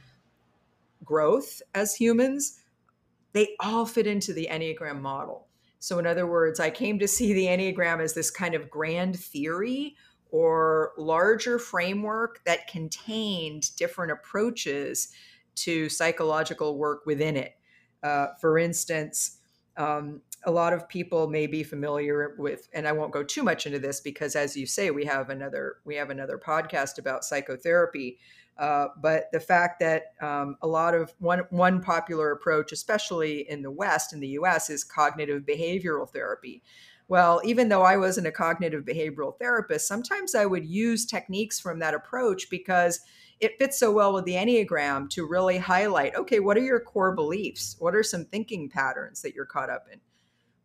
growth 1.03 1.61
as 1.73 1.95
humans 1.95 2.59
they 3.33 3.55
all 3.59 3.85
fit 3.85 4.07
into 4.07 4.33
the 4.33 4.47
enneagram 4.49 4.99
model. 4.99 5.47
So 5.79 5.99
in 5.99 6.07
other 6.07 6.25
words 6.25 6.59
i 6.59 6.69
came 6.69 6.99
to 6.99 7.07
see 7.17 7.33
the 7.33 7.45
enneagram 7.45 8.01
as 8.01 8.13
this 8.13 8.31
kind 8.31 8.55
of 8.55 8.69
grand 8.69 9.19
theory 9.19 9.95
or 10.29 10.91
larger 10.97 11.57
framework 11.57 12.41
that 12.45 12.67
contained 12.67 13.75
different 13.77 14.11
approaches 14.11 15.09
to 15.55 15.89
psychological 15.89 16.77
work 16.77 17.05
within 17.05 17.37
it. 17.37 17.53
Uh, 18.03 18.27
for 18.39 18.57
instance 18.57 19.36
um, 19.77 20.21
a 20.45 20.51
lot 20.51 20.73
of 20.73 20.87
people 20.87 21.27
may 21.27 21.47
be 21.47 21.63
familiar 21.63 22.35
with 22.37 22.67
and 22.73 22.87
i 22.87 22.91
won't 22.91 23.11
go 23.11 23.23
too 23.23 23.43
much 23.43 23.65
into 23.65 23.79
this 23.79 23.99
because 23.99 24.35
as 24.35 24.55
you 24.55 24.65
say 24.65 24.91
we 24.91 25.05
have 25.05 25.29
another 25.29 25.77
we 25.85 25.95
have 25.95 26.09
another 26.09 26.37
podcast 26.37 26.97
about 26.97 27.23
psychotherapy 27.23 28.17
uh, 28.57 28.87
but 28.99 29.31
the 29.31 29.39
fact 29.39 29.79
that 29.79 30.13
um, 30.19 30.57
a 30.63 30.67
lot 30.67 30.95
of 30.95 31.13
one 31.19 31.41
one 31.49 31.81
popular 31.81 32.31
approach 32.31 32.71
especially 32.71 33.49
in 33.49 33.61
the 33.61 33.71
west 33.71 34.13
in 34.13 34.19
the 34.19 34.29
us 34.29 34.69
is 34.69 34.83
cognitive 34.83 35.43
behavioral 35.43 36.09
therapy. 36.09 36.63
Well 37.07 37.39
even 37.45 37.69
though 37.69 37.83
i 37.83 37.97
wasn't 37.97 38.27
a 38.27 38.31
cognitive 38.31 38.83
behavioral 38.83 39.37
therapist 39.37 39.87
sometimes 39.87 40.35
i 40.35 40.45
would 40.45 40.65
use 40.65 41.05
techniques 41.05 41.59
from 41.59 41.79
that 41.79 41.93
approach 41.93 42.49
because 42.49 42.99
it 43.39 43.57
fits 43.59 43.79
so 43.79 43.91
well 43.91 44.13
with 44.13 44.25
the 44.25 44.33
Enneagram 44.33 45.09
to 45.11 45.27
really 45.27 45.57
highlight 45.57 46.15
okay, 46.15 46.39
what 46.39 46.57
are 46.57 46.63
your 46.63 46.79
core 46.79 47.13
beliefs? 47.13 47.75
What 47.79 47.95
are 47.95 48.03
some 48.03 48.25
thinking 48.25 48.69
patterns 48.69 49.21
that 49.21 49.35
you're 49.35 49.45
caught 49.45 49.69
up 49.69 49.87
in? 49.91 49.99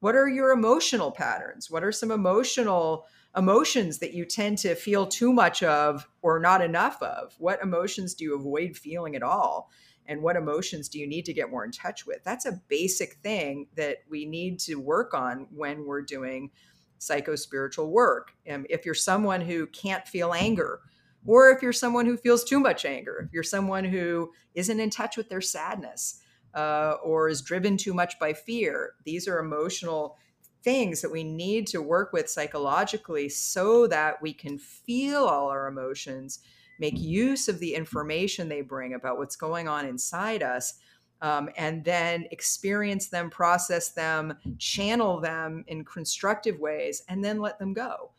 What 0.01 0.17
are 0.17 0.29
your 0.29 0.51
emotional 0.51 1.13
patterns? 1.13 1.71
What 1.71 1.85
are 1.85 1.93
some 1.93 2.11
emotional 2.11 3.07
emotions 3.37 3.99
that 3.99 4.15
you 4.15 4.25
tend 4.25 4.59
to 4.59 4.75
feel 4.75 5.07
too 5.07 5.33
much 5.33 5.63
of 5.63 6.09
or 6.23 6.39
not 6.39 6.61
enough 6.61 7.01
of? 7.03 7.35
What 7.39 7.63
emotions 7.63 8.15
do 8.15 8.25
you 8.25 8.35
avoid 8.35 8.77
feeling 8.77 9.17
at 9.17 9.23
all? 9.23 9.71
And 10.07 10.23
what 10.23 10.37
emotions 10.37 10.89
do 10.89 10.99
you 10.99 11.07
need 11.07 11.25
to 11.27 11.33
get 11.33 11.51
more 11.51 11.65
in 11.65 11.71
touch 11.71 12.07
with? 12.07 12.25
That's 12.25 12.47
a 12.47 12.61
basic 12.69 13.15
thing 13.23 13.69
that 13.77 13.99
we 14.11 14.25
need 14.25 14.59
to 14.61 14.75
work 14.75 15.15
on 15.15 15.47
when 15.51 15.87
we're 15.87 16.03
doing 16.03 16.51
psycho 16.99 17.37
spiritual 17.37 17.91
work. 17.91 18.33
Um, 18.51 18.67
if 18.69 18.85
you're 18.85 18.95
someone 18.95 19.41
who 19.41 19.67
can't 19.69 20.07
feel 20.07 20.33
anger, 20.33 20.81
or 21.27 21.51
if 21.51 21.63
you're 21.63 21.73
someone 21.73 22.07
who 22.07 22.17
feels 22.17 22.45
too 22.45 22.61
much 22.61 22.85
anger, 22.85 23.25
if 23.27 23.33
you're 23.33 23.43
someone 23.43 23.85
who 23.85 24.33
isn't 24.55 24.81
in 24.81 24.91
touch 24.91 25.17
with 25.17 25.29
their 25.29 25.41
sadness, 25.41 26.21
uh, 26.55 26.97
or 27.03 27.29
is 27.29 27.43
driven 27.43 27.77
too 27.77 27.95
much 27.95 28.19
by 28.19 28.33
fear. 28.33 28.95
These 29.05 29.27
are 29.29 29.39
emotional 29.39 30.17
things 30.63 31.01
that 31.01 31.11
we 31.11 31.25
need 31.25 31.67
to 31.69 31.83
work 31.83 32.13
with 32.13 32.31
psychologically 32.31 33.29
so 33.29 33.87
that 33.89 34.23
we 34.23 34.33
can 34.33 34.59
feel 34.59 35.25
all 35.25 35.49
our 35.49 35.67
emotions, 35.67 36.41
make 36.79 36.99
use 36.99 37.49
of 37.49 37.59
the 37.59 37.75
information 37.75 38.49
they 38.49 38.61
bring 38.61 38.95
about 38.95 39.19
what's 39.19 39.37
going 39.37 39.67
on 39.69 39.87
inside 39.87 40.43
us. 40.43 40.75
Um, 41.21 41.51
and 41.57 41.85
then 41.85 42.27
experience 42.33 43.09
them, 43.09 43.31
process 43.31 43.91
them, 43.91 44.35
channel 44.59 45.21
them 45.21 45.65
in 45.69 45.85
constructive 45.85 46.59
ways, 46.59 47.05
and 47.09 47.25
then 47.25 47.39
let 47.39 47.61
them 47.61 47.73
go. 47.75 48.11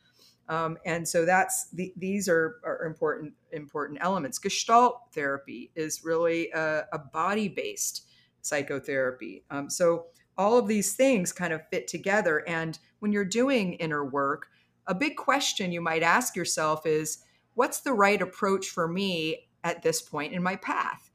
Um, 0.49 0.77
and 0.85 1.07
so 1.07 1.25
that's 1.25 1.69
the, 1.71 1.93
these 1.95 2.27
are, 2.27 2.57
are, 2.65 2.85
important 2.85 3.33
important 3.51 3.99
elements. 4.01 4.39
Gestalt 4.39 5.13
therapy 5.13 5.71
is 5.75 6.03
really 6.03 6.49
a, 6.51 6.85
a 6.91 6.99
body 6.99 7.47
based 7.47 8.07
psychotherapy. 8.41 9.43
Um, 9.49 9.69
so 9.69 10.07
all 10.37 10.57
of 10.57 10.67
these 10.67 10.95
things 10.95 11.31
kind 11.31 11.53
of 11.53 11.61
fit 11.69 11.87
together. 11.87 12.43
And 12.47 12.77
when 12.99 13.11
you're 13.11 13.25
doing 13.25 13.73
inner 13.73 14.03
work, 14.03 14.47
a 14.87 14.95
big 14.95 15.15
question 15.15 15.71
you 15.71 15.81
might 15.81 16.03
ask 16.03 16.35
yourself 16.35 16.85
is 16.85 17.19
what's 17.53 17.81
the 17.81 17.93
right 17.93 18.21
approach 18.21 18.69
for 18.69 18.87
me 18.87 19.47
at 19.63 19.81
this 19.81 20.01
point 20.01 20.33
in 20.33 20.43
my 20.43 20.55
path? 20.57 21.09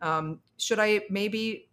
Um, 0.00 0.40
should 0.56 0.80
I 0.80 1.02
maybe 1.08 1.68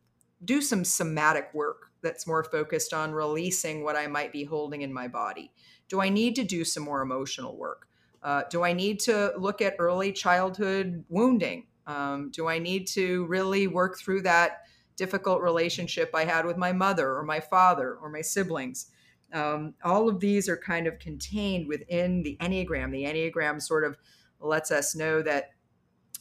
do 0.46 0.62
some 0.62 0.86
somatic 0.86 1.50
work 1.54 1.92
that's 2.02 2.28
more 2.28 2.44
focused 2.44 2.94
on 2.94 3.12
releasing 3.12 3.84
what 3.84 3.96
I 3.96 4.08
might 4.08 4.32
be 4.32 4.44
holding 4.44 4.84
in 4.84 4.94
my 4.94 5.08
body? 5.08 5.52
Do 5.90 6.02
I 6.02 6.10
need 6.10 6.36
to 6.36 6.44
do 6.44 6.64
some 6.64 6.84
more 6.84 7.02
emotional 7.02 7.58
work? 7.58 7.88
Uh, 8.24 8.44
do 8.50 8.64
I 8.64 8.74
need 8.74 9.00
to 9.02 9.34
look 9.38 9.62
at 9.62 9.76
early 9.80 10.12
childhood 10.12 11.04
wounding? 11.10 11.68
Um, 11.88 12.32
do 12.32 12.48
I 12.48 12.60
need 12.60 12.88
to 12.88 13.26
really 13.26 13.68
work 13.68 13.98
through 13.98 14.22
that 14.24 14.62
difficult 15.00 15.42
relationship 15.42 16.12
I 16.14 16.26
had 16.26 16.46
with 16.46 16.58
my 16.58 16.74
mother 16.74 17.16
or 17.16 17.24
my 17.24 17.40
father 17.40 17.96
or 17.96 18.10
my 18.10 18.20
siblings. 18.20 18.88
Um, 19.32 19.74
all 19.82 20.10
of 20.10 20.20
these 20.20 20.50
are 20.50 20.58
kind 20.58 20.88
of 20.88 21.00
contained 21.00 21.70
within 21.70 22.22
the 22.22 22.38
Enneagram. 22.42 22.92
The 22.92 23.06
Enneagram 23.06 23.62
sort 23.62 23.86
of 23.86 23.98
lets 24.42 24.72
us 24.72 24.96
know 24.96 25.22
that 25.22 25.52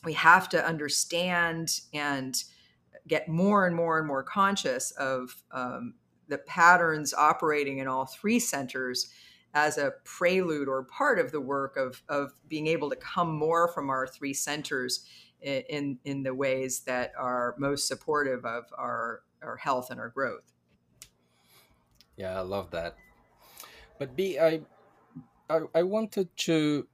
we 0.05 0.13
have 0.13 0.49
to 0.51 0.65
understand 0.65 1.81
and 1.93 2.41
get 3.09 3.29
more 3.29 3.67
and 3.67 3.75
more 3.75 3.99
and 3.99 4.07
more 4.07 4.23
conscious 4.23 4.93
of 4.93 5.35
um, 5.51 5.95
the 6.29 6.39
patterns 6.39 7.13
operating 7.13 7.79
in 7.79 7.89
all 7.89 8.07
three 8.07 8.39
centers 8.39 9.11
as 9.55 9.79
a 9.79 9.93
prelude 10.05 10.69
or 10.69 10.85
part 10.85 11.19
of 11.19 11.33
the 11.33 11.41
work 11.41 11.77
of, 11.77 12.03
of 12.09 12.33
being 12.49 12.67
able 12.67 12.91
to 12.91 12.97
come 12.97 13.35
more 13.35 13.69
from 13.69 13.91
our 13.91 14.07
three 14.07 14.35
centers 14.35 15.07
in 15.41 15.99
in 16.05 16.23
the 16.25 16.35
ways 16.35 16.81
that 16.81 17.13
are 17.17 17.55
most 17.59 17.87
supportive 17.87 18.45
of 18.45 18.65
our 18.77 19.23
our 19.43 19.57
health 19.57 19.91
and 19.91 20.01
our 20.01 20.09
growth. 20.09 20.53
Yeah, 22.17 22.39
I 22.39 22.43
love 22.43 22.71
that. 22.73 22.97
But 23.99 24.17
B, 24.17 24.39
I 24.39 24.63
I, 25.49 25.61
I 25.75 25.83
wanted 25.85 26.37
to 26.39 26.87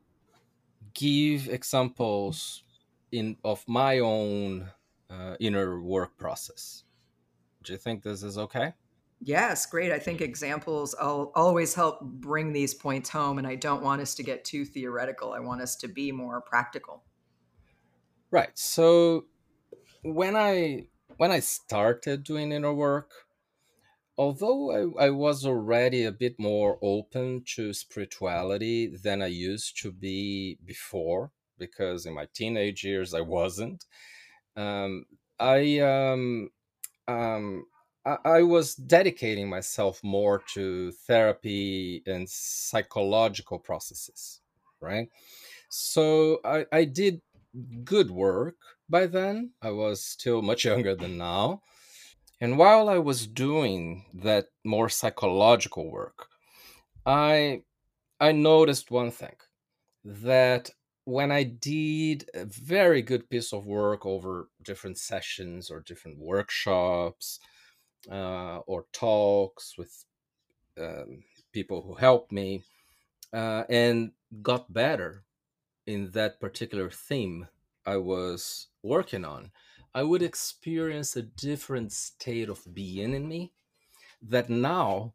give 0.93 1.49
examples 1.49 2.63
in 3.11 3.37
of 3.45 3.65
my 3.67 3.99
own 4.01 4.71
uh, 5.11 5.37
inner 5.41 5.81
work 5.81 6.17
process. 6.17 6.85
Do 7.63 7.73
you 7.73 7.79
think 7.79 8.03
this 8.03 8.23
is 8.23 8.37
okay? 8.37 8.75
Yes, 9.27 9.65
great. 9.65 9.91
I 9.91 9.99
think 9.99 10.21
examples 10.21 10.95
will 11.01 11.33
always 11.35 11.73
help 11.73 12.03
bring 12.03 12.53
these 12.53 12.75
points 12.75 13.09
home, 13.09 13.39
and 13.39 13.47
I 13.47 13.55
don't 13.55 13.83
want 13.83 14.03
us 14.03 14.15
to 14.17 14.23
get 14.23 14.45
too 14.45 14.67
theoretical. 14.67 15.33
I 15.33 15.41
want 15.41 15.63
us 15.63 15.77
to 15.77 15.89
be 15.89 16.13
more 16.13 16.43
practical. 16.43 17.05
Right. 18.31 18.51
So 18.53 19.25
when 20.03 20.37
I 20.37 20.89
when 21.17 21.31
I 21.31 21.41
started 21.41 22.23
doing 22.23 22.53
inner 22.53 22.75
work, 22.75 23.13
although 24.19 24.95
I, 24.99 25.07
I 25.07 25.11
was 25.11 25.47
already 25.47 26.05
a 26.05 26.13
bit 26.13 26.39
more 26.39 26.79
open 26.83 27.45
to 27.55 27.73
spirituality 27.73 28.89
than 28.89 29.23
I 29.23 29.29
used 29.29 29.81
to 29.83 29.91
be 29.91 30.59
before, 30.63 31.33
because 31.57 32.05
in 32.05 32.13
my 32.13 32.27
teenage 32.35 32.85
years 32.85 33.15
I 33.15 33.23
wasn't. 33.23 33.87
Um, 34.55 35.07
I 35.41 35.79
um, 35.79 36.51
um, 37.09 37.65
I, 38.05 38.43
was 38.43 38.75
dedicating 38.75 39.49
myself 39.49 40.03
more 40.05 40.43
to 40.55 40.93
therapy 40.93 42.03
and 42.07 42.29
psychological 42.29 43.59
processes, 43.59 44.41
right? 44.81 45.09
So 45.71 46.41
I, 46.45 46.67
I 46.71 46.85
did 46.85 47.23
good 47.85 48.11
work 48.11 48.57
by 48.89 49.07
then. 49.07 49.53
I 49.63 49.71
was 49.71 50.05
still 50.05 50.43
much 50.43 50.65
younger 50.71 50.95
than 50.95 51.17
now. 51.17 51.63
And 52.41 52.59
while 52.59 52.89
I 52.89 52.99
was 52.99 53.27
doing 53.27 54.05
that 54.13 54.49
more 54.65 54.89
psychological 54.89 55.91
work, 55.91 56.27
I 57.07 57.63
I 58.21 58.33
noticed 58.33 58.91
one 58.91 59.11
thing 59.11 59.37
that 60.05 60.71
when 61.05 61.31
I 61.33 61.45
did 61.45 62.29
a 62.35 62.45
very 62.45 63.03
good 63.03 63.29
piece 63.29 63.53
of 63.53 63.67
work 63.67 64.07
over 64.07 64.49
different 64.63 64.99
sessions 64.99 65.71
or 65.71 65.81
different 65.81 66.19
workshops 66.19 67.41
uh, 68.11 68.59
or 68.67 68.87
talks 68.93 69.77
with 69.79 70.05
um, 70.81 71.23
people 71.53 71.83
who 71.83 71.95
helped 71.95 72.33
me 72.33 72.63
uh, 73.33 73.65
and 73.69 74.13
got 74.43 74.73
better 74.73 75.25
in 75.87 76.11
that 76.13 76.41
particular 76.41 76.91
theme 76.91 77.49
I 77.87 77.97
was 77.99 78.69
working 78.83 79.25
on, 79.25 79.51
I 79.95 80.03
would 80.03 80.23
experience 80.23 81.17
a 81.17 81.23
different 81.23 81.93
state 81.93 82.49
of 82.49 82.75
being 82.75 83.15
in 83.15 83.29
me 83.29 83.53
that 84.23 84.49
now 84.49 85.15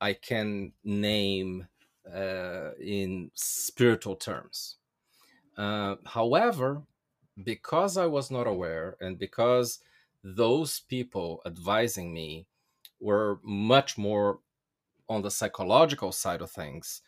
I 0.00 0.14
can 0.14 0.72
name 0.82 1.68
uh, 2.12 2.70
in 2.80 3.30
spiritual 3.34 4.16
terms. 4.16 4.76
Uh, 5.56 5.96
however, 6.06 6.82
because 7.42 7.96
I 7.96 8.06
was 8.06 8.30
not 8.30 8.46
aware 8.46 8.96
and 9.00 9.18
because 9.18 9.80
those 10.22 10.80
people 10.80 11.40
advising 11.46 12.12
me 12.12 12.46
were 13.00 13.40
much 13.42 13.96
more 13.96 14.40
on 15.08 15.22
the 15.22 15.30
psychological 15.30 16.12
side 16.12 16.40
of 16.40 16.50
things, 16.50 17.02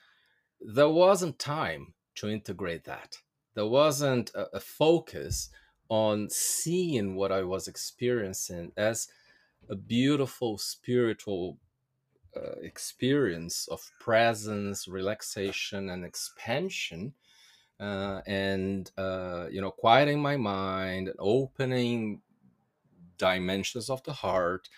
there 0.60 0.88
wasn't 0.88 1.38
time 1.38 1.94
to 2.16 2.28
integrate 2.28 2.84
that. 2.84 3.18
There 3.54 3.66
wasn't 3.66 4.30
a, 4.34 4.56
a 4.56 4.60
focus 4.60 5.50
on 5.88 6.30
seeing 6.30 7.16
what 7.16 7.30
I 7.30 7.42
was 7.42 7.68
experiencing 7.68 8.72
as 8.76 9.08
a 9.68 9.76
beautiful 9.76 10.58
spiritual 10.58 11.58
uh, 12.36 12.58
experience 12.62 13.68
of 13.68 13.90
presence, 14.00 14.88
relaxation, 14.88 15.90
and 15.90 16.04
expansion, 16.04 17.12
uh, 17.78 18.22
and 18.26 18.90
uh, 18.96 19.46
you 19.50 19.60
know, 19.60 19.70
quieting 19.70 20.20
my 20.20 20.36
mind, 20.36 21.10
opening 21.18 22.22
dimensions 23.30 23.88
of 23.88 24.02
the 24.02 24.12
heart. 24.24 24.68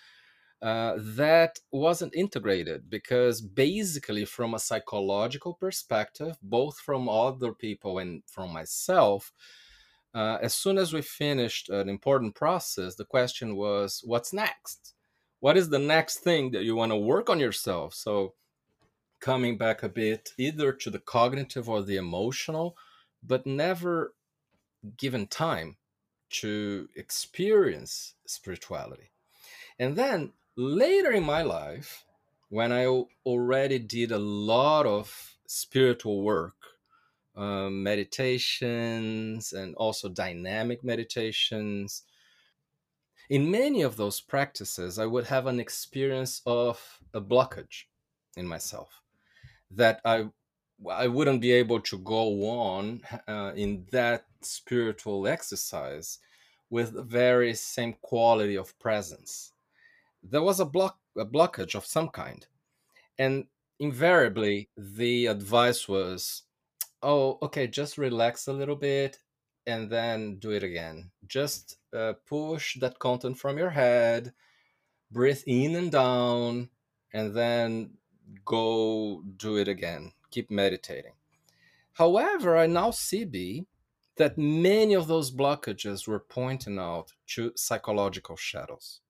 Uh, 0.61 0.93
that 0.97 1.59
wasn't 1.71 2.15
integrated 2.15 2.89
because 2.89 3.41
basically, 3.41 4.25
from 4.25 4.53
a 4.53 4.59
psychological 4.67 5.53
perspective, 5.53 6.37
both 6.41 6.77
from 6.79 7.09
other 7.09 7.51
people 7.53 7.99
and 7.99 8.23
from 8.25 8.53
myself, 8.53 9.33
uh, 10.13 10.37
as 10.41 10.53
soon 10.55 10.77
as 10.77 10.93
we 10.93 11.01
finished 11.01 11.69
an 11.69 11.89
important 11.89 12.35
process, 12.35 12.95
the 12.95 13.11
question 13.17 13.55
was, 13.55 14.01
what's 14.05 14.31
next? 14.31 14.93
What 15.41 15.57
is 15.57 15.69
the 15.69 15.85
next 15.95 16.19
thing 16.19 16.51
that 16.51 16.63
you 16.63 16.75
want 16.75 16.91
to 16.93 17.09
work 17.13 17.29
on 17.29 17.39
yourself? 17.39 17.93
So, 17.93 18.33
coming 19.19 19.57
back 19.57 19.83
a 19.83 19.89
bit, 19.89 20.29
either 20.37 20.71
to 20.71 20.89
the 20.89 21.03
cognitive 21.15 21.67
or 21.69 21.81
the 21.81 21.97
emotional, 21.97 22.77
but 23.21 23.45
never 23.45 24.13
given 24.97 25.27
time 25.27 25.77
to 26.41 26.89
experience 26.95 28.15
spirituality. 28.25 29.11
And 29.79 29.95
then 29.95 30.33
later 30.55 31.11
in 31.11 31.23
my 31.23 31.41
life, 31.41 32.05
when 32.49 32.71
I 32.71 32.85
already 33.25 33.79
did 33.79 34.11
a 34.11 34.19
lot 34.19 34.85
of 34.85 35.35
spiritual 35.47 36.21
work, 36.21 36.55
um, 37.35 37.83
meditations, 37.83 39.53
and 39.53 39.75
also 39.75 40.09
dynamic 40.09 40.83
meditations. 40.83 42.03
In 43.29 43.51
many 43.51 43.81
of 43.81 43.97
those 43.97 44.21
practices, 44.21 44.97
I 44.99 45.05
would 45.05 45.25
have 45.25 45.47
an 45.47 45.59
experience 45.59 46.41
of 46.45 46.99
a 47.13 47.21
blockage 47.21 47.85
in 48.37 48.47
myself 48.47 49.01
that 49.71 49.99
I 50.05 50.29
I 50.89 51.07
wouldn't 51.07 51.39
be 51.39 51.53
able 51.53 51.79
to 51.81 51.97
go 51.97 52.49
on 52.49 53.01
uh, 53.27 53.53
in 53.55 53.85
that 53.91 54.25
spiritual 54.41 55.25
exercise 55.25 56.19
with 56.75 57.09
very 57.09 57.53
same 57.53 57.93
quality 58.01 58.57
of 58.57 58.77
presence. 58.79 59.53
There 60.21 60.43
was 60.43 60.59
a 60.59 60.65
block 60.65 60.99
a 61.17 61.25
blockage 61.25 61.73
of 61.73 61.85
some 61.85 62.09
kind, 62.09 62.45
and 63.17 63.45
invariably 63.79 64.67
the 64.75 65.27
advice 65.27 65.87
was 65.87 66.43
oh, 67.01 67.37
okay, 67.41 67.65
just 67.67 67.97
relax 67.97 68.47
a 68.47 68.53
little 68.53 68.75
bit 68.75 69.19
and 69.65 69.89
then 69.89 70.35
do 70.37 70.51
it 70.51 70.63
again. 70.63 71.11
Just 71.27 71.77
uh, 71.95 72.13
push 72.25 72.77
that 72.81 72.99
content 72.99 73.37
from 73.37 73.57
your 73.57 73.69
head, 73.69 74.33
breathe 75.11 75.43
in 75.47 75.75
and 75.75 75.91
down, 75.91 76.69
and 77.13 77.33
then 77.33 77.91
go 78.43 79.23
do 79.37 79.55
it 79.55 79.69
again. 79.69 80.11
Keep 80.29 80.51
meditating. 80.51 81.15
However, 81.93 82.57
I 82.57 82.67
now 82.67 82.91
see 82.91 83.23
Bea 83.23 83.65
that 84.17 84.37
many 84.37 84.93
of 84.93 85.07
those 85.07 85.31
blockages 85.31 86.07
were 86.07 86.19
pointing 86.19 86.79
out 86.79 87.13
to 87.27 87.51
psychological 87.55 88.35
shadows. 88.35 89.01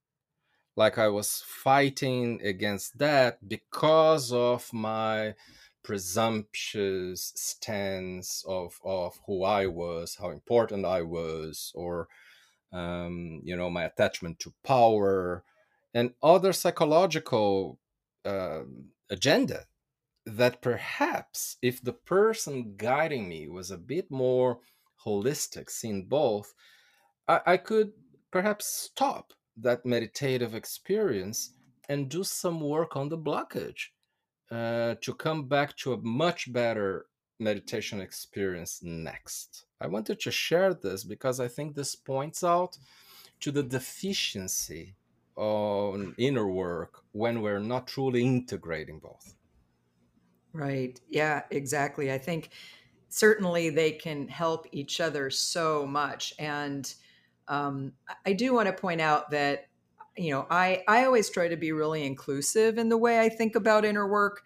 Like 0.76 0.98
I 0.98 1.08
was 1.08 1.44
fighting 1.46 2.42
against 2.44 2.98
that 2.98 3.48
because 3.48 4.32
of 4.32 4.74
my 4.74 5.36
presumptuous 5.84 7.32
stance 7.36 8.44
of 8.48 8.80
of 8.84 9.20
who 9.26 9.44
I 9.44 9.68
was, 9.68 10.16
how 10.16 10.32
important 10.32 10.86
I 10.86 11.02
was, 11.04 11.72
or 11.76 12.08
um, 12.74 13.42
you 13.44 13.56
know 13.56 13.70
my 13.70 13.84
attachment 13.84 14.40
to 14.40 14.54
power, 14.64 15.44
and 15.94 16.14
other 16.22 16.52
psychological 16.52 17.80
uh, 18.26 18.64
agenda 19.10 19.68
that 20.26 20.62
perhaps 20.62 21.58
if 21.62 21.82
the 21.82 21.94
person 21.94 22.74
guiding 22.78 23.30
me 23.30 23.48
was 23.48 23.70
a 23.72 23.78
bit 23.78 24.10
more 24.10 24.60
holistic, 25.06 25.70
seeing 25.70 26.06
both, 26.06 26.54
I, 27.28 27.42
I 27.46 27.58
could 27.58 27.94
perhaps 28.32 28.66
stop 28.68 29.34
that 29.58 29.86
meditative 29.86 30.54
experience 30.54 31.52
and 31.88 32.10
do 32.10 32.24
some 32.24 32.60
work 32.60 32.96
on 32.96 33.10
the 33.10 33.18
blockage 33.18 33.90
uh, 34.52 34.96
to 35.02 35.14
come 35.14 35.48
back 35.48 35.76
to 35.78 35.94
a 35.94 35.98
much 35.98 36.52
better 36.52 37.06
meditation 37.40 38.02
experience 38.02 38.82
next. 38.84 39.66
I 39.80 39.88
wanted 39.88 40.20
to 40.22 40.32
share 40.32 40.74
this 40.74 41.04
because 41.04 41.40
I 41.40 41.48
think 41.48 41.76
this 41.76 41.96
points 41.96 42.44
out 42.44 42.78
to 43.42 43.52
the 43.52 43.64
deficiency 43.64 44.96
on 45.36 46.16
inner 46.18 46.48
work 46.48 47.04
when 47.12 47.42
we're 47.42 47.60
not 47.60 47.88
truly 47.88 48.24
integrating 48.24 49.00
both. 49.00 49.36
Right. 50.54 51.00
Yeah, 51.10 51.44
exactly. 51.52 52.12
I 52.14 52.18
think 52.18 52.50
certainly 53.16 53.70
they 53.70 53.94
can 53.94 54.28
help 54.28 54.68
each 54.74 55.00
other 55.00 55.30
so 55.30 55.88
much. 55.88 56.34
And 56.38 56.94
um, 57.48 57.94
I 58.26 58.34
do 58.34 58.54
want 58.54 58.68
to 58.68 58.74
point 58.74 59.00
out 59.00 59.32
that 59.32 59.68
you 60.18 60.32
know, 60.32 60.48
I 60.50 60.84
I 60.88 61.06
always 61.06 61.30
try 61.30 61.48
to 61.48 61.58
be 61.58 61.72
really 61.72 62.06
inclusive 62.06 62.78
in 62.78 62.90
the 62.90 62.98
way 62.98 63.20
I 63.20 63.30
think 63.30 63.56
about 63.56 63.86
inner 63.86 64.08
work. 64.08 64.44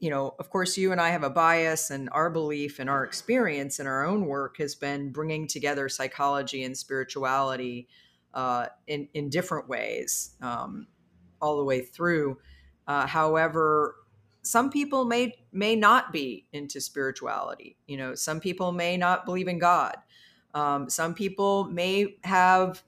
You 0.00 0.10
know, 0.10 0.34
of 0.38 0.50
course, 0.50 0.76
you 0.76 0.92
and 0.92 1.00
I 1.00 1.10
have 1.10 1.22
a 1.22 1.30
bias, 1.30 1.90
and 1.90 2.08
our 2.12 2.30
belief 2.30 2.78
and 2.78 2.90
our 2.90 3.04
experience 3.04 3.80
in 3.80 3.86
our 3.86 4.04
own 4.04 4.26
work 4.26 4.58
has 4.58 4.74
been 4.74 5.10
bringing 5.10 5.48
together 5.48 5.88
psychology 5.88 6.62
and 6.62 6.76
spirituality 6.76 7.88
uh, 8.34 8.66
in 8.86 9.08
in 9.14 9.30
different 9.30 9.68
ways 9.68 10.36
um, 10.40 10.86
all 11.40 11.58
the 11.58 11.64
way 11.64 11.80
through. 11.80 12.38
Uh, 12.86 13.06
however, 13.06 13.96
some 14.44 14.70
people 14.70 15.04
may 15.04 15.34
may 15.52 15.74
not 15.74 16.12
be 16.12 16.46
into 16.52 16.80
spirituality. 16.80 17.76
You 17.86 17.96
know, 17.96 18.14
some 18.14 18.40
people 18.40 18.72
may 18.72 18.96
not 18.96 19.24
believe 19.24 19.48
in 19.48 19.58
God. 19.58 19.96
Um, 20.52 20.88
some 20.88 21.14
people 21.14 21.64
may 21.64 22.16
have 22.22 22.82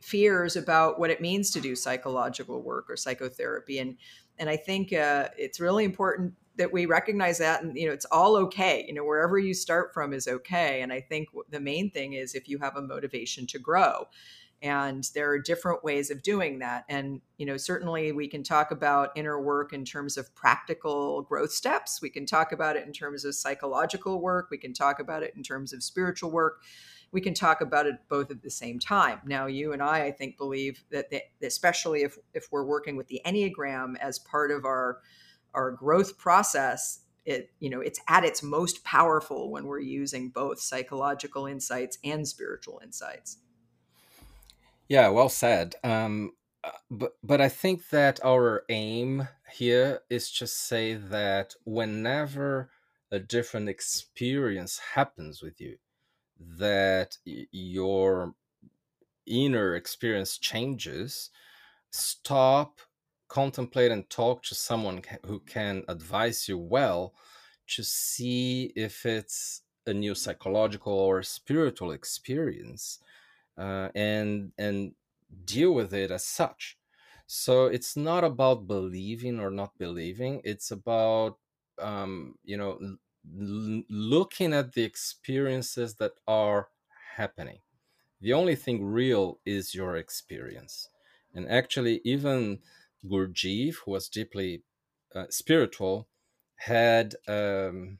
fears 0.00 0.56
about 0.56 0.98
what 0.98 1.10
it 1.10 1.20
means 1.20 1.50
to 1.50 1.60
do 1.60 1.76
psychological 1.76 2.62
work 2.62 2.90
or 2.90 2.96
psychotherapy 2.96 3.78
and 3.78 3.96
and 4.38 4.50
i 4.50 4.56
think 4.56 4.92
uh, 4.92 5.28
it's 5.38 5.60
really 5.60 5.84
important 5.84 6.34
that 6.56 6.72
we 6.72 6.86
recognize 6.86 7.38
that 7.38 7.62
and 7.62 7.76
you 7.76 7.86
know 7.86 7.92
it's 7.92 8.04
all 8.06 8.36
okay 8.36 8.84
you 8.88 8.92
know 8.92 9.04
wherever 9.04 9.38
you 9.38 9.54
start 9.54 9.94
from 9.94 10.12
is 10.12 10.26
okay 10.26 10.82
and 10.82 10.92
i 10.92 11.00
think 11.00 11.28
the 11.50 11.60
main 11.60 11.88
thing 11.88 12.14
is 12.14 12.34
if 12.34 12.48
you 12.48 12.58
have 12.58 12.76
a 12.76 12.82
motivation 12.82 13.46
to 13.46 13.60
grow 13.60 14.08
and 14.62 15.08
there 15.14 15.30
are 15.30 15.38
different 15.38 15.82
ways 15.82 16.10
of 16.10 16.22
doing 16.22 16.60
that. 16.60 16.84
And 16.88 17.20
you 17.38 17.46
know 17.46 17.56
certainly 17.56 18.12
we 18.12 18.28
can 18.28 18.42
talk 18.42 18.70
about 18.70 19.10
inner 19.16 19.40
work 19.40 19.72
in 19.72 19.84
terms 19.84 20.16
of 20.16 20.34
practical 20.34 21.22
growth 21.22 21.52
steps. 21.52 22.00
We 22.00 22.10
can 22.10 22.26
talk 22.26 22.52
about 22.52 22.76
it 22.76 22.86
in 22.86 22.92
terms 22.92 23.24
of 23.24 23.34
psychological 23.34 24.20
work. 24.20 24.48
We 24.50 24.58
can 24.58 24.72
talk 24.72 25.00
about 25.00 25.22
it 25.22 25.34
in 25.36 25.42
terms 25.42 25.72
of 25.72 25.82
spiritual 25.82 26.30
work. 26.30 26.62
We 27.10 27.20
can 27.20 27.34
talk 27.34 27.60
about 27.60 27.86
it 27.86 27.96
both 28.08 28.30
at 28.30 28.42
the 28.42 28.50
same 28.50 28.78
time. 28.78 29.20
Now 29.26 29.46
you 29.46 29.72
and 29.72 29.82
i 29.82 30.04
i 30.04 30.10
think 30.12 30.38
believe 30.38 30.84
that 30.90 31.06
especially 31.42 32.02
if 32.02 32.16
if 32.32 32.48
we're 32.50 32.64
working 32.64 32.96
with 32.96 33.08
the 33.08 33.20
enneagram 33.26 33.96
as 34.00 34.18
part 34.18 34.50
of 34.50 34.64
our 34.64 35.00
our 35.54 35.70
growth 35.70 36.16
process 36.16 37.00
it 37.24 37.50
you 37.60 37.70
know 37.70 37.80
it's 37.80 38.00
at 38.08 38.24
its 38.24 38.42
most 38.42 38.84
powerful 38.84 39.50
when 39.50 39.66
we're 39.66 39.80
using 39.80 40.28
both 40.30 40.60
psychological 40.60 41.46
insights 41.46 41.98
and 42.04 42.26
spiritual 42.26 42.80
insights 42.82 43.38
yeah, 44.88 45.08
well 45.08 45.28
said. 45.28 45.74
Um, 45.84 46.32
uh, 46.64 46.70
but 46.90 47.12
but 47.22 47.40
I 47.40 47.48
think 47.48 47.88
that 47.90 48.20
our 48.24 48.64
aim 48.68 49.28
here 49.52 50.00
is 50.10 50.30
just 50.30 50.56
say 50.66 50.94
that 50.94 51.54
whenever 51.64 52.70
a 53.10 53.18
different 53.18 53.68
experience 53.68 54.78
happens 54.94 55.42
with 55.42 55.60
you, 55.60 55.76
that 56.38 57.16
your 57.24 58.34
inner 59.26 59.74
experience 59.74 60.38
changes. 60.38 61.30
Stop, 61.90 62.80
contemplate, 63.28 63.92
and 63.92 64.08
talk 64.10 64.42
to 64.44 64.54
someone 64.54 65.02
who 65.26 65.40
can 65.40 65.84
advise 65.88 66.48
you 66.48 66.58
well 66.58 67.14
to 67.68 67.82
see 67.82 68.72
if 68.76 69.06
it's 69.06 69.62
a 69.86 69.92
new 69.94 70.14
psychological 70.14 70.92
or 70.92 71.22
spiritual 71.22 71.92
experience 71.92 72.98
uh, 73.58 73.88
and 73.94 74.52
and 74.58 74.94
deal 75.44 75.72
with 75.74 75.92
it 75.94 76.10
as 76.10 76.24
such. 76.24 76.78
So 77.26 77.66
it's 77.66 77.96
not 77.96 78.24
about 78.24 78.66
believing 78.66 79.40
or 79.40 79.50
not 79.50 79.78
believing. 79.78 80.40
It's 80.44 80.70
about 80.70 81.38
um, 81.78 82.36
you 82.44 82.56
know 82.56 82.78
l- 82.80 83.82
looking 83.88 84.52
at 84.52 84.72
the 84.72 84.82
experiences 84.84 85.94
that 85.96 86.12
are 86.26 86.68
happening. 87.16 87.60
The 88.20 88.32
only 88.32 88.56
thing 88.56 88.84
real 88.84 89.40
is 89.44 89.74
your 89.74 89.96
experience, 89.96 90.88
and 91.34 91.48
actually, 91.48 92.00
even 92.04 92.60
Gurdjieff, 93.04 93.76
who 93.84 93.90
was 93.92 94.08
deeply 94.08 94.62
uh, 95.14 95.26
spiritual, 95.30 96.08
had 96.56 97.16
um, 97.28 97.98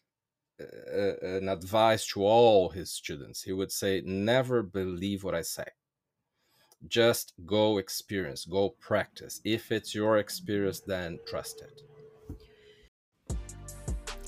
Uh, 0.62 1.26
an 1.26 1.48
advice 1.48 2.06
to 2.08 2.24
all 2.24 2.68
his 2.68 2.90
students. 2.90 3.42
He 3.42 3.52
would 3.52 3.72
say, 3.72 4.02
Never 4.04 4.62
believe 4.62 5.24
what 5.24 5.34
I 5.34 5.42
say. 5.42 5.64
Just 6.88 7.34
go 7.46 7.78
experience, 7.78 8.44
go 8.44 8.70
practice. 8.80 9.40
If 9.44 9.70
it's 9.70 9.94
your 9.94 10.18
experience, 10.18 10.80
then 10.80 11.18
trust 11.26 11.62
it. 11.62 11.82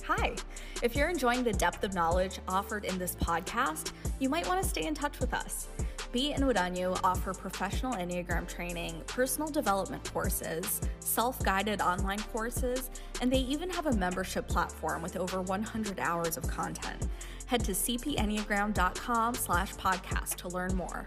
Hi. 0.06 0.36
If 0.82 0.94
you're 0.94 1.08
enjoying 1.08 1.44
the 1.44 1.52
depth 1.52 1.82
of 1.82 1.94
knowledge 1.94 2.40
offered 2.46 2.84
in 2.84 2.98
this 2.98 3.16
podcast, 3.16 3.92
you 4.20 4.28
might 4.28 4.46
want 4.46 4.62
to 4.62 4.68
stay 4.68 4.86
in 4.86 4.94
touch 4.94 5.18
with 5.18 5.32
us. 5.32 5.68
Bea 6.14 6.32
and 6.32 6.44
Uranio 6.44 6.96
offer 7.02 7.34
professional 7.34 7.94
Enneagram 7.94 8.46
training, 8.46 9.02
personal 9.08 9.48
development 9.48 10.08
courses, 10.12 10.80
self 11.00 11.42
guided 11.42 11.80
online 11.80 12.20
courses, 12.20 12.88
and 13.20 13.32
they 13.32 13.40
even 13.40 13.68
have 13.68 13.86
a 13.86 13.92
membership 13.94 14.46
platform 14.46 15.02
with 15.02 15.16
over 15.16 15.42
100 15.42 15.98
hours 15.98 16.36
of 16.36 16.46
content. 16.46 17.08
Head 17.46 17.64
to 17.64 17.72
cpenneagram.com 17.72 19.34
slash 19.34 19.74
podcast 19.74 20.36
to 20.36 20.48
learn 20.50 20.76
more. 20.76 21.04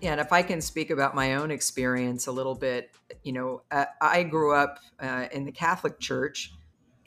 Yeah, 0.00 0.12
and 0.12 0.20
if 0.20 0.32
I 0.32 0.42
can 0.42 0.62
speak 0.62 0.88
about 0.88 1.14
my 1.14 1.34
own 1.34 1.50
experience 1.50 2.28
a 2.28 2.32
little 2.32 2.54
bit, 2.54 2.92
you 3.22 3.32
know, 3.32 3.60
uh, 3.72 3.84
I 4.00 4.22
grew 4.22 4.54
up 4.54 4.78
uh, 5.00 5.26
in 5.32 5.44
the 5.44 5.52
Catholic 5.52 6.00
Church 6.00 6.50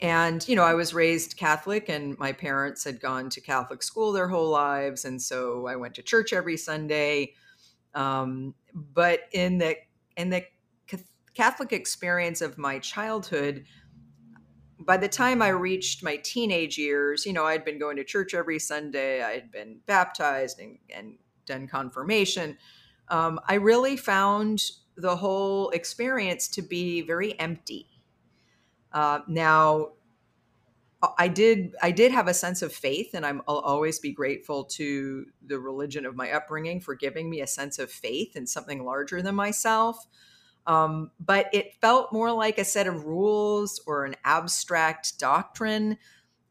and 0.00 0.48
you 0.48 0.56
know 0.56 0.62
i 0.62 0.74
was 0.74 0.94
raised 0.94 1.36
catholic 1.36 1.88
and 1.88 2.18
my 2.18 2.32
parents 2.32 2.84
had 2.84 3.00
gone 3.00 3.28
to 3.28 3.40
catholic 3.40 3.82
school 3.82 4.12
their 4.12 4.28
whole 4.28 4.48
lives 4.48 5.04
and 5.04 5.20
so 5.20 5.66
i 5.66 5.76
went 5.76 5.94
to 5.94 6.02
church 6.02 6.32
every 6.32 6.56
sunday. 6.56 7.32
Um, 7.92 8.54
but 8.72 9.22
in 9.32 9.58
the 9.58 9.76
in 10.16 10.30
the 10.30 10.44
catholic 11.34 11.72
experience 11.72 12.40
of 12.40 12.56
my 12.56 12.78
childhood 12.78 13.64
by 14.78 14.96
the 14.96 15.08
time 15.08 15.42
i 15.42 15.48
reached 15.48 16.02
my 16.02 16.16
teenage 16.16 16.78
years 16.78 17.26
you 17.26 17.32
know 17.32 17.44
i'd 17.44 17.64
been 17.64 17.78
going 17.78 17.96
to 17.96 18.04
church 18.04 18.32
every 18.34 18.58
sunday 18.58 19.22
i 19.22 19.32
had 19.32 19.50
been 19.50 19.80
baptized 19.86 20.60
and, 20.60 20.78
and 20.94 21.18
done 21.46 21.66
confirmation. 21.66 22.56
Um, 23.08 23.40
i 23.48 23.54
really 23.54 23.96
found 23.96 24.62
the 24.96 25.16
whole 25.16 25.70
experience 25.70 26.46
to 26.48 26.62
be 26.62 27.00
very 27.02 27.38
empty 27.40 27.89
uh, 28.92 29.20
now, 29.28 29.90
I 31.18 31.28
did 31.28 31.74
I 31.80 31.92
did 31.92 32.12
have 32.12 32.28
a 32.28 32.34
sense 32.34 32.60
of 32.60 32.72
faith, 32.72 33.14
and 33.14 33.24
I'm, 33.24 33.40
I'll 33.48 33.60
always 33.60 33.98
be 33.98 34.12
grateful 34.12 34.64
to 34.64 35.26
the 35.46 35.58
religion 35.58 36.04
of 36.04 36.14
my 36.14 36.30
upbringing 36.30 36.80
for 36.80 36.94
giving 36.94 37.30
me 37.30 37.40
a 37.40 37.46
sense 37.46 37.78
of 37.78 37.90
faith 37.90 38.36
in 38.36 38.46
something 38.46 38.84
larger 38.84 39.22
than 39.22 39.34
myself. 39.34 40.06
Um, 40.66 41.10
but 41.18 41.48
it 41.54 41.74
felt 41.80 42.12
more 42.12 42.30
like 42.32 42.58
a 42.58 42.64
set 42.64 42.86
of 42.86 43.04
rules 43.04 43.80
or 43.86 44.04
an 44.04 44.14
abstract 44.24 45.18
doctrine, 45.18 45.96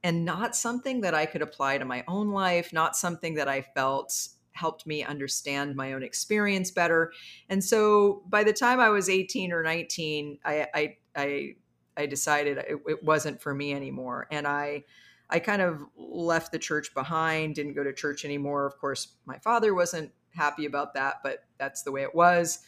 and 0.04 0.26
not 0.26 0.56
something 0.56 1.02
that 1.02 1.14
I 1.14 1.28
could 1.28 1.44
apply 1.44 1.78
to 1.78 1.86
my 1.86 2.04
own 2.08 2.30
life. 2.30 2.74
Not 2.74 2.96
something 2.96 3.36
that 3.36 3.48
I 3.48 3.62
felt 3.62 4.30
helped 4.54 4.88
me 4.88 5.04
understand 5.04 5.76
my 5.76 5.94
own 5.94 6.02
experience 6.02 6.72
better. 6.72 7.14
And 7.50 7.64
so, 7.64 8.24
by 8.28 8.44
the 8.44 8.54
time 8.54 8.80
I 8.80 8.90
was 8.90 9.10
18 9.10 9.54
or 9.54 9.62
19, 9.62 10.40
I, 10.44 10.68
I, 10.74 10.98
I 11.16 11.56
I 12.00 12.06
decided 12.06 12.58
it, 12.58 12.80
it 12.88 13.04
wasn't 13.04 13.42
for 13.42 13.54
me 13.54 13.74
anymore. 13.74 14.28
And 14.32 14.48
I, 14.48 14.86
I 15.30 15.40
kind 15.40 15.62
of 15.62 15.82
left 15.98 16.52
the 16.52 16.60
church 16.60 16.94
behind, 16.94 17.56
didn't 17.56 17.74
go 17.74 17.84
to 17.84 17.94
church 17.94 18.24
anymore. 18.24 18.66
Of 18.66 18.80
course, 18.80 19.16
my 19.26 19.38
father 19.40 19.76
wasn't 19.76 20.12
happy 20.34 20.66
about 20.66 20.94
that, 20.94 21.16
but 21.24 21.44
that's 21.58 21.84
the 21.84 21.92
way 21.92 22.04
it 22.04 22.16
was. 22.16 22.60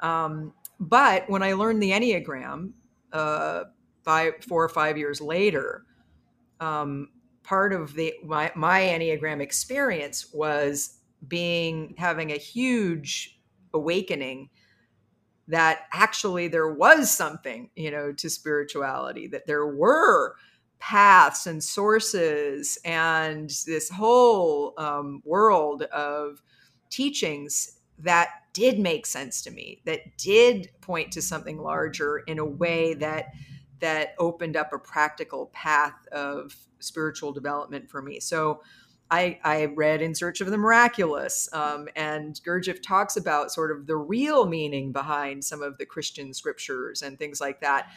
Um, 0.00 0.52
but 0.78 1.28
when 1.30 1.42
I 1.42 1.54
learned 1.54 1.82
the 1.82 1.90
Enneagram, 1.90 2.72
uh, 3.12 3.64
five, 4.04 4.34
four 4.46 4.62
or 4.62 4.68
five 4.68 4.98
years 4.98 5.22
later, 5.22 5.86
um, 6.60 7.08
part 7.42 7.72
of 7.72 7.94
the 7.94 8.12
my, 8.24 8.52
my 8.54 8.80
Enneagram 8.80 9.40
experience 9.40 10.32
was 10.34 10.98
being 11.26 11.94
having 11.96 12.32
a 12.32 12.36
huge 12.36 13.40
awakening 13.72 14.50
that 15.48 15.82
actually 15.92 16.48
there 16.48 16.72
was 16.72 17.10
something, 17.10 17.70
you 17.76 17.90
know, 17.90 18.12
to 18.12 18.28
spirituality, 18.28 19.26
that 19.28 19.46
there 19.46 19.66
were 19.66 20.34
paths 20.78 21.46
and 21.46 21.62
sources 21.62 22.78
and 22.84 23.50
this 23.66 23.88
whole 23.88 24.74
um, 24.76 25.22
world 25.24 25.82
of 25.84 26.42
teachings 26.90 27.78
that 27.98 28.28
did 28.52 28.78
make 28.78 29.06
sense 29.06 29.42
to 29.42 29.50
me, 29.50 29.80
that 29.84 30.16
did 30.18 30.70
point 30.80 31.12
to 31.12 31.22
something 31.22 31.58
larger 31.58 32.18
in 32.18 32.38
a 32.38 32.44
way 32.44 32.94
that 32.94 33.26
that 33.78 34.14
opened 34.18 34.56
up 34.56 34.72
a 34.72 34.78
practical 34.78 35.46
path 35.52 36.06
of 36.08 36.54
spiritual 36.78 37.32
development 37.32 37.90
for 37.90 38.00
me. 38.00 38.18
So 38.20 38.62
I, 39.10 39.38
I 39.44 39.66
read 39.66 40.02
In 40.02 40.14
Search 40.14 40.40
of 40.40 40.50
the 40.50 40.58
Miraculous, 40.58 41.48
um, 41.52 41.88
and 41.94 42.40
Gurdjieff 42.44 42.82
talks 42.82 43.16
about 43.16 43.52
sort 43.52 43.70
of 43.70 43.86
the 43.86 43.96
real 43.96 44.46
meaning 44.46 44.90
behind 44.92 45.44
some 45.44 45.62
of 45.62 45.78
the 45.78 45.86
Christian 45.86 46.34
scriptures 46.34 47.02
and 47.02 47.18
things 47.18 47.40
like 47.40 47.60
that, 47.60 47.88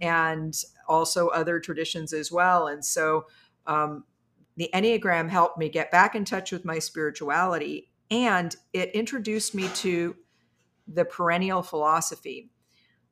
and 0.00 0.54
also 0.88 1.28
other 1.28 1.60
traditions 1.60 2.12
as 2.12 2.32
well. 2.32 2.66
And 2.66 2.84
so 2.84 3.26
um, 3.66 4.04
the 4.56 4.70
Enneagram 4.72 5.28
helped 5.28 5.58
me 5.58 5.68
get 5.68 5.90
back 5.90 6.14
in 6.14 6.24
touch 6.24 6.50
with 6.50 6.64
my 6.64 6.78
spirituality, 6.78 7.90
and 8.10 8.56
it 8.72 8.90
introduced 8.92 9.54
me 9.54 9.68
to 9.74 10.16
the 10.88 11.04
perennial 11.04 11.62
philosophy. 11.62 12.50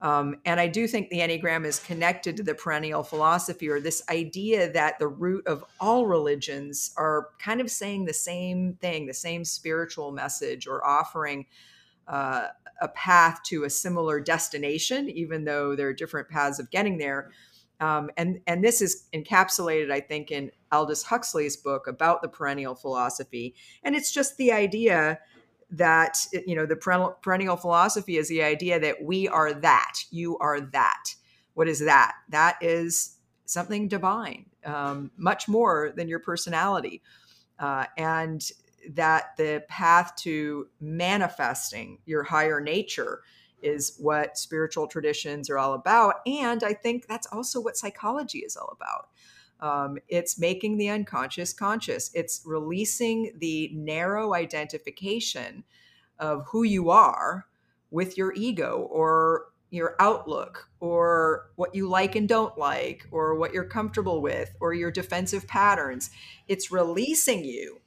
Um, 0.02 0.40
and 0.44 0.58
I 0.58 0.66
do 0.66 0.88
think 0.88 1.08
the 1.08 1.20
Enneagram 1.20 1.64
is 1.64 1.78
connected 1.78 2.36
to 2.36 2.42
the 2.42 2.56
perennial 2.56 3.04
philosophy 3.04 3.68
or 3.68 3.78
this 3.78 4.02
idea 4.10 4.70
that 4.72 4.98
the 4.98 5.06
root 5.06 5.46
of 5.46 5.64
all 5.80 6.06
religions 6.06 6.92
are 6.96 7.28
kind 7.38 7.60
of 7.60 7.70
saying 7.70 8.04
the 8.04 8.12
same 8.12 8.74
thing, 8.80 9.06
the 9.06 9.14
same 9.14 9.44
spiritual 9.44 10.10
message, 10.10 10.66
or 10.66 10.84
offering 10.84 11.46
uh, 12.08 12.48
a 12.80 12.88
path 12.88 13.42
to 13.44 13.62
a 13.62 13.70
similar 13.70 14.18
destination, 14.18 15.08
even 15.08 15.44
though 15.44 15.76
there 15.76 15.86
are 15.86 15.94
different 15.94 16.28
paths 16.28 16.58
of 16.58 16.68
getting 16.70 16.98
there. 16.98 17.30
Um, 17.78 18.10
and 18.16 18.40
and 18.48 18.62
this 18.62 18.82
is 18.82 19.08
encapsulated, 19.14 19.92
I 19.92 20.00
think, 20.00 20.32
in 20.32 20.50
Aldous 20.72 21.04
Huxley's 21.04 21.56
book 21.56 21.86
about 21.86 22.22
the 22.22 22.28
perennial 22.28 22.74
philosophy. 22.74 23.54
And 23.84 23.94
it's 23.94 24.12
just 24.12 24.36
the 24.36 24.50
idea 24.50 25.20
that 25.72 26.18
you 26.46 26.54
know 26.54 26.66
the 26.66 26.76
perennial 27.22 27.56
philosophy 27.56 28.18
is 28.18 28.28
the 28.28 28.42
idea 28.42 28.78
that 28.78 29.02
we 29.02 29.26
are 29.26 29.52
that 29.52 29.94
you 30.10 30.38
are 30.38 30.60
that. 30.60 31.14
What 31.54 31.68
is 31.68 31.80
that? 31.80 32.12
That 32.28 32.56
is 32.60 33.16
something 33.46 33.88
divine 33.88 34.46
um, 34.64 35.10
much 35.16 35.48
more 35.48 35.92
than 35.96 36.08
your 36.08 36.20
personality. 36.20 37.02
Uh, 37.58 37.86
and 37.96 38.50
that 38.90 39.36
the 39.36 39.64
path 39.68 40.14
to 40.16 40.66
manifesting 40.80 41.98
your 42.04 42.24
higher 42.24 42.60
nature 42.60 43.20
is 43.62 43.96
what 43.98 44.36
spiritual 44.36 44.88
traditions 44.88 45.48
are 45.48 45.58
all 45.58 45.74
about. 45.74 46.16
And 46.26 46.64
i 46.64 46.72
think 46.72 47.06
that's 47.06 47.28
also 47.28 47.60
what 47.60 47.76
psychology 47.76 48.40
is 48.40 48.56
all 48.56 48.76
about 48.76 49.08
um, 49.62 49.96
it's 50.08 50.38
making 50.38 50.76
the 50.76 50.88
unconscious 50.88 51.52
conscious. 51.54 52.10
It's 52.14 52.42
releasing 52.44 53.32
the 53.38 53.70
narrow 53.72 54.34
identification 54.34 55.64
of 56.18 56.44
who 56.48 56.64
you 56.64 56.90
are 56.90 57.46
with 57.90 58.18
your 58.18 58.32
ego 58.34 58.88
or 58.90 59.46
your 59.70 59.94
outlook 60.00 60.68
or 60.80 61.50
what 61.54 61.74
you 61.74 61.88
like 61.88 62.16
and 62.16 62.28
don't 62.28 62.58
like 62.58 63.06
or 63.10 63.36
what 63.36 63.54
you're 63.54 63.64
comfortable 63.64 64.20
with 64.20 64.54
or 64.60 64.74
your 64.74 64.90
defensive 64.90 65.46
patterns. 65.46 66.10
It's 66.48 66.72
releasing 66.72 67.44
you 67.44 67.80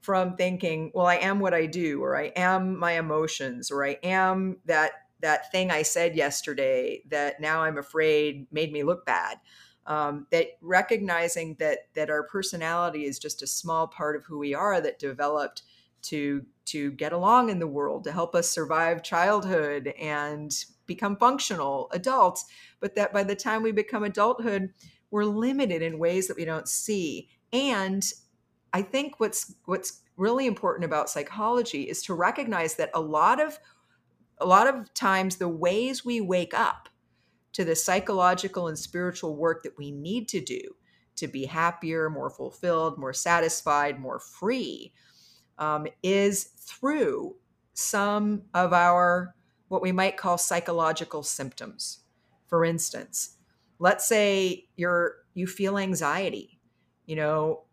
from 0.00 0.36
thinking, 0.36 0.90
well, 0.92 1.06
I 1.06 1.16
am 1.16 1.38
what 1.38 1.54
I 1.54 1.66
do 1.66 2.02
or 2.02 2.16
I 2.16 2.32
am 2.34 2.76
my 2.76 2.92
emotions 2.98 3.70
or 3.70 3.86
I 3.86 3.98
am 4.02 4.58
that 4.66 4.90
that 5.20 5.52
thing 5.52 5.70
I 5.70 5.82
said 5.82 6.16
yesterday 6.16 7.02
that 7.10 7.40
now 7.40 7.62
I'm 7.62 7.78
afraid 7.78 8.48
made 8.50 8.72
me 8.72 8.82
look 8.82 9.06
bad 9.06 9.38
um, 9.86 10.26
that 10.30 10.48
recognizing 10.60 11.56
that 11.58 11.88
that 11.94 12.10
our 12.10 12.22
personality 12.24 13.04
is 13.04 13.18
just 13.18 13.42
a 13.42 13.46
small 13.46 13.86
part 13.86 14.16
of 14.16 14.24
who 14.24 14.38
we 14.38 14.54
are 14.54 14.80
that 14.80 14.98
developed 14.98 15.62
to 16.02 16.44
to 16.64 16.92
get 16.92 17.12
along 17.12 17.48
in 17.48 17.58
the 17.58 17.66
world 17.66 18.04
to 18.04 18.12
help 18.12 18.34
us 18.34 18.48
survive 18.48 19.02
childhood 19.02 19.92
and 20.00 20.64
become 20.86 21.16
functional 21.16 21.88
adults 21.92 22.44
but 22.80 22.94
that 22.94 23.12
by 23.12 23.22
the 23.22 23.34
time 23.34 23.62
we 23.62 23.72
become 23.72 24.04
adulthood 24.04 24.72
we're 25.12 25.24
limited 25.24 25.82
in 25.82 25.98
ways 25.98 26.26
that 26.26 26.36
we 26.36 26.44
don't 26.44 26.66
see. 26.68 27.28
And 27.52 28.04
i 28.72 28.80
think 28.82 29.20
what's 29.20 29.54
what's 29.66 30.00
really 30.16 30.46
important 30.46 30.84
about 30.84 31.10
psychology 31.10 31.82
is 31.82 32.02
to 32.02 32.14
recognize 32.14 32.74
that 32.76 32.90
a 32.94 33.00
lot 33.00 33.38
of 33.38 33.58
a 34.38 34.46
lot 34.46 34.66
of 34.66 34.92
times 34.94 35.36
the 35.36 35.48
ways 35.48 36.04
we 36.04 36.20
wake 36.20 36.54
up 36.54 36.88
to 37.52 37.64
the 37.64 37.76
psychological 37.76 38.68
and 38.68 38.78
spiritual 38.78 39.36
work 39.36 39.62
that 39.62 39.76
we 39.78 39.90
need 39.90 40.28
to 40.28 40.40
do 40.40 40.60
to 41.16 41.28
be 41.28 41.44
happier, 41.44 42.08
more 42.08 42.30
fulfilled, 42.30 42.98
more 42.98 43.12
satisfied, 43.12 44.00
more 44.00 44.18
free 44.18 44.92
um, 45.58 45.86
is 46.02 46.44
through 46.44 47.36
some 47.74 48.42
of 48.54 48.72
our 48.72 49.34
what 49.68 49.82
we 49.82 49.92
might 49.92 50.16
call 50.16 50.36
psychological 50.36 51.22
symptoms. 51.22 52.00
For 52.46 52.64
instance, 52.64 53.36
let's 53.78 54.06
say 54.06 54.68
you're 54.76 55.16
you 55.34 55.46
feel 55.46 55.78
anxiety. 55.78 56.60
You 57.06 57.16
know, 57.16 57.64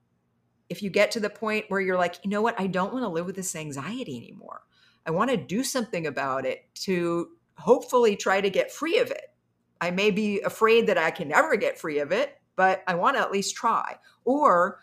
if 0.70 0.82
you 0.82 0.90
get 0.90 1.12
to 1.12 1.20
the 1.20 1.30
point 1.30 1.66
where 1.68 1.82
you're 1.82 1.98
like, 1.98 2.20
you 2.24 2.30
know 2.30 2.42
what, 2.42 2.60
I 2.60 2.68
don't 2.68 2.94
want 2.94 3.04
to 3.04 3.10
live 3.10 3.26
with 3.26 3.36
this 3.36 3.56
anxiety 3.56 4.18
anymore. 4.18 4.62
I 5.06 5.12
want 5.12 5.30
to 5.32 5.38
do 5.38 5.64
something 5.64 6.08
about 6.08 6.46
it 6.46 6.64
to 6.76 7.30
hopefully 7.58 8.16
try 8.16 8.40
to 8.40 8.50
get 8.50 8.72
free 8.72 9.00
of 9.00 9.12
it 9.12 9.29
I 9.82 9.92
may 9.92 10.12
be 10.12 10.42
afraid 10.42 10.88
that 10.88 10.98
I 10.98 11.12
can 11.12 11.30
never 11.30 11.56
get 11.56 11.80
free 11.80 12.00
of 12.00 12.12
it, 12.12 12.40
but 12.56 12.84
I 12.88 12.96
want 12.96 13.18
to 13.18 13.22
at 13.22 13.32
least 13.32 13.56
try. 13.56 13.98
Or 14.26 14.80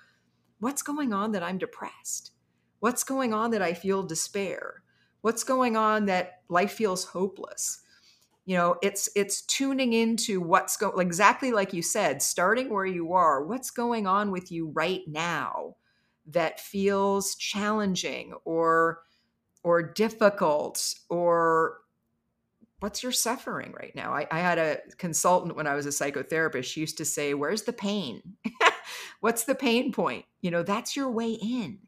what's 0.61 0.83
going 0.83 1.13
on 1.13 1.33
that 1.33 1.43
I'm 1.43 1.59
depressed? 1.59 2.33
What's 2.81 3.05
going 3.05 3.35
on 3.35 3.51
that 3.51 3.63
I 3.63 3.75
feel 3.75 4.03
despair? 4.03 4.83
What's 5.21 5.45
going 5.45 5.77
on 5.77 6.07
that 6.07 6.43
life 6.49 6.73
feels 6.73 7.05
hopeless? 7.05 7.83
You 8.45 8.57
know, 8.57 8.77
it's 8.81 9.09
it's 9.17 9.43
tuning 9.43 9.93
into 9.93 10.41
what's 10.41 10.77
going 10.77 11.05
exactly 11.05 11.51
like 11.51 11.73
you 11.73 11.83
said, 11.83 12.23
starting 12.23 12.71
where 12.71 12.87
you 12.87 13.13
are. 13.13 13.45
What's 13.45 13.71
going 13.71 14.07
on 14.07 14.31
with 14.31 14.53
you 14.53 14.69
right 14.69 15.03
now 15.09 15.75
that 16.29 16.61
feels 16.61 17.35
challenging 17.35 18.35
or 18.45 19.01
or 19.65 19.83
difficult 19.83 20.95
or 21.11 21.79
what's 22.81 23.03
your 23.03 23.13
suffering 23.13 23.73
right 23.79 23.95
now? 23.95 24.13
I, 24.13 24.27
I, 24.31 24.41
had 24.41 24.59
a 24.59 24.79
consultant 24.99 25.57
when 25.57 25.67
I 25.67 25.75
was 25.75 25.87
a 25.87 25.91
psychotherapist. 25.91 26.65
She 26.65 26.81
used 26.81 26.99
to 26.99 27.05
say, 27.05 27.35
Where's 27.35 27.63
the 27.63 27.73
pain? 27.73 28.23
what's 29.21 29.45
the 29.45 29.55
pain 29.55 29.93
point? 29.93 30.25
You 30.43 30.51
know, 30.51 30.63
that's 30.63 30.97
your 30.97 31.11
way 31.11 31.33
in. 31.33 31.79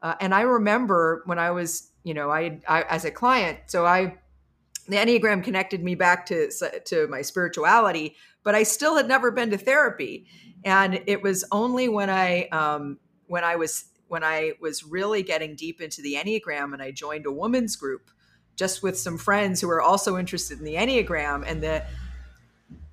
Uh, 0.00 0.14
and 0.20 0.34
I 0.34 0.42
remember 0.42 1.22
when 1.26 1.38
I 1.38 1.50
was, 1.50 1.90
you 2.04 2.14
know, 2.14 2.30
I, 2.30 2.60
I 2.68 2.82
as 2.82 3.04
a 3.04 3.10
client, 3.10 3.58
so 3.66 3.84
I, 3.84 4.16
the 4.86 4.96
Enneagram 4.96 5.42
connected 5.42 5.82
me 5.82 5.94
back 5.94 6.26
to 6.26 6.50
to 6.86 7.08
my 7.08 7.20
spirituality, 7.22 8.16
but 8.44 8.54
I 8.54 8.62
still 8.62 8.96
had 8.96 9.08
never 9.08 9.30
been 9.30 9.50
to 9.50 9.58
therapy, 9.58 10.26
and 10.64 11.02
it 11.06 11.22
was 11.22 11.44
only 11.50 11.88
when 11.88 12.08
I 12.08 12.44
um, 12.48 12.98
when 13.26 13.44
I 13.44 13.56
was 13.56 13.86
when 14.06 14.24
I 14.24 14.52
was 14.60 14.84
really 14.84 15.22
getting 15.22 15.54
deep 15.54 15.80
into 15.80 16.00
the 16.00 16.14
Enneagram 16.14 16.72
and 16.72 16.82
I 16.82 16.90
joined 16.90 17.26
a 17.26 17.32
women's 17.32 17.76
group 17.76 18.10
just 18.58 18.82
with 18.82 18.98
some 18.98 19.16
friends 19.16 19.60
who 19.60 19.70
are 19.70 19.80
also 19.80 20.18
interested 20.18 20.58
in 20.58 20.64
the 20.64 20.74
Enneagram. 20.74 21.44
And 21.46 21.62
the 21.62 21.84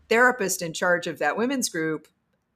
therapist 0.08 0.62
in 0.62 0.72
charge 0.72 1.08
of 1.08 1.20
that 1.20 1.36
women's 1.36 1.70
group 1.70 2.08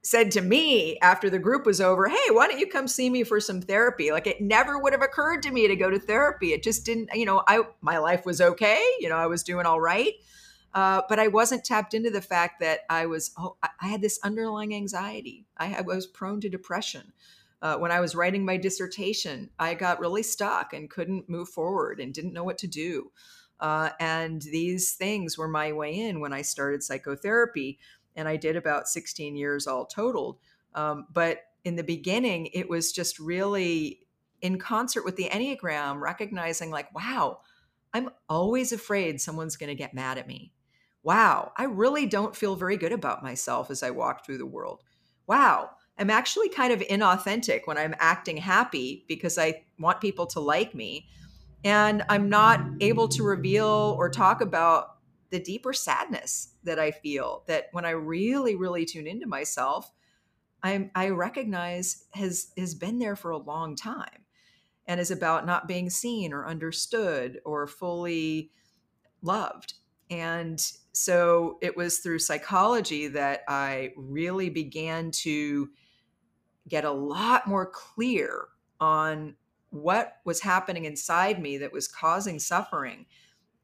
said 0.03 0.31
to 0.31 0.41
me 0.41 0.97
after 0.99 1.29
the 1.29 1.39
group 1.39 1.65
was 1.65 1.81
over, 1.81 2.07
Hey, 2.07 2.31
why 2.31 2.47
don't 2.47 2.59
you 2.59 2.67
come 2.67 2.87
see 2.87 3.09
me 3.09 3.23
for 3.23 3.39
some 3.39 3.61
therapy? 3.61 4.11
Like 4.11 4.27
it 4.27 4.39
never 4.39 4.77
would 4.77 4.93
have 4.93 5.01
occurred 5.01 5.41
to 5.43 5.51
me 5.51 5.67
to 5.67 5.75
go 5.75 5.89
to 5.89 5.99
therapy. 5.99 6.53
It 6.53 6.63
just 6.63 6.85
didn't, 6.85 7.09
you 7.13 7.25
know, 7.25 7.43
I, 7.47 7.63
my 7.81 7.97
life 7.97 8.25
was 8.25 8.39
okay. 8.39 8.81
You 8.99 9.09
know, 9.09 9.17
I 9.17 9.27
was 9.27 9.43
doing 9.43 9.65
all 9.65 9.81
right. 9.81 10.13
Uh, 10.71 11.01
but 11.09 11.17
I 11.17 11.27
wasn't 11.27 11.65
tapped 11.65 11.95
into 11.95 12.11
the 12.11 12.21
fact 12.21 12.59
that 12.59 12.81
I 12.91 13.07
was, 13.07 13.31
oh, 13.39 13.57
I 13.63 13.87
had 13.87 14.01
this 14.01 14.19
underlying 14.23 14.75
anxiety. 14.75 15.47
I, 15.57 15.79
I 15.79 15.81
was 15.81 16.05
prone 16.05 16.41
to 16.41 16.49
depression 16.49 17.11
uh, 17.61 17.77
when 17.77 17.91
I 17.91 17.99
was 17.99 18.15
writing 18.15 18.45
my 18.45 18.57
dissertation, 18.57 19.49
I 19.59 19.73
got 19.73 19.99
really 19.99 20.23
stuck 20.23 20.73
and 20.73 20.89
couldn't 20.89 21.29
move 21.29 21.49
forward 21.49 21.99
and 21.99 22.13
didn't 22.13 22.33
know 22.33 22.43
what 22.43 22.57
to 22.59 22.67
do. 22.67 23.11
Uh, 23.59 23.89
and 23.99 24.41
these 24.41 24.93
things 24.93 25.37
were 25.37 25.47
my 25.47 25.71
way 25.73 25.99
in 25.99 26.21
when 26.21 26.31
I 26.31 26.41
started 26.41 26.83
psychotherapy. 26.83 27.79
And 28.15 28.27
I 28.27 28.37
did 28.37 28.55
about 28.55 28.87
16 28.87 29.35
years 29.35 29.67
all 29.67 29.85
totaled. 29.85 30.37
Um, 30.73 31.07
but 31.11 31.41
in 31.65 31.75
the 31.75 31.83
beginning, 31.83 32.47
it 32.53 32.69
was 32.69 32.91
just 32.91 33.19
really 33.19 34.01
in 34.41 34.57
concert 34.57 35.03
with 35.03 35.17
the 35.17 35.29
Enneagram, 35.29 35.99
recognizing, 35.99 36.71
like, 36.71 36.93
wow, 36.95 37.39
I'm 37.93 38.09
always 38.29 38.71
afraid 38.71 39.19
someone's 39.19 39.57
going 39.57 39.69
to 39.69 39.75
get 39.75 39.93
mad 39.93 40.17
at 40.17 40.27
me. 40.27 40.53
Wow, 41.03 41.51
I 41.57 41.63
really 41.63 42.05
don't 42.05 42.35
feel 42.35 42.55
very 42.55 42.77
good 42.77 42.91
about 42.93 43.23
myself 43.23 43.69
as 43.71 43.83
I 43.83 43.89
walk 43.89 44.25
through 44.25 44.37
the 44.37 44.45
world. 44.45 44.83
Wow, 45.27 45.71
I'm 45.99 46.09
actually 46.09 46.47
kind 46.49 46.71
of 46.71 46.79
inauthentic 46.79 47.61
when 47.65 47.77
I'm 47.77 47.93
acting 47.99 48.37
happy 48.37 49.03
because 49.07 49.37
I 49.37 49.65
want 49.77 49.99
people 49.99 50.25
to 50.27 50.39
like 50.39 50.73
me. 50.73 51.07
And 51.65 52.03
I'm 52.07 52.29
not 52.29 52.61
able 52.79 53.09
to 53.09 53.23
reveal 53.23 53.95
or 53.97 54.09
talk 54.09 54.39
about 54.39 54.95
the 55.29 55.39
deeper 55.39 55.73
sadness 55.73 56.53
that 56.63 56.79
I 56.79 56.91
feel 56.91 57.43
that 57.47 57.65
when 57.73 57.85
I 57.85 57.91
really, 57.91 58.55
really 58.55 58.85
tune 58.85 59.07
into 59.07 59.27
myself, 59.27 59.91
I'm, 60.63 60.89
I 60.95 61.09
recognize 61.09 62.05
has, 62.13 62.51
has 62.57 62.73
been 62.75 62.97
there 62.97 63.17
for 63.17 63.31
a 63.31 63.37
long 63.37 63.75
time 63.75 64.25
and 64.87 64.99
is 64.99 65.11
about 65.11 65.45
not 65.45 65.67
being 65.67 65.89
seen 65.89 66.33
or 66.33 66.47
understood 66.47 67.39
or 67.45 67.67
fully 67.67 68.51
loved. 69.21 69.73
And 70.09 70.59
so 70.93 71.57
it 71.61 71.77
was 71.77 71.99
through 71.99 72.19
psychology 72.19 73.07
that 73.09 73.41
I 73.47 73.91
really 73.95 74.49
began 74.49 75.11
to 75.11 75.69
get 76.69 76.85
a 76.85 76.91
lot 76.91 77.47
more 77.47 77.65
clear 77.65 78.47
on 78.79 79.35
what 79.71 80.17
was 80.25 80.41
happening 80.41 80.85
inside 80.85 81.41
me 81.41 81.57
that 81.57 81.73
was 81.73 81.87
causing 81.87 82.39
suffering 82.39 83.05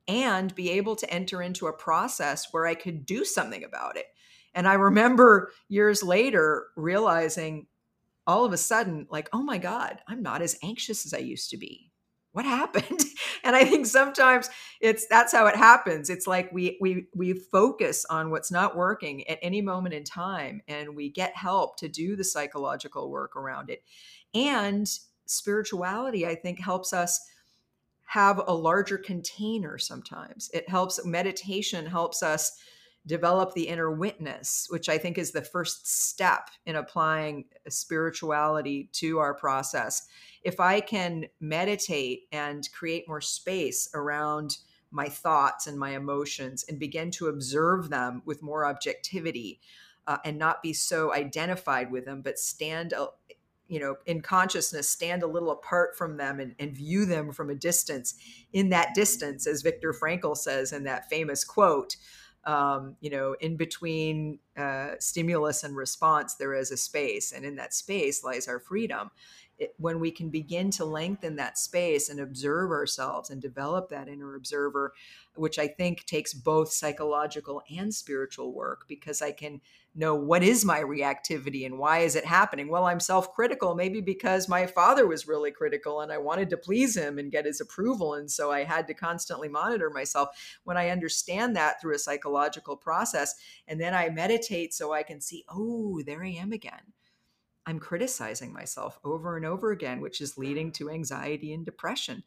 and 0.08 0.54
be 0.54 0.72
able 0.72 0.96
to 0.96 1.10
enter 1.10 1.42
into 1.42 1.68
a 1.68 1.74
process 1.74 2.50
where 2.52 2.68
I 2.68 2.76
could 2.76 3.06
do 3.06 3.26
something 3.26 3.64
about 3.64 3.98
it. 3.98 4.06
And 4.54 4.68
I 4.68 4.74
remember 4.74 5.52
years 5.68 6.04
later 6.04 6.68
realizing 6.76 7.68
all 8.28 8.46
of 8.46 8.54
a 8.54 8.58
sudden, 8.58 9.08
like, 9.10 9.30
oh 9.34 9.42
my 9.44 9.58
God, 9.58 10.00
I'm 10.08 10.22
not 10.22 10.42
as 10.42 10.58
anxious 10.64 11.06
as 11.06 11.14
I 11.14 11.20
used 11.20 11.50
to 11.52 11.58
be 11.58 11.92
what 12.36 12.46
happened? 12.46 13.02
And 13.44 13.56
i 13.56 13.64
think 13.64 13.86
sometimes 13.86 14.50
it's 14.82 15.06
that's 15.08 15.32
how 15.32 15.46
it 15.46 15.56
happens. 15.56 16.10
It's 16.10 16.26
like 16.26 16.52
we 16.52 16.80
we 16.82 17.06
we 17.16 17.34
focus 17.34 18.04
on 18.10 18.32
what's 18.32 18.52
not 18.52 18.76
working 18.76 19.28
at 19.28 19.38
any 19.44 19.62
moment 19.62 19.94
in 19.94 20.04
time 20.04 20.62
and 20.68 20.96
we 20.96 21.12
get 21.12 21.36
help 21.36 21.78
to 21.78 21.88
do 21.88 22.16
the 22.16 22.24
psychological 22.24 23.12
work 23.12 23.36
around 23.36 23.70
it. 23.70 23.84
And 24.34 24.90
spirituality 25.28 26.26
i 26.28 26.36
think 26.36 26.60
helps 26.60 26.92
us 26.94 27.20
have 28.06 28.42
a 28.48 28.54
larger 28.54 28.98
container 28.98 29.78
sometimes. 29.78 30.50
It 30.54 30.70
helps 30.70 31.04
meditation 31.06 31.86
helps 31.86 32.22
us 32.24 32.58
develop 33.06 33.54
the 33.54 33.68
inner 33.68 33.92
witness, 33.92 34.68
which 34.70 34.90
I 34.90 34.98
think 34.98 35.18
is 35.18 35.32
the 35.32 35.42
first 35.42 35.88
step 35.88 36.50
in 36.66 36.76
applying 36.76 37.46
spirituality 37.70 38.90
to 38.94 39.20
our 39.20 39.34
process. 39.34 40.08
If 40.44 40.60
I 40.60 40.80
can 40.80 41.26
meditate 41.40 42.24
and 42.32 42.68
create 42.74 43.08
more 43.08 43.22
space 43.22 43.90
around 43.94 44.58
my 44.92 45.10
thoughts 45.10 45.68
and 45.68 45.78
my 45.78 45.96
emotions 45.96 46.66
and 46.68 46.80
begin 46.80 47.12
to 47.12 47.28
observe 47.28 47.90
them 47.90 48.22
with 48.26 48.42
more 48.42 48.66
objectivity 48.66 49.60
uh, 50.08 50.18
and 50.24 50.38
not 50.38 50.64
be 50.64 50.74
so 50.74 51.14
identified 51.14 51.92
with 51.92 52.06
them, 52.06 52.22
but 52.22 52.40
stand 52.40 52.94
you 53.68 53.80
know 53.80 53.96
in 54.06 54.22
consciousness 54.22 54.88
stand 54.88 55.24
a 55.24 55.28
little 55.28 55.50
apart 55.50 55.98
from 55.98 56.18
them 56.18 56.40
and, 56.40 56.54
and, 56.60 56.76
view 56.76 57.06
them 57.06 57.32
from 57.32 57.50
a 57.50 57.56
distance 57.56 58.14
in 58.54 58.70
that 58.70 58.94
distance 58.94 59.48
as 59.48 59.64
viktor 59.64 59.92
frankl 59.92 60.38
says 60.38 60.72
in 60.72 60.84
that 60.84 61.10
famous 61.10 61.44
quote 61.44 61.96
um, 62.46 62.96
you 63.02 63.10
know 63.10 63.36
in 63.40 63.58
between 63.58 64.40
uh, 64.58 64.92
stimulus 65.00 65.64
and 65.64 65.76
response 65.76 66.36
there 66.36 66.54
is 66.54 66.72
a 66.72 66.78
space. 66.78 67.32
And 67.32 67.46
in 67.46 67.56
that 67.56 67.74
space 67.74 68.24
lies 68.24 68.48
our 68.48 68.60
freedom 68.60 69.12
it, 69.58 69.74
when 69.78 70.00
we 70.00 70.12
can 70.12 70.30
begin 70.30 70.70
to 70.72 70.86
lengthen 70.86 71.36
that 71.38 71.58
space 71.58 72.10
and 72.10 72.20
observe 72.20 72.72
ourselves 72.72 73.30
and 73.30 73.42
develop 73.42 73.90
that 73.90 74.08
inner 74.08 74.36
observer 74.36 74.94
which 75.36 75.60
i 75.60 75.68
think 75.68 76.06
takes 76.06 76.34
both 76.34 76.72
psychological 76.72 77.62
and 77.76 77.94
spiritual 77.94 78.54
work 78.54 78.86
because 78.88 79.22
i 79.22 79.32
can 79.32 79.62
know 79.96 80.14
what 80.14 80.44
is 80.44 80.66
my 80.66 80.82
reactivity 80.82 81.66
and 81.66 81.78
why 81.78 82.00
is 82.00 82.16
it 82.16 82.26
happening? 82.26 82.68
Well 82.68 82.86
i'm 82.86 83.00
self-critical 83.00 83.76
maybe 83.76 84.02
because 84.02 84.50
my 84.50 84.66
father 84.66 85.08
was 85.08 85.28
really 85.28 85.52
critical 85.52 86.02
and 86.02 86.12
i 86.12 86.18
wanted 86.18 86.50
to 86.50 86.58
please 86.58 86.96
him 86.98 87.18
and 87.18 87.32
get 87.32 87.46
his 87.46 87.62
approval 87.62 88.16
and 88.16 88.30
so 88.30 88.52
i 88.52 88.64
had 88.64 88.88
to 88.88 88.94
constantly 88.94 89.48
monitor 89.48 89.90
myself. 89.90 90.30
When 90.64 90.78
i 90.78 90.90
understand 90.90 91.56
that 91.56 91.80
through 91.80 91.96
a 91.96 92.00
psychological 92.00 92.76
process 92.76 93.36
and 93.68 93.80
then 93.80 93.94
i 93.94 94.10
meditate 94.10 94.74
so 94.74 94.92
i 94.92 95.04
can 95.04 95.22
see 95.22 95.46
oh 95.50 96.02
there 96.06 96.24
i 96.24 96.30
am 96.30 96.52
again 96.52 96.94
i'm 97.66 97.80
criticizing 97.80 98.54
myself 98.54 99.00
over 99.04 99.38
and 99.38 99.46
over 99.46 99.72
again 99.72 100.00
which 100.02 100.22
is 100.22 100.38
leading 100.38 100.72
to 100.72 100.90
anxiety 100.90 101.54
and 101.54 101.66
depression. 101.66 102.24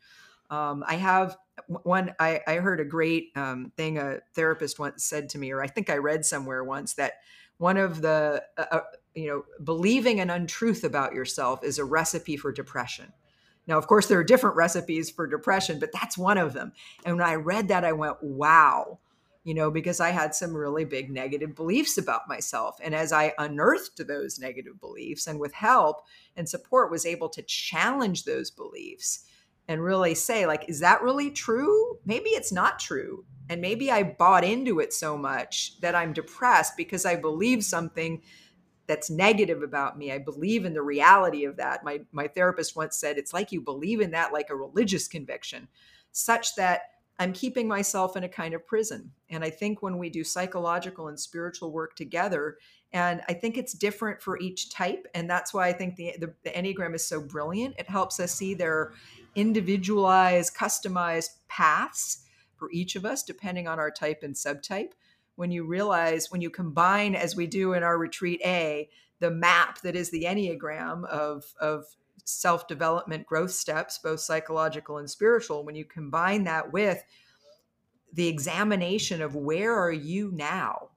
Um, 0.50 0.82
I 0.86 0.94
have 0.94 1.36
one. 1.68 2.14
I, 2.18 2.40
I 2.46 2.54
heard 2.56 2.80
a 2.80 2.84
great 2.84 3.32
um, 3.36 3.72
thing 3.76 3.98
a 3.98 4.20
therapist 4.34 4.78
once 4.78 5.04
said 5.04 5.28
to 5.30 5.38
me, 5.38 5.52
or 5.52 5.62
I 5.62 5.66
think 5.66 5.90
I 5.90 5.98
read 5.98 6.24
somewhere 6.24 6.64
once 6.64 6.94
that 6.94 7.14
one 7.58 7.76
of 7.76 8.00
the 8.00 8.42
uh, 8.56 8.64
uh, 8.70 8.80
you 9.14 9.28
know 9.28 9.44
believing 9.62 10.20
an 10.20 10.30
untruth 10.30 10.84
about 10.84 11.12
yourself 11.12 11.62
is 11.62 11.78
a 11.78 11.84
recipe 11.84 12.36
for 12.36 12.50
depression. 12.50 13.12
Now 13.66 13.76
of 13.76 13.86
course 13.86 14.06
there 14.06 14.18
are 14.18 14.24
different 14.24 14.56
recipes 14.56 15.10
for 15.10 15.26
depression 15.26 15.78
but 15.78 15.92
that's 15.92 16.16
one 16.16 16.38
of 16.38 16.54
them. 16.54 16.72
And 17.04 17.18
when 17.18 17.26
i 17.26 17.34
read 17.34 17.68
that 17.68 17.84
i 17.84 17.92
went 17.92 18.22
wow 18.22 18.98
you 19.48 19.54
know 19.54 19.70
because 19.70 20.00
i 20.00 20.10
had 20.10 20.34
some 20.34 20.56
really 20.56 20.84
big 20.84 21.10
negative 21.10 21.54
beliefs 21.54 21.96
about 21.98 22.28
myself 22.28 22.78
and 22.82 22.94
as 22.94 23.12
i 23.12 23.32
unearthed 23.38 24.06
those 24.06 24.38
negative 24.38 24.78
beliefs 24.80 25.26
and 25.26 25.40
with 25.40 25.52
help 25.52 26.02
and 26.36 26.48
support 26.48 26.90
was 26.90 27.06
able 27.06 27.28
to 27.28 27.42
challenge 27.42 28.24
those 28.24 28.50
beliefs 28.50 29.24
and 29.66 29.82
really 29.82 30.14
say 30.14 30.46
like 30.46 30.64
is 30.68 30.80
that 30.80 31.02
really 31.02 31.30
true 31.30 31.98
maybe 32.04 32.30
it's 32.30 32.52
not 32.52 32.78
true 32.78 33.24
and 33.48 33.60
maybe 33.60 33.90
I 33.90 34.02
bought 34.02 34.44
into 34.44 34.78
it 34.80 34.92
so 34.92 35.16
much 35.16 35.80
that 35.80 35.94
I'm 35.94 36.12
depressed 36.12 36.76
because 36.76 37.06
I 37.06 37.16
believe 37.16 37.64
something 37.64 38.22
that's 38.86 39.10
negative 39.10 39.62
about 39.62 39.98
me. 39.98 40.12
I 40.12 40.18
believe 40.18 40.64
in 40.64 40.74
the 40.74 40.82
reality 40.82 41.44
of 41.44 41.56
that. 41.56 41.84
My 41.84 42.00
my 42.12 42.28
therapist 42.28 42.76
once 42.76 42.96
said 42.96 43.16
it's 43.16 43.32
like 43.32 43.52
you 43.52 43.60
believe 43.60 44.00
in 44.00 44.10
that 44.12 44.32
like 44.32 44.50
a 44.50 44.56
religious 44.56 45.08
conviction, 45.08 45.68
such 46.12 46.56
that 46.56 46.82
I'm 47.18 47.32
keeping 47.32 47.66
myself 47.66 48.16
in 48.16 48.24
a 48.24 48.28
kind 48.28 48.54
of 48.54 48.66
prison. 48.66 49.10
And 49.28 49.42
I 49.42 49.50
think 49.50 49.82
when 49.82 49.98
we 49.98 50.08
do 50.08 50.22
psychological 50.22 51.08
and 51.08 51.18
spiritual 51.18 51.72
work 51.72 51.96
together, 51.96 52.58
and 52.92 53.22
I 53.28 53.34
think 53.34 53.58
it's 53.58 53.72
different 53.72 54.22
for 54.22 54.38
each 54.38 54.70
type. 54.70 55.06
And 55.14 55.28
that's 55.28 55.52
why 55.52 55.68
I 55.68 55.72
think 55.72 55.96
the, 55.96 56.14
the, 56.18 56.32
the 56.44 56.50
Enneagram 56.50 56.94
is 56.94 57.04
so 57.04 57.20
brilliant. 57.20 57.74
It 57.78 57.88
helps 57.88 58.20
us 58.20 58.32
see 58.32 58.54
their 58.54 58.92
individualized, 59.34 60.54
customized 60.54 61.30
paths 61.48 62.24
for 62.56 62.70
each 62.72 62.96
of 62.96 63.04
us, 63.04 63.22
depending 63.22 63.68
on 63.68 63.78
our 63.78 63.90
type 63.90 64.22
and 64.22 64.34
subtype. 64.34 64.92
When 65.36 65.50
you 65.50 65.64
realize, 65.64 66.30
when 66.30 66.40
you 66.40 66.50
combine, 66.50 67.14
as 67.14 67.36
we 67.36 67.46
do 67.46 67.72
in 67.74 67.82
our 67.82 67.98
retreat 67.98 68.40
A, 68.44 68.88
the 69.20 69.30
map 69.30 69.80
that 69.82 69.96
is 69.96 70.10
the 70.10 70.24
Enneagram 70.24 71.04
of, 71.04 71.52
of 71.60 71.84
self 72.28 72.68
development 72.68 73.26
growth 73.26 73.50
steps, 73.50 73.98
both 73.98 74.20
psychological 74.20 74.98
and 74.98 75.08
spiritual, 75.08 75.64
when 75.64 75.74
you 75.74 75.84
combine 75.84 76.44
that 76.44 76.72
with 76.72 77.02
the 78.12 78.28
examination 78.28 79.22
of 79.22 79.34
where 79.34 79.74
are 79.74 79.92
you 79.92 80.30
now? 80.32 80.90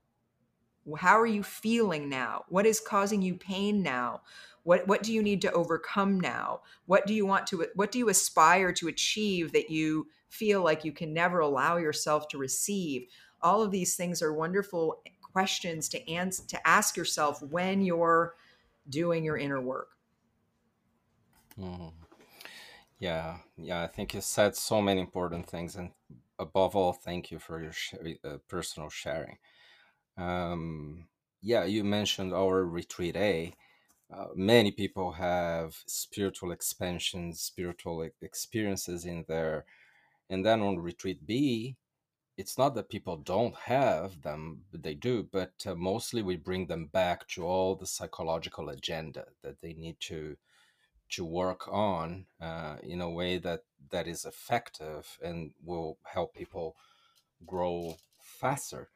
How 0.98 1.20
are 1.20 1.28
you 1.28 1.44
feeling 1.44 2.10
now? 2.10 2.44
What 2.50 2.66
is 2.66 2.80
causing 2.80 3.22
you 3.22 3.36
pain 3.36 3.82
now? 3.82 4.22
What 4.64 4.88
what 4.88 5.04
do 5.04 5.14
you 5.14 5.24
need 5.24 5.42
to 5.44 5.52
overcome 5.54 6.20
now? 6.20 6.62
What 6.86 7.08
do 7.08 7.14
you 7.14 7.26
want 7.26 7.48
to 7.48 7.66
what 7.76 7.92
do 7.92 8.00
you 8.00 8.10
aspire 8.10 8.72
to 8.74 8.88
achieve 8.88 9.52
that 9.54 9.70
you 9.70 10.08
feel 10.30 10.64
like 10.64 10.86
you 10.86 10.92
can 10.92 11.14
never 11.14 11.40
allow 11.40 11.78
yourself 11.78 12.28
to 12.30 12.38
receive? 12.38 13.08
All 13.42 13.62
of 13.62 13.72
these 13.72 13.96
things 13.96 14.22
are 14.22 14.34
wonderful 14.34 15.02
questions 15.22 15.88
to 15.90 16.10
answer 16.10 16.44
to 16.48 16.68
ask 16.68 16.98
yourself 16.98 17.42
when 17.42 17.82
you're 17.82 18.36
doing 18.90 19.24
your 19.24 19.38
inner 19.38 19.62
work. 19.62 19.90
Mm. 21.58 21.92
Yeah, 23.00 23.38
yeah, 23.58 23.82
I 23.84 23.88
think 23.88 24.14
you 24.14 24.22
said 24.22 24.56
so 24.56 24.82
many 24.82 25.02
important 25.02 25.48
things, 25.48 25.76
and 25.76 25.92
above 26.38 26.76
all, 26.76 26.94
thank 26.94 27.32
you 27.32 27.40
for 27.40 27.62
your 27.62 27.72
sh- 27.72 27.96
uh, 28.24 28.38
personal 28.48 28.90
sharing. 28.90 29.38
Um, 30.18 31.08
yeah, 31.42 31.66
you 31.66 31.84
mentioned 31.84 32.34
our 32.34 32.66
retreat 32.66 33.16
A. 33.18 33.54
Uh, 34.14 34.28
many 34.36 34.72
people 34.72 35.14
have 35.14 35.76
spiritual 35.88 36.52
expansions, 36.52 37.42
spiritual 37.42 38.10
experiences 38.22 39.06
in 39.06 39.26
there. 39.28 39.66
And 40.30 40.46
then 40.46 40.62
on 40.62 40.80
retreat 40.80 41.26
B, 41.28 41.78
it's 42.38 42.58
not 42.58 42.76
that 42.76 42.90
people 42.90 43.18
don't 43.18 43.56
have 43.56 44.22
them, 44.22 44.64
they 44.74 44.96
do, 44.96 45.24
but 45.24 45.54
uh, 45.68 45.76
mostly 45.76 46.22
we 46.24 46.38
bring 46.38 46.68
them 46.68 46.88
back 46.88 47.28
to 47.30 47.46
all 47.46 47.76
the 47.76 47.88
psychological 47.88 48.70
agenda 48.70 49.26
that 49.44 49.62
they 49.62 49.74
need 49.74 49.98
to 50.02 50.38
to 51.12 51.26
work 51.26 51.68
on 51.68 52.26
uh, 52.42 52.78
in 52.84 53.02
a 53.02 53.10
way 53.10 53.38
that 53.38 53.64
that 53.90 54.08
is 54.08 54.26
effective 54.26 55.18
and 55.24 55.52
will 55.64 55.98
help 56.04 56.34
people 56.34 56.76
grow 57.46 57.98
faster. 58.20 58.90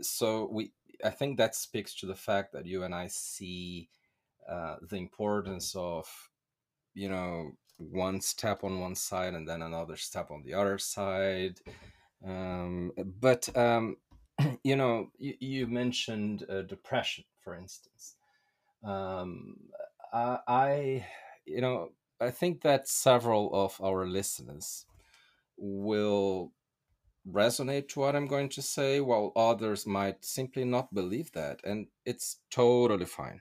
So 0.00 0.48
we, 0.50 0.72
I 1.04 1.10
think 1.10 1.38
that 1.38 1.54
speaks 1.54 1.94
to 1.96 2.06
the 2.06 2.14
fact 2.14 2.52
that 2.52 2.66
you 2.66 2.82
and 2.84 2.94
I 2.94 3.08
see 3.08 3.88
uh, 4.48 4.76
the 4.82 4.96
importance 4.96 5.74
of 5.76 6.30
you 6.94 7.08
know 7.08 7.52
one 7.76 8.20
step 8.20 8.64
on 8.64 8.80
one 8.80 8.94
side 8.94 9.34
and 9.34 9.46
then 9.46 9.62
another 9.62 9.96
step 9.96 10.30
on 10.30 10.42
the 10.42 10.54
other 10.54 10.78
side 10.78 11.60
um, 12.26 12.92
but 13.20 13.48
um, 13.56 13.96
you 14.64 14.74
know 14.74 15.10
you, 15.18 15.34
you 15.38 15.66
mentioned 15.66 16.44
uh, 16.50 16.62
depression 16.62 17.24
for 17.40 17.54
instance 17.54 18.16
um, 18.82 19.56
I, 20.12 20.38
I 20.48 21.06
you 21.48 21.60
know 21.60 21.90
i 22.20 22.30
think 22.30 22.62
that 22.62 22.88
several 22.88 23.50
of 23.54 23.80
our 23.82 24.06
listeners 24.06 24.86
will 25.56 26.52
resonate 27.30 27.88
to 27.88 28.00
what 28.00 28.16
i'm 28.16 28.26
going 28.26 28.48
to 28.48 28.62
say 28.62 29.00
while 29.00 29.32
others 29.36 29.86
might 29.86 30.24
simply 30.24 30.64
not 30.64 30.94
believe 30.94 31.32
that 31.32 31.60
and 31.64 31.86
it's 32.04 32.38
totally 32.50 33.04
fine 33.04 33.40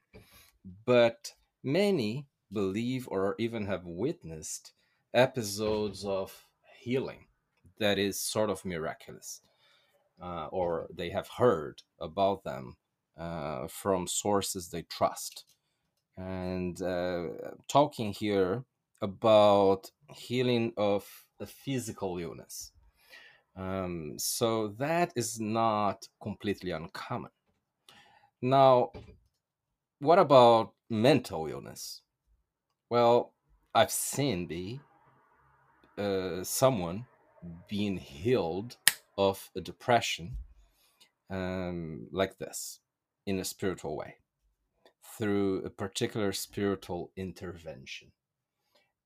but 0.86 1.34
many 1.64 2.28
believe 2.52 3.08
or 3.10 3.36
even 3.40 3.66
have 3.66 3.86
witnessed 3.86 4.74
episodes 5.14 6.06
of 6.06 6.46
healing 6.80 7.26
that 7.80 7.98
is 7.98 8.20
sort 8.20 8.50
of 8.50 8.66
miraculous, 8.66 9.42
uh, 10.22 10.48
or 10.48 10.88
they 10.94 11.10
have 11.10 11.28
heard 11.38 11.84
about 12.00 12.44
them 12.44 12.78
uh, 13.18 13.68
from 13.68 14.08
sources 14.08 14.70
they 14.70 14.84
trust. 14.84 15.46
And 16.18 16.82
uh, 16.82 17.28
talking 17.68 18.12
here 18.12 18.64
about 19.02 19.92
healing 20.14 20.74
of 20.78 21.06
a 21.40 21.46
physical 21.46 22.18
illness. 22.18 22.72
Um, 23.56 24.14
so 24.18 24.70
that 24.80 25.14
is 25.16 25.40
not 25.40 26.08
completely 26.22 26.72
uncommon. 26.72 27.32
Now, 28.42 28.92
what 30.00 30.20
about 30.20 30.74
mental 30.90 31.48
illness? 31.48 32.02
Well, 32.90 33.34
I've 33.74 33.92
seen 33.92 34.48
the 34.48 34.80
uh, 35.98 36.44
someone 36.44 37.06
being 37.68 37.98
healed 37.98 38.78
of 39.18 39.50
a 39.56 39.62
depression 39.62 40.38
um, 41.30 42.08
like 42.12 42.38
this 42.38 42.80
in 43.26 43.40
a 43.40 43.44
spiritual 43.44 43.98
way 43.98 44.16
through 45.18 45.64
a 45.64 45.70
particular 45.70 46.32
spiritual 46.32 47.12
intervention. 47.16 48.12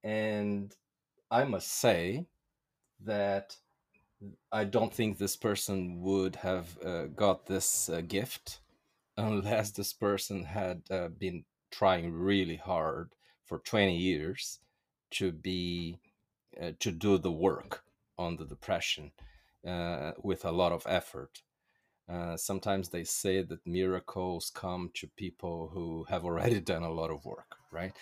And 0.04 0.76
I 1.30 1.44
must 1.46 1.68
say 1.68 2.28
that 3.04 3.56
I 4.52 4.66
don't 4.66 4.94
think 4.94 5.18
this 5.18 5.36
person 5.36 6.02
would 6.02 6.36
have 6.38 6.78
uh, 6.86 7.06
got 7.06 7.46
this 7.46 7.90
uh, 7.90 8.02
gift 8.02 8.62
unless 9.18 9.72
this 9.72 9.94
person 9.94 10.46
had 10.46 10.84
uh, 10.90 11.08
been 11.08 11.46
trying 11.72 12.12
really 12.12 12.58
hard 12.58 13.14
for 13.46 13.60
20 13.60 13.96
years 13.96 14.60
to 15.12 15.32
be 15.32 16.00
uh, 16.62 16.72
to 16.80 16.92
do 16.92 17.18
the 17.18 17.32
work 17.32 17.84
on 18.18 18.36
the 18.36 18.46
depression 18.46 19.12
uh, 19.68 20.12
with 20.22 20.44
a 20.46 20.52
lot 20.52 20.72
of 20.72 20.86
effort 20.88 21.42
uh, 22.12 22.36
sometimes 22.36 22.90
they 22.90 23.04
say 23.04 23.42
that 23.42 23.66
miracles 23.66 24.52
come 24.54 24.90
to 24.96 25.08
people 25.16 25.70
who 25.74 26.06
have 26.10 26.26
already 26.26 26.60
done 26.74 26.84
a 26.84 26.92
lot 26.92 27.10
of 27.12 27.26
work, 27.26 27.56
right? 27.72 27.94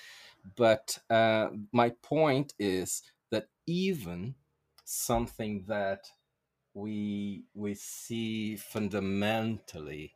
But 0.55 0.97
uh, 1.09 1.49
my 1.71 1.89
point 2.01 2.53
is 2.57 3.03
that 3.29 3.47
even 3.67 4.35
something 4.85 5.65
that 5.67 6.09
we 6.73 7.43
we 7.53 7.73
see 7.75 8.55
fundamentally 8.55 10.13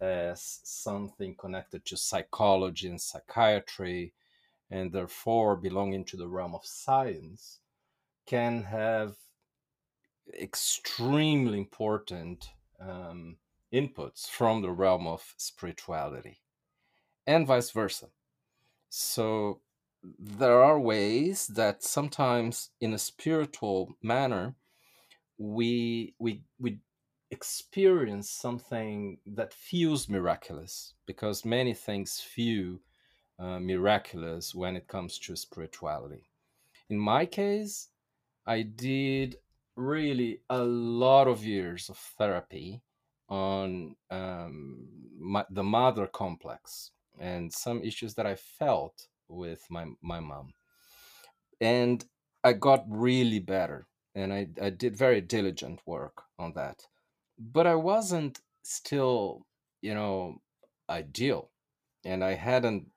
as 0.00 0.60
something 0.64 1.34
connected 1.36 1.84
to 1.86 1.96
psychology 1.96 2.88
and 2.88 3.00
psychiatry, 3.00 4.12
and 4.70 4.92
therefore 4.92 5.56
belonging 5.56 6.04
to 6.04 6.16
the 6.16 6.28
realm 6.28 6.54
of 6.54 6.66
science, 6.66 7.60
can 8.26 8.64
have 8.64 9.14
extremely 10.40 11.58
important 11.58 12.50
um, 12.88 13.36
inputs 13.72 14.28
from 14.28 14.62
the 14.62 14.70
realm 14.70 15.06
of 15.06 15.34
spirituality 15.36 16.38
and 17.26 17.46
vice 17.46 17.70
versa. 17.70 18.08
So 18.88 19.60
there 20.18 20.62
are 20.62 20.78
ways 20.78 21.46
that 21.48 21.82
sometimes 21.82 22.70
in 22.80 22.92
a 22.92 22.98
spiritual 22.98 23.96
manner 24.02 24.54
we 25.38 26.14
we 26.18 26.42
we 26.58 26.78
experience 27.30 28.28
something 28.28 29.18
that 29.26 29.54
feels 29.54 30.08
miraculous 30.08 30.94
because 31.06 31.44
many 31.44 31.72
things 31.72 32.20
feel 32.20 32.78
uh, 33.38 33.58
miraculous 33.58 34.54
when 34.54 34.76
it 34.76 34.86
comes 34.86 35.18
to 35.18 35.34
spirituality. 35.34 36.28
In 36.90 36.98
my 36.98 37.24
case, 37.24 37.88
I 38.46 38.62
did 38.62 39.36
really 39.76 40.40
a 40.50 40.62
lot 40.62 41.28
of 41.28 41.44
years 41.44 41.88
of 41.88 41.96
therapy 41.96 42.82
on 43.28 43.96
um, 44.10 44.86
my, 45.18 45.44
the 45.50 45.62
mother 45.62 46.06
complex 46.06 46.90
and 47.18 47.52
some 47.52 47.82
issues 47.82 48.14
that 48.14 48.26
I 48.26 48.34
felt 48.36 49.08
with 49.28 49.64
my 49.70 49.86
my 50.02 50.20
mom, 50.20 50.52
and 51.60 52.04
I 52.44 52.52
got 52.52 52.84
really 52.88 53.38
better, 53.38 53.86
and 54.14 54.32
I, 54.32 54.48
I 54.60 54.70
did 54.70 54.96
very 54.96 55.20
diligent 55.20 55.80
work 55.86 56.22
on 56.38 56.52
that, 56.54 56.86
but 57.38 57.66
I 57.66 57.74
wasn't 57.74 58.40
still, 58.62 59.46
you 59.80 59.94
know, 59.94 60.42
ideal, 60.90 61.50
and 62.04 62.22
I 62.24 62.34
hadn't 62.34 62.90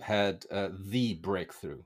had 0.00 0.44
uh, 0.50 0.68
the 0.72 1.14
breakthrough, 1.14 1.82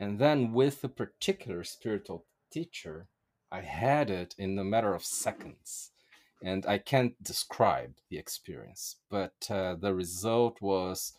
and 0.00 0.18
then 0.18 0.52
with 0.52 0.82
a 0.84 0.88
particular 0.88 1.64
spiritual 1.64 2.26
teacher, 2.50 3.08
I 3.54 3.60
had 3.60 4.10
it 4.10 4.34
in 4.36 4.58
a 4.58 4.64
matter 4.64 4.94
of 4.94 5.04
seconds. 5.04 5.92
And 6.42 6.66
I 6.66 6.78
can't 6.78 7.14
describe 7.22 7.94
the 8.10 8.18
experience, 8.18 8.96
but 9.08 9.48
uh, 9.48 9.76
the 9.76 9.94
result 9.94 10.60
was 10.60 11.16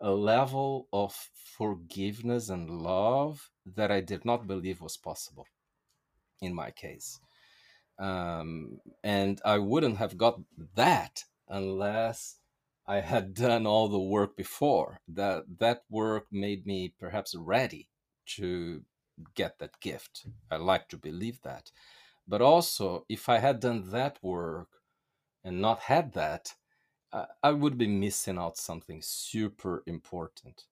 a 0.00 0.12
level 0.12 0.86
of 0.92 1.12
forgiveness 1.34 2.48
and 2.48 2.70
love 2.70 3.50
that 3.66 3.90
I 3.90 4.00
did 4.00 4.24
not 4.24 4.46
believe 4.46 4.80
was 4.80 4.96
possible 4.96 5.48
in 6.40 6.54
my 6.54 6.70
case. 6.70 7.18
Um, 7.98 8.78
and 9.02 9.40
I 9.44 9.58
wouldn't 9.58 9.98
have 9.98 10.16
got 10.16 10.40
that 10.76 11.24
unless 11.48 12.36
I 12.86 13.00
had 13.00 13.34
done 13.34 13.66
all 13.66 13.88
the 13.88 13.98
work 14.16 14.36
before. 14.36 15.00
That 15.08 15.58
that 15.58 15.82
work 15.90 16.26
made 16.30 16.66
me 16.66 16.94
perhaps 17.00 17.34
ready 17.34 17.88
to 18.36 18.82
get 19.34 19.58
that 19.58 19.80
gift. 19.80 20.26
I 20.50 20.56
like 20.56 20.88
to 20.88 20.96
believe 20.96 21.40
that. 21.42 21.70
But 22.26 22.40
also, 22.40 23.04
if 23.08 23.28
I 23.28 23.38
had 23.38 23.60
done 23.60 23.90
that 23.90 24.18
work 24.22 24.68
and 25.42 25.60
not 25.60 25.80
had 25.80 26.12
that, 26.14 26.54
I 27.42 27.52
would 27.52 27.78
be 27.78 27.86
missing 27.86 28.38
out 28.38 28.56
something 28.56 29.00
super 29.00 29.84
important. 29.86 30.64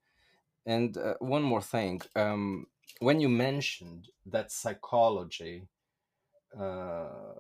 And 0.66 0.96
uh, 0.96 1.14
one 1.20 1.42
more 1.42 1.62
thing, 1.62 2.02
um, 2.16 2.66
when 2.98 3.20
you 3.20 3.28
mentioned 3.28 4.08
that 4.26 4.50
psychology 4.50 5.68
uh, 6.58 7.34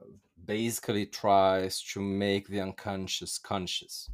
basically 0.44 1.06
tries 1.06 1.82
to 1.82 2.00
make 2.00 2.48
the 2.48 2.60
unconscious 2.60 3.38
conscious, 3.38 4.08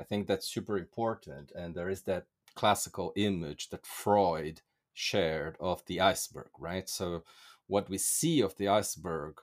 I 0.00 0.04
think 0.04 0.26
that's 0.26 0.48
super 0.48 0.78
important. 0.78 1.52
And 1.54 1.74
there 1.74 1.88
is 1.88 2.02
that 2.02 2.26
classical 2.54 3.12
image 3.14 3.70
that 3.70 3.86
Freud 3.86 4.62
shared 4.92 5.56
of 5.60 5.84
the 5.86 6.00
iceberg, 6.00 6.50
right? 6.58 6.88
So 6.88 7.24
what 7.66 7.88
we 7.88 7.98
see 7.98 8.40
of 8.40 8.56
the 8.56 8.68
iceberg 8.68 9.40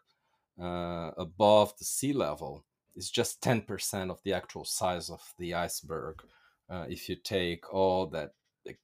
uh, 0.62 1.12
above 1.18 1.78
the 1.78 1.86
sea 1.86 2.14
level 2.14 2.66
is 2.96 3.10
just 3.10 3.42
10% 3.42 4.10
of 4.10 4.22
the 4.24 4.34
actual 4.34 4.66
size 4.66 5.10
of 5.10 5.34
the 5.38 5.54
iceberg. 5.54 6.22
Uh, 6.70 6.86
if 6.88 7.10
you 7.10 7.16
take 7.16 7.74
all 7.74 8.06
that 8.08 8.34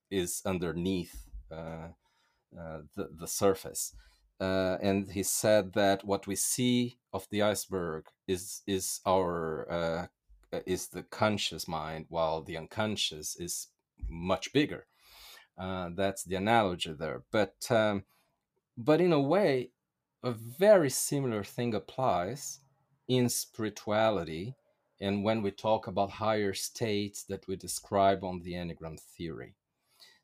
is 0.10 0.42
underneath 0.46 1.28
uh, 1.52 1.90
uh 2.58 2.80
the, 2.96 3.10
the 3.20 3.28
surface. 3.28 3.94
Uh, 4.40 4.78
and 4.82 5.12
he 5.12 5.24
said 5.24 5.74
that 5.74 6.04
what 6.04 6.28
we 6.28 6.36
see 6.36 6.98
of 7.14 7.28
the 7.30 7.42
iceberg 7.42 8.06
is 8.28 8.62
is 8.68 9.00
our 9.06 9.72
uh, 9.72 10.08
is 10.66 10.88
the 10.88 11.04
conscious 11.04 11.68
mind, 11.68 12.06
while 12.10 12.42
the 12.42 12.58
unconscious 12.58 13.36
is 13.38 13.68
much 14.10 14.52
bigger. 14.54 14.86
Uh, 15.58 15.90
that's 15.96 16.24
the 16.24 16.36
analogy 16.36 16.94
there. 16.94 17.24
But 17.32 17.56
um, 17.70 18.04
but 18.78 19.00
in 19.00 19.14
a 19.14 19.22
way, 19.22 19.72
a 20.24 20.32
very 20.32 20.90
similar 20.90 21.44
thing 21.44 21.74
applies 21.74 22.60
in 23.08 23.30
spirituality 23.30 24.56
and 25.00 25.24
when 25.24 25.42
we 25.42 25.52
talk 25.52 25.88
about 25.88 26.10
higher 26.10 26.54
states 26.54 27.24
that 27.24 27.48
we 27.48 27.56
describe 27.56 28.24
on 28.24 28.42
the 28.42 28.54
Enneagram 28.54 29.00
theory. 29.00 29.56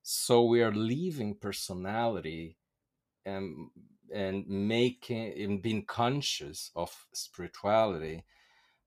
So 0.01 0.43
we 0.45 0.63
are 0.63 0.71
leaving 0.71 1.35
personality 1.35 2.57
and 3.25 3.69
and 4.13 4.45
making 4.47 5.33
and 5.41 5.61
being 5.61 5.85
conscious 5.85 6.71
of 6.75 7.05
spirituality, 7.13 8.23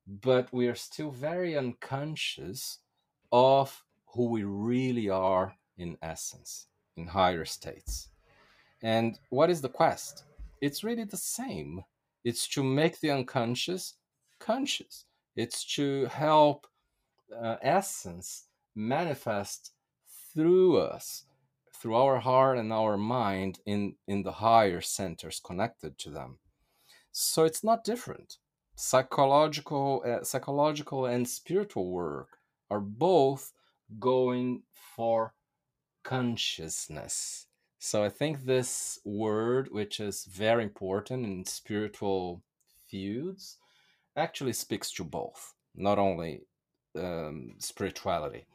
but 0.07 0.53
we 0.53 0.67
are 0.69 0.75
still 0.75 1.11
very 1.11 1.57
unconscious 1.57 2.81
of 3.33 3.85
who 4.07 4.29
we 4.31 4.45
really 4.45 5.09
are 5.09 5.55
in 5.79 5.97
essence, 6.03 6.67
in 6.97 7.07
higher 7.07 7.45
states. 7.45 8.09
And 8.83 9.19
what 9.31 9.51
is 9.51 9.61
the 9.61 9.69
quest? 9.69 10.25
It's 10.61 10.85
really 10.85 11.05
the 11.05 11.17
same. 11.17 11.85
It's 12.25 12.49
to 12.49 12.63
make 12.63 13.01
the 13.01 13.11
unconscious 13.11 13.95
conscious. 14.39 15.07
It's 15.37 15.65
to 15.77 16.07
help 16.07 16.67
uh, 17.35 17.57
essence 17.63 18.47
manifest 18.75 19.73
through 20.35 20.79
us, 20.79 21.25
through 21.73 21.95
our 21.95 22.19
heart 22.19 22.59
and 22.59 22.73
our 22.73 22.97
mind 22.97 23.61
in, 23.67 23.95
in 24.07 24.23
the 24.23 24.33
higher 24.33 24.81
centers 24.81 25.41
connected 25.41 25.99
to 25.99 26.11
them. 26.11 26.39
So 27.13 27.45
it's 27.45 27.65
not 27.65 27.85
different. 27.85 28.39
Psychological, 28.77 30.03
uh, 30.07 30.25
psychological 30.25 31.07
and 31.07 31.29
spiritual 31.29 31.91
work 31.91 32.39
are 32.71 32.81
both 32.81 33.53
going 33.99 34.63
for 34.73 35.33
consciousness. 36.05 37.47
So 37.79 38.05
I 38.05 38.09
think 38.09 38.45
this 38.45 39.01
word, 39.05 39.69
which 39.71 40.01
is 40.01 40.25
very 40.25 40.63
important 40.63 41.27
in 41.27 41.45
spiritual 41.45 42.43
fields, 42.89 43.59
actually 44.17 44.53
speaks 44.53 44.93
to 44.93 45.05
both, 45.05 45.55
not 45.75 45.99
only 45.99 46.43
um, 46.97 47.57
spirituality. 47.59 48.47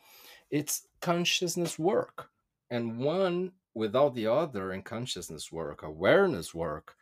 It's 0.49 0.87
consciousness 1.01 1.77
work. 1.77 2.29
And 2.71 2.99
one 2.99 3.51
without 3.73 4.15
the 4.15 4.27
other 4.27 4.71
in 4.71 4.81
consciousness 4.83 5.51
work, 5.51 5.83
awareness 5.83 6.53
work, 6.53 6.95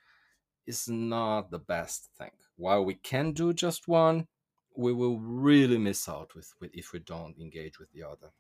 is 0.66 0.90
not 0.90 1.50
the 1.50 1.60
best 1.60 2.10
thing. 2.18 2.32
While 2.58 2.84
we 2.84 2.96
can 2.96 3.32
do 3.32 3.54
just 3.54 3.88
one, 3.88 4.28
we 4.76 4.94
will 4.94 5.20
really 5.20 5.78
miss 5.78 6.10
out 6.10 6.36
with, 6.36 6.54
with 6.60 6.72
if 6.74 6.94
we 6.94 7.00
don't 7.00 7.40
engage 7.40 7.80
with 7.80 7.92
the 7.94 8.04
other. 8.04 8.32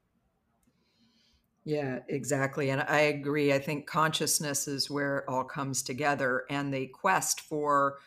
Yeah, 1.68 2.00
exactly. 2.08 2.70
And 2.70 2.82
I 2.82 3.02
agree. 3.02 3.52
I 3.52 3.60
think 3.60 3.88
consciousness 3.88 4.68
is 4.70 4.90
where 4.90 5.20
it 5.20 5.26
all 5.28 5.44
comes 5.44 5.84
together 5.84 6.46
and 6.50 6.74
the 6.74 6.88
quest 6.88 7.42
for 7.42 8.00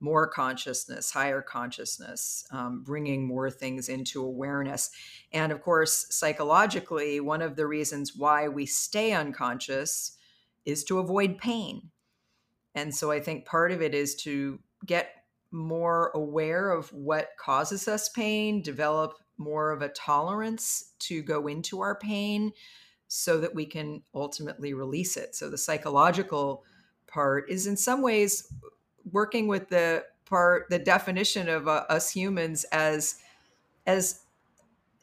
more 0.00 0.28
consciousness, 0.28 1.12
higher 1.12 1.42
consciousness, 1.42 2.46
um, 2.52 2.84
bringing 2.84 3.26
more 3.26 3.50
things 3.50 3.88
into 3.88 4.22
awareness. 4.22 4.90
And 5.32 5.52
of 5.52 5.62
course, 5.62 6.06
psychologically, 6.10 7.20
one 7.20 7.42
of 7.42 7.56
the 7.56 7.66
reasons 7.66 8.16
why 8.16 8.48
we 8.48 8.66
stay 8.66 9.12
unconscious 9.12 10.18
is 10.66 10.84
to 10.84 10.98
avoid 11.00 11.38
pain. 11.38 11.90
and 12.74 12.94
so 12.94 13.10
I 13.10 13.20
think 13.20 13.46
part 13.46 13.72
of 13.72 13.82
it 13.82 13.94
is 13.94 14.14
to 14.16 14.60
get 14.86 15.10
more 15.50 16.10
aware 16.14 16.70
of 16.72 16.92
what 16.92 17.30
causes 17.38 17.86
us 17.88 18.08
pain, 18.08 18.62
develop 18.62 19.14
more 19.36 19.70
of 19.70 19.82
a 19.82 19.88
tolerance 19.88 20.92
to 21.00 21.22
go 21.22 21.46
into 21.46 21.80
our 21.80 21.94
pain 21.94 22.52
so 23.08 23.40
that 23.40 23.54
we 23.54 23.66
can 23.66 24.02
ultimately 24.14 24.74
release 24.74 25.16
it. 25.16 25.34
So 25.34 25.50
the 25.50 25.58
psychological 25.58 26.64
part 27.06 27.50
is 27.50 27.66
in 27.66 27.76
some 27.76 28.02
ways 28.02 28.52
working 29.10 29.46
with 29.46 29.68
the 29.68 30.04
part 30.24 30.66
the 30.70 30.78
definition 30.78 31.48
of 31.48 31.68
uh, 31.68 31.84
us 31.88 32.10
humans 32.10 32.64
as 32.72 33.16
as 33.86 34.20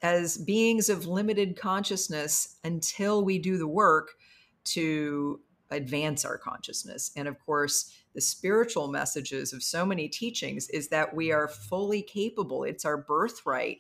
as 0.02 0.38
beings 0.40 0.90
of 0.90 1.06
limited 1.06 1.56
consciousness 1.56 2.58
until 2.64 3.24
we 3.24 3.38
do 3.38 3.58
the 3.58 3.68
work 3.68 4.10
to 4.64 5.40
advance 5.70 6.26
our 6.26 6.38
consciousness. 6.38 7.12
And 7.16 7.28
of 7.28 7.40
course, 7.46 7.94
the 8.14 8.22
spiritual 8.22 8.88
messages 8.88 9.54
of 9.54 9.64
so 9.64 9.86
many 9.86 10.10
teachings 10.10 10.70
is 10.70 10.90
that 10.90 11.16
we 11.16 11.32
are 11.32 11.48
fully 11.48 12.02
capable. 12.02 12.64
It's 12.64 12.84
our 12.84 12.98
birthright. 12.98 13.80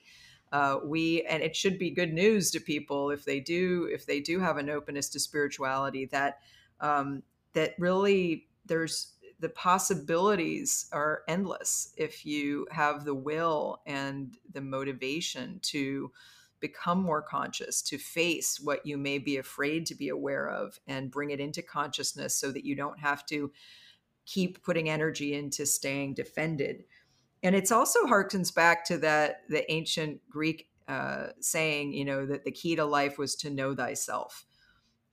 Uh, 0.52 0.80
we 0.84 1.24
and 1.24 1.42
it 1.42 1.56
should 1.56 1.80
be 1.80 1.90
good 1.90 2.14
news 2.14 2.52
to 2.52 2.60
people 2.60 3.10
if 3.10 3.24
they 3.24 3.40
do 3.40 3.88
if 3.92 4.06
they 4.06 4.20
do 4.20 4.40
have 4.40 4.58
an 4.58 4.70
openness 4.70 5.08
to 5.08 5.20
spirituality 5.20 6.06
that 6.06 6.40
um, 6.82 7.24
that 7.54 7.74
really 7.80 8.48
there's 8.66 9.14
the 9.40 9.50
possibilities 9.50 10.88
are 10.92 11.24
endless 11.28 11.94
if 11.98 12.26
you 12.26 12.68
have 12.70 13.06
the 13.06 13.16
will 13.16 13.82
and 13.86 14.38
the 14.54 14.62
motivation 14.62 15.60
to 15.64 16.12
become 16.62 17.02
more 17.02 17.22
conscious, 17.22 17.82
to 17.82 17.98
face 17.98 18.60
what 18.62 18.86
you 18.86 18.98
may 18.98 19.18
be 19.18 19.38
afraid 19.38 19.86
to 19.88 19.96
be 19.96 20.10
aware 20.10 20.48
of 20.48 20.80
and 20.88 21.12
bring 21.12 21.32
it 21.32 21.42
into 21.42 21.62
consciousness 21.62 22.36
so 22.36 22.52
that 22.52 22.64
you 22.64 22.76
don't 22.76 23.00
have 23.00 23.26
to 23.26 23.52
keep 24.26 24.64
putting 24.64 24.90
energy 24.90 25.34
into 25.34 25.66
staying 25.66 26.14
defended. 26.14 26.86
And 27.44 27.56
it's 27.56 27.72
also 27.72 28.06
harkens 28.06 28.54
back 28.54 28.86
to 28.86 28.98
that 29.00 29.42
the 29.50 29.70
ancient 29.72 30.22
Greek 30.30 30.70
uh, 30.88 31.28
saying, 31.40 31.94
you 31.94 32.06
know, 32.06 32.26
that 32.26 32.44
the 32.44 32.52
key 32.52 32.76
to 32.76 32.86
life 32.86 33.18
was 33.18 33.36
to 33.38 33.50
know 33.50 33.74
thyself. 33.74 34.46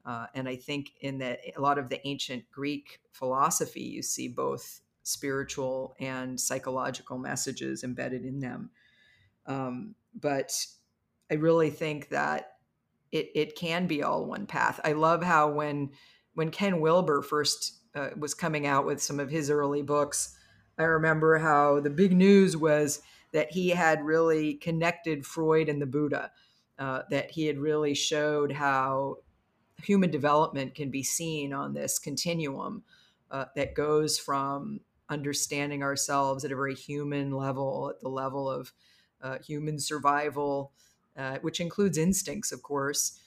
Uh, 0.04 0.26
and 0.34 0.48
I 0.48 0.56
think 0.56 0.90
in 1.00 1.18
that 1.18 1.40
a 1.56 1.60
lot 1.60 1.78
of 1.78 1.88
the 1.88 2.06
ancient 2.06 2.50
Greek 2.50 3.00
philosophy, 3.12 3.82
you 3.82 4.02
see 4.02 4.28
both 4.28 4.80
spiritual 5.02 5.94
and 6.00 6.38
psychological 6.38 7.18
messages 7.18 7.84
embedded 7.84 8.24
in 8.24 8.40
them. 8.40 8.70
Um, 9.46 9.94
but 10.14 10.52
I 11.30 11.34
really 11.34 11.70
think 11.70 12.10
that 12.10 12.52
it 13.12 13.30
it 13.34 13.56
can 13.56 13.86
be 13.86 14.02
all 14.02 14.26
one 14.26 14.46
path. 14.46 14.80
I 14.84 14.92
love 14.92 15.22
how 15.22 15.50
when 15.50 15.90
when 16.34 16.50
Ken 16.50 16.80
Wilber 16.80 17.22
first 17.22 17.78
uh, 17.94 18.10
was 18.16 18.34
coming 18.34 18.66
out 18.66 18.86
with 18.86 19.02
some 19.02 19.18
of 19.18 19.30
his 19.30 19.50
early 19.50 19.82
books, 19.82 20.36
I 20.78 20.84
remember 20.84 21.38
how 21.38 21.80
the 21.80 21.90
big 21.90 22.12
news 22.12 22.56
was 22.56 23.02
that 23.32 23.52
he 23.52 23.70
had 23.70 24.04
really 24.04 24.54
connected 24.54 25.26
Freud 25.26 25.68
and 25.68 25.82
the 25.82 25.86
Buddha. 25.86 26.30
Uh, 26.78 27.02
that 27.10 27.32
he 27.32 27.46
had 27.46 27.58
really 27.58 27.92
showed 27.92 28.52
how 28.52 29.16
human 29.82 30.12
development 30.12 30.76
can 30.76 30.90
be 30.90 31.02
seen 31.02 31.52
on 31.52 31.74
this 31.74 31.98
continuum 31.98 32.84
uh, 33.32 33.46
that 33.56 33.74
goes 33.74 34.16
from 34.16 34.78
understanding 35.08 35.82
ourselves 35.82 36.44
at 36.44 36.52
a 36.52 36.56
very 36.56 36.76
human 36.76 37.32
level, 37.32 37.90
at 37.92 38.00
the 38.00 38.08
level 38.08 38.48
of 38.48 38.72
uh, 39.22 39.38
human 39.44 39.80
survival, 39.80 40.70
uh, 41.16 41.38
which 41.40 41.58
includes 41.58 41.98
instincts, 41.98 42.52
of 42.52 42.62
course. 42.62 43.18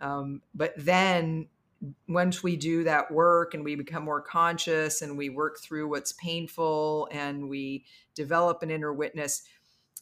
Um, 0.00 0.40
but 0.54 0.72
then 0.76 1.48
once 2.08 2.42
we 2.42 2.56
do 2.56 2.84
that 2.84 3.10
work 3.10 3.54
and 3.54 3.64
we 3.64 3.74
become 3.74 4.04
more 4.04 4.20
conscious 4.20 5.02
and 5.02 5.16
we 5.16 5.30
work 5.30 5.58
through 5.60 5.88
what's 5.88 6.12
painful 6.12 7.08
and 7.10 7.48
we 7.48 7.84
develop 8.14 8.62
an 8.62 8.70
inner 8.70 8.92
witness, 8.92 9.42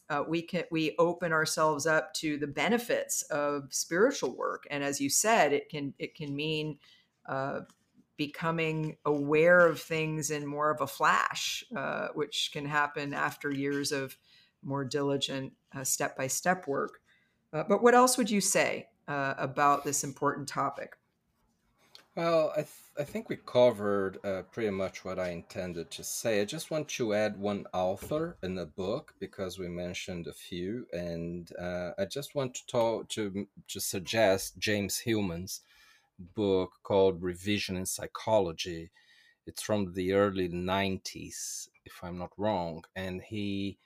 uh, 0.09 0.23
we 0.27 0.41
can 0.41 0.63
we 0.71 0.95
open 0.97 1.31
ourselves 1.31 1.85
up 1.85 2.13
to 2.13 2.37
the 2.37 2.47
benefits 2.47 3.21
of 3.23 3.67
spiritual 3.69 4.35
work. 4.35 4.67
And 4.69 4.83
as 4.83 4.99
you 4.99 5.09
said 5.09 5.53
it 5.53 5.69
can 5.69 5.93
it 5.99 6.15
can 6.15 6.35
mean 6.35 6.79
uh, 7.27 7.61
becoming 8.17 8.97
aware 9.05 9.65
of 9.65 9.79
things 9.79 10.31
in 10.31 10.45
more 10.45 10.71
of 10.71 10.81
a 10.81 10.87
flash 10.87 11.63
uh, 11.77 12.09
which 12.13 12.49
can 12.51 12.65
happen 12.65 13.13
after 13.13 13.49
years 13.51 13.93
of 13.93 14.17
more 14.61 14.83
diligent 14.83 15.53
step 15.83 16.17
by 16.17 16.27
step 16.27 16.67
work. 16.67 16.99
Uh, 17.53 17.63
but 17.69 17.81
what 17.81 17.95
else 17.95 18.17
would 18.17 18.29
you 18.29 18.41
say 18.41 18.87
uh, 19.07 19.35
about 19.37 19.85
this 19.85 20.03
important 20.03 20.47
topic 20.47 20.98
well, 22.15 22.51
I, 22.51 22.61
th- 22.61 22.67
I 22.97 23.03
think 23.03 23.29
we 23.29 23.37
covered 23.37 24.17
uh, 24.25 24.41
pretty 24.51 24.71
much 24.71 25.05
what 25.05 25.19
I 25.19 25.29
intended 25.29 25.89
to 25.91 26.03
say. 26.03 26.41
I 26.41 26.45
just 26.45 26.71
want 26.71 26.87
to 26.89 27.13
add 27.13 27.39
one 27.39 27.65
author 27.73 28.37
in 28.43 28.55
the 28.55 28.65
book 28.65 29.13
because 29.19 29.57
we 29.57 29.67
mentioned 29.69 30.27
a 30.27 30.33
few, 30.33 30.85
and 30.91 31.49
uh, 31.57 31.91
I 31.97 32.05
just 32.05 32.35
want 32.35 32.55
to 32.55 32.65
talk 32.67 33.09
to 33.09 33.47
to 33.67 33.79
suggest 33.79 34.57
James 34.57 34.97
Hillman's 34.99 35.61
book 36.35 36.73
called 36.83 37.21
Re-Visioning 37.21 37.85
Psychology. 37.85 38.91
It's 39.47 39.61
from 39.61 39.93
the 39.93 40.13
early 40.13 40.49
'90s, 40.49 41.69
if 41.85 41.93
I'm 42.03 42.17
not 42.17 42.31
wrong, 42.37 42.83
and 42.95 43.21
he 43.21 43.77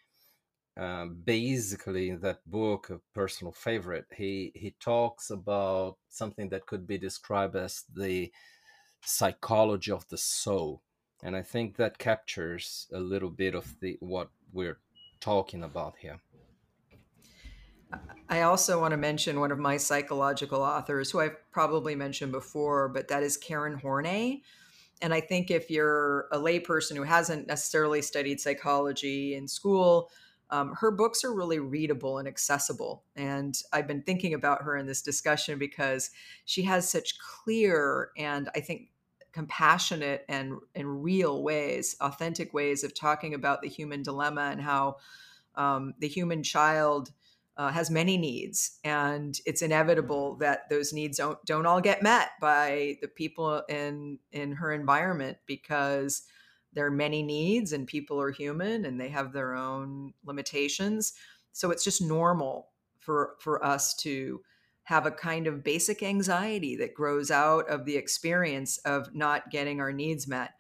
uh, 0.78 1.06
basically 1.06 2.10
in 2.10 2.20
that 2.20 2.40
book 2.50 2.90
a 2.90 3.00
personal 3.14 3.52
favorite 3.52 4.06
he 4.16 4.52
he 4.56 4.74
talks 4.80 5.30
about 5.30 5.98
something 6.10 6.50
that 6.50 6.66
could 6.66 6.88
be 6.88 6.98
described 6.98 7.56
as 7.56 7.84
the 7.96 8.32
psychology 9.02 9.92
of 9.92 10.08
the 10.10 10.18
soul 10.18 10.82
and 11.22 11.36
i 11.36 11.42
think 11.42 11.76
that 11.76 11.98
captures 11.98 12.88
a 12.94 13.00
little 13.00 13.30
bit 13.30 13.54
of 13.54 13.80
the 13.82 13.98
what 14.00 14.30
we're 14.52 14.80
talking 15.20 15.64
about 15.64 15.96
here 16.00 16.20
I 18.30 18.42
also 18.42 18.82
want 18.82 18.92
to 18.92 18.98
mention 18.98 19.40
one 19.40 19.52
of 19.52 19.60
my 19.60 19.78
psychological 19.78 20.62
authors 20.62 21.12
who 21.12 21.20
I've 21.20 21.38
probably 21.52 21.96
mentioned 21.96 22.32
before, 22.32 22.90
but 22.90 23.08
that 23.10 23.22
is 23.22 23.38
Karen 23.38 23.78
Horney. 23.78 24.44
And 25.02 25.14
I 25.14 25.22
think 25.22 25.52
if 25.52 25.70
you're 25.70 26.28
a 26.32 26.38
layperson 26.38 26.96
who 26.96 27.04
hasn't 27.04 27.48
necessarily 27.48 28.02
studied 28.02 28.40
psychology 28.40 29.36
in 29.36 29.48
school, 29.48 30.10
um, 30.54 30.76
her 30.76 30.92
books 30.92 31.24
are 31.24 31.34
really 31.34 31.58
readable 31.58 32.20
and 32.20 32.28
accessible. 32.28 33.04
And 33.16 33.58
I've 33.74 33.88
been 33.88 34.04
thinking 34.04 34.36
about 34.36 34.62
her 34.62 34.78
in 34.78 34.86
this 34.86 35.02
discussion 35.02 35.58
because 35.58 36.12
she 36.46 36.62
has 36.62 36.88
such 36.88 37.18
clear 37.18 38.12
and 38.20 38.48
I 38.56 38.60
think 38.60 38.90
compassionate 39.32 40.24
and, 40.30 40.60
and 40.76 41.04
real 41.04 41.42
ways, 41.42 41.96
authentic 42.00 42.54
ways 42.54 42.84
of 42.84 42.94
talking 42.94 43.34
about 43.34 43.64
the 43.64 43.68
human 43.68 44.04
dilemma 44.04 44.50
and 44.52 44.62
how 44.62 44.98
um, 45.56 45.96
the 45.98 46.08
human 46.08 46.44
child 46.44 47.10
uh, 47.58 47.72
has 47.72 47.90
many 47.90 48.18
needs, 48.18 48.80
and 48.84 49.40
it's 49.46 49.62
inevitable 49.62 50.36
that 50.38 50.70
those 50.70 50.92
needs 50.92 51.18
don't 51.18 51.38
don't 51.46 51.68
all 51.68 51.82
get 51.82 52.02
met 52.02 52.30
by 52.42 52.98
the 53.02 53.08
people 53.08 53.62
in 53.70 54.18
in 54.32 54.54
her 54.54 54.72
environment 54.72 55.38
because 55.46 56.24
there 56.74 56.86
are 56.86 56.92
many 56.92 57.22
needs 57.22 57.74
and 57.74 57.88
people 57.88 58.20
are 58.20 58.32
human 58.32 58.86
and 58.86 59.00
they 59.00 59.10
have 59.10 59.32
their 59.32 59.54
own 59.54 60.14
limitations. 60.26 61.14
So 61.52 61.72
it's 61.72 61.84
just 61.84 62.02
normal 62.02 62.70
for 63.00 63.36
for 63.40 63.64
us 63.64 63.94
to 63.96 64.42
have 64.84 65.06
a 65.06 65.12
kind 65.12 65.48
of 65.48 65.64
basic 65.64 66.04
anxiety 66.04 66.76
that 66.76 66.94
grows 66.94 67.32
out 67.32 67.70
of 67.70 67.86
the 67.86 67.96
experience 67.96 68.78
of 68.80 69.14
not 69.16 69.50
getting 69.50 69.80
our 69.80 69.94
needs 69.94 70.28
met. 70.28 70.52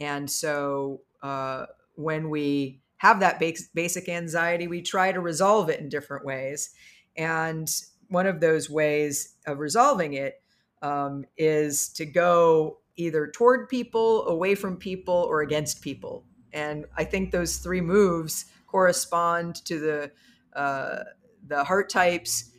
And 0.00 0.30
so 0.30 1.02
uh, 1.22 1.66
when 1.94 2.30
we 2.30 2.80
have 2.98 3.20
that 3.20 3.38
basic 3.38 4.08
anxiety 4.08 4.66
we 4.68 4.82
try 4.82 5.12
to 5.12 5.20
resolve 5.20 5.68
it 5.68 5.80
in 5.80 5.88
different 5.88 6.24
ways. 6.24 6.70
And 7.16 7.68
one 8.08 8.26
of 8.26 8.40
those 8.40 8.70
ways 8.70 9.34
of 9.46 9.58
resolving 9.58 10.14
it 10.14 10.40
um, 10.82 11.24
is 11.36 11.88
to 11.90 12.06
go 12.06 12.78
either 12.98 13.28
toward 13.28 13.68
people, 13.68 14.26
away 14.26 14.54
from 14.54 14.76
people, 14.76 15.14
or 15.14 15.40
against 15.40 15.80
people. 15.80 16.24
And 16.52 16.84
I 16.96 17.04
think 17.04 17.30
those 17.30 17.56
three 17.56 17.80
moves 17.80 18.46
correspond 18.66 19.64
to 19.64 19.78
the 19.78 20.12
uh, 20.58 21.04
the 21.46 21.64
heart 21.64 21.88
types, 21.88 22.50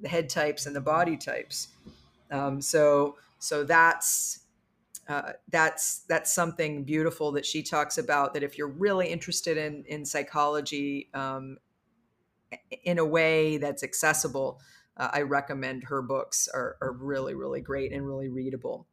the 0.00 0.08
head 0.08 0.28
types, 0.28 0.66
and 0.66 0.76
the 0.76 0.80
body 0.80 1.16
types. 1.16 1.68
Um, 2.30 2.60
so 2.60 3.16
so 3.38 3.64
that's 3.64 4.40
uh, 5.08 5.32
that's 5.50 6.00
that's 6.08 6.34
something 6.34 6.84
beautiful 6.84 7.32
that 7.32 7.46
she 7.46 7.62
talks 7.62 7.98
about. 7.98 8.34
That 8.34 8.42
if 8.42 8.58
you're 8.58 8.68
really 8.68 9.08
interested 9.08 9.56
in 9.56 9.84
in 9.86 10.04
psychology 10.04 11.10
um, 11.14 11.58
in 12.82 12.98
a 12.98 13.04
way 13.04 13.58
that's 13.58 13.82
accessible, 13.82 14.60
uh, 14.96 15.10
I 15.12 15.22
recommend 15.22 15.84
her 15.84 16.02
books 16.02 16.48
are, 16.52 16.76
are 16.80 16.92
really 16.92 17.34
really 17.34 17.60
great 17.60 17.92
and 17.92 18.06
really 18.06 18.28
readable. 18.28 18.86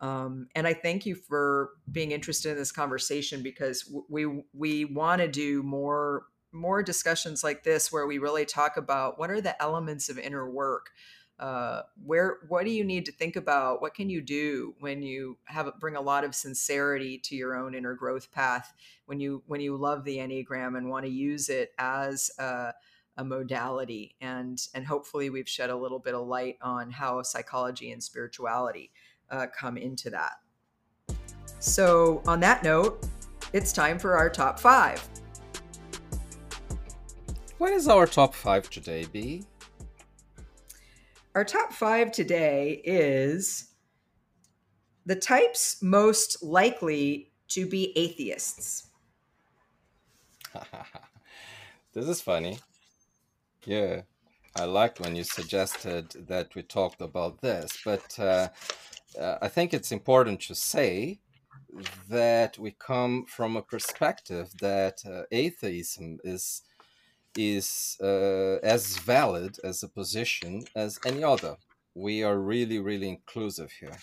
Um, 0.00 0.48
and 0.54 0.66
I 0.66 0.72
thank 0.72 1.04
you 1.04 1.14
for 1.14 1.70
being 1.90 2.12
interested 2.12 2.50
in 2.52 2.56
this 2.56 2.72
conversation 2.72 3.42
because 3.42 3.90
we 4.08 4.44
we 4.54 4.86
want 4.86 5.20
to 5.20 5.28
do 5.28 5.62
more 5.62 6.24
more 6.52 6.82
discussions 6.82 7.44
like 7.44 7.62
this 7.62 7.92
where 7.92 8.06
we 8.06 8.18
really 8.18 8.44
talk 8.44 8.76
about 8.76 9.18
what 9.18 9.30
are 9.30 9.40
the 9.40 9.60
elements 9.62 10.08
of 10.08 10.18
inner 10.18 10.50
work? 10.50 10.90
Uh, 11.38 11.82
where 12.04 12.38
what 12.48 12.64
do 12.64 12.70
you 12.70 12.84
need 12.84 13.06
to 13.06 13.12
think 13.12 13.36
about? 13.36 13.80
What 13.80 13.94
can 13.94 14.10
you 14.10 14.20
do 14.20 14.74
when 14.80 15.02
you 15.02 15.38
have 15.44 15.70
bring 15.80 15.96
a 15.96 16.00
lot 16.00 16.24
of 16.24 16.34
sincerity 16.34 17.18
to 17.24 17.36
your 17.36 17.54
own 17.54 17.74
inner 17.74 17.94
growth 17.94 18.30
path 18.32 18.74
when 19.06 19.20
you 19.20 19.42
when 19.46 19.60
you 19.60 19.76
love 19.76 20.04
the 20.04 20.18
enneagram 20.18 20.76
and 20.76 20.90
want 20.90 21.06
to 21.06 21.10
use 21.10 21.48
it 21.48 21.72
as 21.78 22.30
a, 22.38 22.74
a 23.16 23.24
modality? 23.24 24.16
And 24.20 24.60
and 24.74 24.86
hopefully 24.86 25.30
we've 25.30 25.48
shed 25.48 25.70
a 25.70 25.76
little 25.76 25.98
bit 25.98 26.14
of 26.14 26.26
light 26.26 26.56
on 26.60 26.90
how 26.90 27.22
psychology 27.22 27.90
and 27.90 28.02
spirituality 28.02 28.90
uh, 29.30 29.46
come 29.58 29.76
into 29.76 30.10
that 30.10 30.32
so 31.58 32.22
on 32.26 32.40
that 32.40 32.62
note 32.62 33.06
it's 33.52 33.72
time 33.72 33.98
for 33.98 34.16
our 34.16 34.30
top 34.30 34.58
five 34.58 35.06
what 37.58 37.72
is 37.72 37.88
our 37.88 38.06
top 38.06 38.34
five 38.34 38.68
today 38.70 39.04
b 39.12 39.44
our 41.34 41.44
top 41.44 41.72
five 41.72 42.10
today 42.10 42.80
is 42.84 43.70
the 45.06 45.16
types 45.16 45.80
most 45.82 46.42
likely 46.42 47.30
to 47.48 47.66
be 47.66 47.92
atheists. 47.96 48.88
this 51.92 52.06
is 52.06 52.20
funny. 52.20 52.58
Yeah, 53.64 54.02
I 54.56 54.64
liked 54.64 55.00
when 55.00 55.14
you 55.14 55.24
suggested 55.24 56.10
that 56.28 56.54
we 56.54 56.62
talked 56.62 57.00
about 57.00 57.40
this, 57.40 57.78
but 57.84 58.18
uh, 58.18 58.48
uh, 59.18 59.38
I 59.42 59.48
think 59.48 59.72
it's 59.72 59.92
important 59.92 60.40
to 60.42 60.54
say 60.54 61.20
that 62.08 62.58
we 62.58 62.72
come 62.72 63.24
from 63.26 63.56
a 63.56 63.62
perspective 63.62 64.50
that 64.60 65.02
uh, 65.06 65.22
atheism 65.30 66.18
is 66.24 66.62
is 67.36 67.96
uh, 68.02 68.56
as 68.62 68.96
valid 68.98 69.56
as 69.62 69.82
a 69.82 69.88
position 69.88 70.64
as 70.74 70.98
any 71.06 71.22
other. 71.22 71.56
We 71.94 72.24
are 72.24 72.38
really, 72.38 72.80
really 72.80 73.08
inclusive 73.08 73.70
here. 73.70 73.96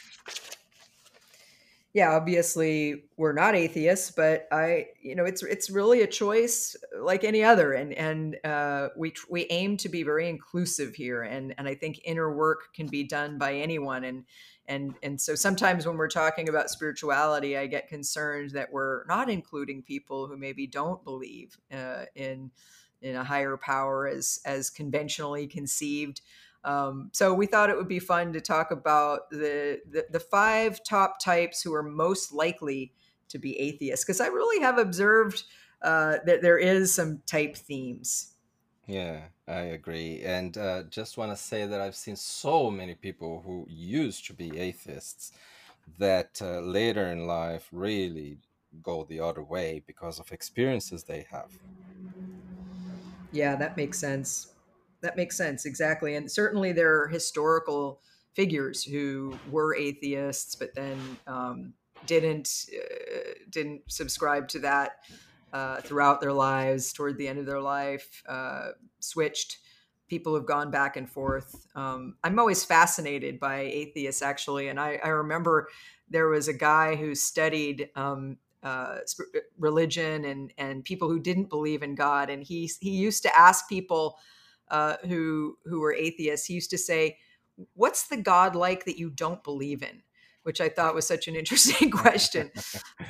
Yeah, 1.94 2.12
obviously 2.12 3.06
we're 3.18 3.34
not 3.34 3.56
atheists, 3.56 4.12
but 4.12 4.48
I, 4.52 4.88
you 5.02 5.16
know, 5.16 5.26
it's 5.26 5.42
it's 5.42 5.70
really 5.70 6.04
a 6.04 6.08
choice 6.08 6.76
like 7.02 7.24
any 7.24 7.44
other, 7.44 7.74
and 7.74 7.94
and 7.94 8.38
uh, 8.44 8.90
we 8.96 9.14
we 9.30 9.48
aim 9.50 9.78
to 9.78 9.90
be 9.90 10.04
very 10.04 10.30
inclusive 10.30 10.94
here, 10.94 11.24
and 11.24 11.56
and 11.58 11.68
I 11.68 11.74
think 11.74 12.02
inner 12.06 12.32
work 12.36 12.74
can 12.76 12.88
be 12.88 13.04
done 13.04 13.40
by 13.40 13.56
anyone, 13.56 14.04
and 14.04 14.26
and 14.68 14.96
and 15.02 15.20
so 15.20 15.36
sometimes 15.36 15.86
when 15.88 15.98
we're 15.98 16.10
talking 16.10 16.50
about 16.50 16.70
spirituality, 16.70 17.58
I 17.58 17.68
get 17.68 17.88
concerned 17.88 18.52
that 18.52 18.72
we're 18.72 19.06
not 19.06 19.30
including 19.30 19.82
people 19.82 20.28
who 20.28 20.38
maybe 20.38 20.68
don't 20.68 21.04
believe 21.04 21.58
uh, 21.74 22.06
in 22.16 22.52
in 23.02 23.16
a 23.16 23.24
higher 23.24 23.58
power 23.58 24.08
as 24.08 24.40
as 24.46 24.70
conventionally 24.70 25.48
conceived. 25.48 26.22
Um, 26.64 27.10
so 27.14 27.34
we 27.34 27.46
thought 27.46 27.70
it 27.70 27.78
would 27.78 27.88
be 27.88 28.00
fun 28.00 28.34
to 28.34 28.42
talk 28.42 28.72
about 28.72 29.30
the, 29.30 29.80
the, 29.90 30.06
the 30.12 30.20
five 30.20 30.84
top 30.84 31.18
types 31.24 31.62
who 31.62 31.74
are 31.74 31.84
most 31.84 32.34
likely 32.34 32.92
to 33.30 33.40
be 33.40 33.58
atheists 33.58 34.04
because 34.04 34.20
I 34.20 34.28
really 34.28 34.62
have 34.62 34.78
observed 34.78 35.44
uh, 35.82 36.18
that 36.26 36.42
there 36.42 36.58
is 36.58 36.94
some 36.94 37.22
type 37.26 37.56
themes. 37.56 38.34
Yeah, 38.88 39.28
I 39.48 39.62
agree, 39.62 40.24
and 40.24 40.58
uh, 40.58 40.84
just 40.84 41.18
want 41.18 41.32
to 41.32 41.36
say 41.38 41.66
that 41.68 41.82
I've 41.82 41.96
seen 41.96 42.16
so 42.16 42.72
many 42.72 42.96
people 42.96 43.42
who 43.42 43.68
used 43.70 44.26
to 44.28 44.34
be 44.34 44.58
atheists 44.58 45.32
that 46.00 46.42
uh, 46.42 46.62
later 46.62 47.06
in 47.12 47.28
life 47.28 47.68
really 47.72 48.40
go 48.82 49.04
the 49.04 49.20
other 49.20 49.44
way 49.44 49.84
because 49.86 50.20
of 50.20 50.32
experiences 50.32 51.04
they 51.04 51.28
have. 51.32 51.52
Yeah, 53.32 53.56
that 53.56 53.78
makes 53.78 54.00
sense. 54.00 54.54
That 55.02 55.16
makes 55.16 55.38
sense 55.38 55.66
exactly, 55.66 56.16
and 56.16 56.32
certainly 56.32 56.72
there 56.72 57.02
are 57.02 57.08
historical 57.08 58.02
figures 58.34 58.84
who 58.84 59.38
were 59.52 59.76
atheists, 59.76 60.56
but 60.56 60.74
then 60.76 61.18
um, 61.28 61.74
didn't 62.06 62.66
uh, 62.76 63.32
didn't 63.50 63.92
subscribe 63.92 64.48
to 64.50 64.60
that 64.60 65.00
uh, 65.58 65.82
throughout 65.82 66.22
their 66.22 66.34
lives. 66.34 66.94
Toward 66.94 67.18
the 67.18 67.28
end 67.28 67.40
of 67.40 67.48
their 67.48 67.60
life, 67.62 68.22
uh, 68.30 68.70
switched. 69.00 69.58
People 70.08 70.36
have 70.36 70.46
gone 70.46 70.70
back 70.72 70.96
and 70.96 71.10
forth. 71.10 71.68
Um, 71.76 72.16
I'm 72.24 72.40
always 72.40 72.64
fascinated 72.64 73.40
by 73.40 73.62
atheists, 73.62 74.22
actually, 74.22 74.68
and 74.70 74.80
I, 74.80 75.00
I 75.04 75.10
remember 75.10 75.68
there 76.10 76.28
was 76.28 76.48
a 76.48 76.54
guy 76.54 76.96
who 76.96 77.16
studied 77.16 77.90
um, 77.96 78.38
uh, 78.64 79.00
religion 79.58 80.26
and 80.26 80.54
and 80.58 80.84
people 80.84 81.10
who 81.10 81.20
didn't 81.20 81.50
believe 81.50 81.84
in 81.84 81.96
God. 81.96 82.30
And 82.30 82.44
he 82.44 82.70
he 82.80 82.92
used 82.92 83.24
to 83.24 83.38
ask 83.38 83.68
people 83.68 84.18
uh, 84.70 84.98
who 85.08 85.58
who 85.66 85.80
were 85.80 85.94
atheists. 85.94 86.46
He 86.46 86.54
used 86.54 86.70
to 86.70 86.78
say, 86.78 87.18
"What's 87.74 88.08
the 88.08 88.18
God 88.18 88.56
like 88.56 88.86
that 88.86 89.00
you 89.00 89.10
don't 89.10 89.44
believe 89.44 89.82
in?" 89.82 90.04
Which 90.48 90.62
I 90.62 90.70
thought 90.70 90.96
was 90.96 91.06
such 91.06 91.28
an 91.28 91.36
interesting 91.36 91.92
question. 92.04 92.52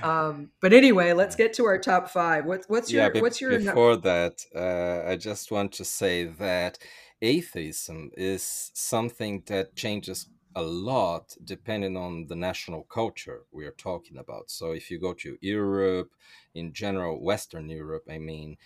Um, 0.01 0.49
but 0.59 0.73
anyway, 0.73 1.13
let's 1.13 1.35
get 1.35 1.53
to 1.53 1.65
our 1.65 1.77
top 1.77 2.09
five. 2.09 2.45
What, 2.45 2.65
what's 2.67 2.91
your 2.91 3.03
yeah, 3.03 3.09
be- 3.09 3.21
what's 3.21 3.39
your 3.39 3.59
before 3.59 3.91
no- 3.91 4.07
that? 4.09 4.35
Uh, 4.55 5.07
I 5.11 5.15
just 5.17 5.51
want 5.51 5.71
to 5.73 5.85
say 5.85 6.23
that 6.25 6.79
atheism 7.21 8.09
is 8.17 8.71
something 8.73 9.43
that 9.45 9.75
changes 9.75 10.29
a 10.55 10.61
lot 10.63 11.35
depending 11.43 11.95
on 11.95 12.25
the 12.25 12.35
national 12.35 12.81
culture 12.83 13.43
we 13.51 13.67
are 13.67 13.77
talking 13.77 14.17
about. 14.17 14.49
So 14.49 14.71
if 14.71 14.89
you 14.89 14.99
go 14.99 15.13
to 15.13 15.37
Europe, 15.39 16.09
in 16.55 16.73
general, 16.73 17.21
Western 17.21 17.69
Europe, 17.69 18.05
I 18.09 18.17
mean, 18.17 18.57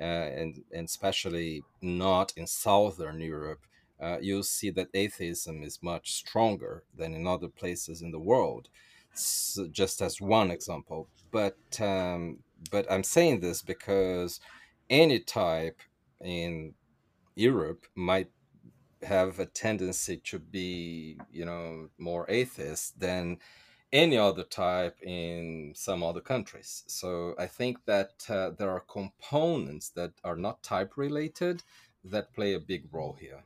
uh, 0.00 0.04
and, 0.40 0.64
and 0.72 0.86
especially 0.86 1.62
not 1.82 2.32
in 2.38 2.46
Southern 2.46 3.20
Europe, 3.20 3.66
uh, 4.00 4.18
you'll 4.20 4.42
see 4.42 4.70
that 4.70 4.88
atheism 4.94 5.62
is 5.62 5.82
much 5.82 6.12
stronger 6.12 6.82
than 6.96 7.14
in 7.14 7.26
other 7.26 7.48
places 7.48 8.02
in 8.02 8.10
the 8.10 8.18
world. 8.18 8.68
So 9.14 9.68
just 9.68 10.02
as 10.02 10.20
one 10.20 10.50
example, 10.50 11.08
but 11.30 11.56
um, 11.80 12.38
but 12.70 12.90
I'm 12.90 13.04
saying 13.04 13.40
this 13.40 13.62
because 13.62 14.40
any 14.90 15.20
type 15.20 15.80
in 16.20 16.74
Europe 17.34 17.86
might 17.94 18.30
have 19.02 19.38
a 19.38 19.46
tendency 19.46 20.16
to 20.16 20.38
be, 20.38 21.18
you 21.30 21.44
know, 21.44 21.88
more 21.98 22.26
atheist 22.28 22.98
than 22.98 23.38
any 23.92 24.16
other 24.16 24.42
type 24.42 24.96
in 25.02 25.72
some 25.76 26.02
other 26.02 26.20
countries. 26.20 26.82
So 26.88 27.34
I 27.38 27.46
think 27.46 27.78
that 27.86 28.24
uh, 28.28 28.50
there 28.50 28.70
are 28.70 28.80
components 28.80 29.90
that 29.90 30.12
are 30.24 30.36
not 30.36 30.62
type 30.62 30.96
related 30.96 31.62
that 32.04 32.32
play 32.32 32.54
a 32.54 32.60
big 32.60 32.92
role 32.92 33.16
here. 33.20 33.44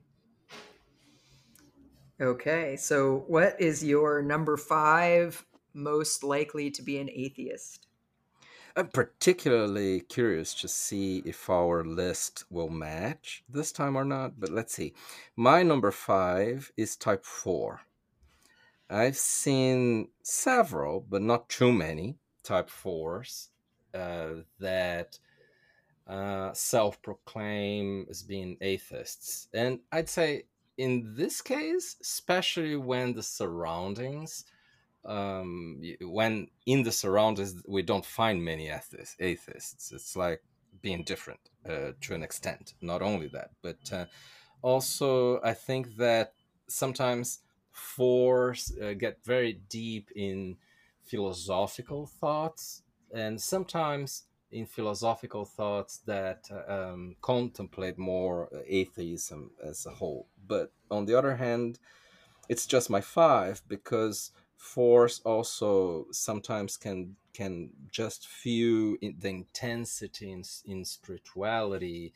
Okay, 2.20 2.76
so 2.76 3.24
what 3.28 3.60
is 3.60 3.84
your 3.84 4.22
number 4.22 4.56
five 4.56 5.46
most 5.72 6.24
likely 6.24 6.68
to 6.72 6.82
be 6.82 6.98
an 6.98 7.08
atheist? 7.10 7.86
I'm 8.74 8.88
particularly 8.88 10.00
curious 10.00 10.52
to 10.54 10.68
see 10.68 11.22
if 11.24 11.48
our 11.48 11.84
list 11.84 12.44
will 12.50 12.70
match 12.70 13.44
this 13.48 13.70
time 13.70 13.96
or 13.96 14.04
not, 14.04 14.40
but 14.40 14.50
let's 14.50 14.74
see. 14.74 14.94
My 15.36 15.62
number 15.62 15.92
five 15.92 16.72
is 16.76 16.96
type 16.96 17.24
four. 17.24 17.82
I've 18.90 19.16
seen 19.16 20.08
several, 20.22 21.04
but 21.08 21.22
not 21.22 21.48
too 21.48 21.72
many, 21.72 22.16
type 22.42 22.68
fours 22.68 23.50
uh, 23.94 24.42
that 24.58 25.18
uh, 26.08 26.52
self 26.52 27.00
proclaim 27.00 28.06
as 28.10 28.22
being 28.22 28.56
atheists. 28.60 29.48
And 29.52 29.80
I'd 29.92 30.08
say 30.08 30.44
in 30.78 31.14
this 31.16 31.42
case, 31.42 31.96
especially 32.00 32.76
when 32.76 33.12
the 33.12 33.22
surroundings 33.22 34.44
um, 35.04 35.80
when 36.02 36.48
in 36.66 36.82
the 36.82 36.92
surroundings 36.92 37.62
we 37.66 37.82
don't 37.82 38.04
find 38.04 38.44
many 38.44 38.68
atheists, 38.68 39.16
atheists. 39.20 39.92
It's 39.92 40.16
like 40.16 40.42
being 40.82 41.02
different 41.02 41.40
uh, 41.68 41.92
to 42.02 42.14
an 42.14 42.22
extent. 42.22 42.74
Not 42.80 43.02
only 43.02 43.28
that, 43.28 43.50
but 43.62 43.92
uh, 43.92 44.04
also 44.62 45.40
I 45.42 45.54
think 45.54 45.96
that 45.96 46.34
sometimes 46.68 47.40
fours 47.70 48.72
uh, 48.82 48.92
get 48.94 49.24
very 49.24 49.60
deep 49.68 50.10
in 50.14 50.56
philosophical 51.04 52.06
thoughts, 52.06 52.82
and 53.12 53.40
sometimes 53.40 54.24
in 54.50 54.66
philosophical 54.66 55.44
thoughts 55.44 55.98
that 56.06 56.48
uh, 56.50 56.72
um, 56.72 57.16
contemplate 57.20 57.98
more 57.98 58.48
atheism 58.66 59.50
as 59.62 59.86
a 59.86 59.90
whole. 59.90 60.26
But 60.46 60.72
on 60.90 61.06
the 61.06 61.14
other 61.14 61.36
hand, 61.36 61.78
it's 62.48 62.66
just 62.66 62.90
my 62.90 63.00
five 63.00 63.62
because 63.68 64.32
force 64.56 65.20
also 65.24 66.06
sometimes 66.10 66.76
can 66.76 67.16
can 67.32 67.70
just 67.92 68.26
feel 68.26 68.96
the 69.00 69.28
intensity 69.28 70.32
in, 70.32 70.42
in 70.66 70.84
spirituality 70.84 72.12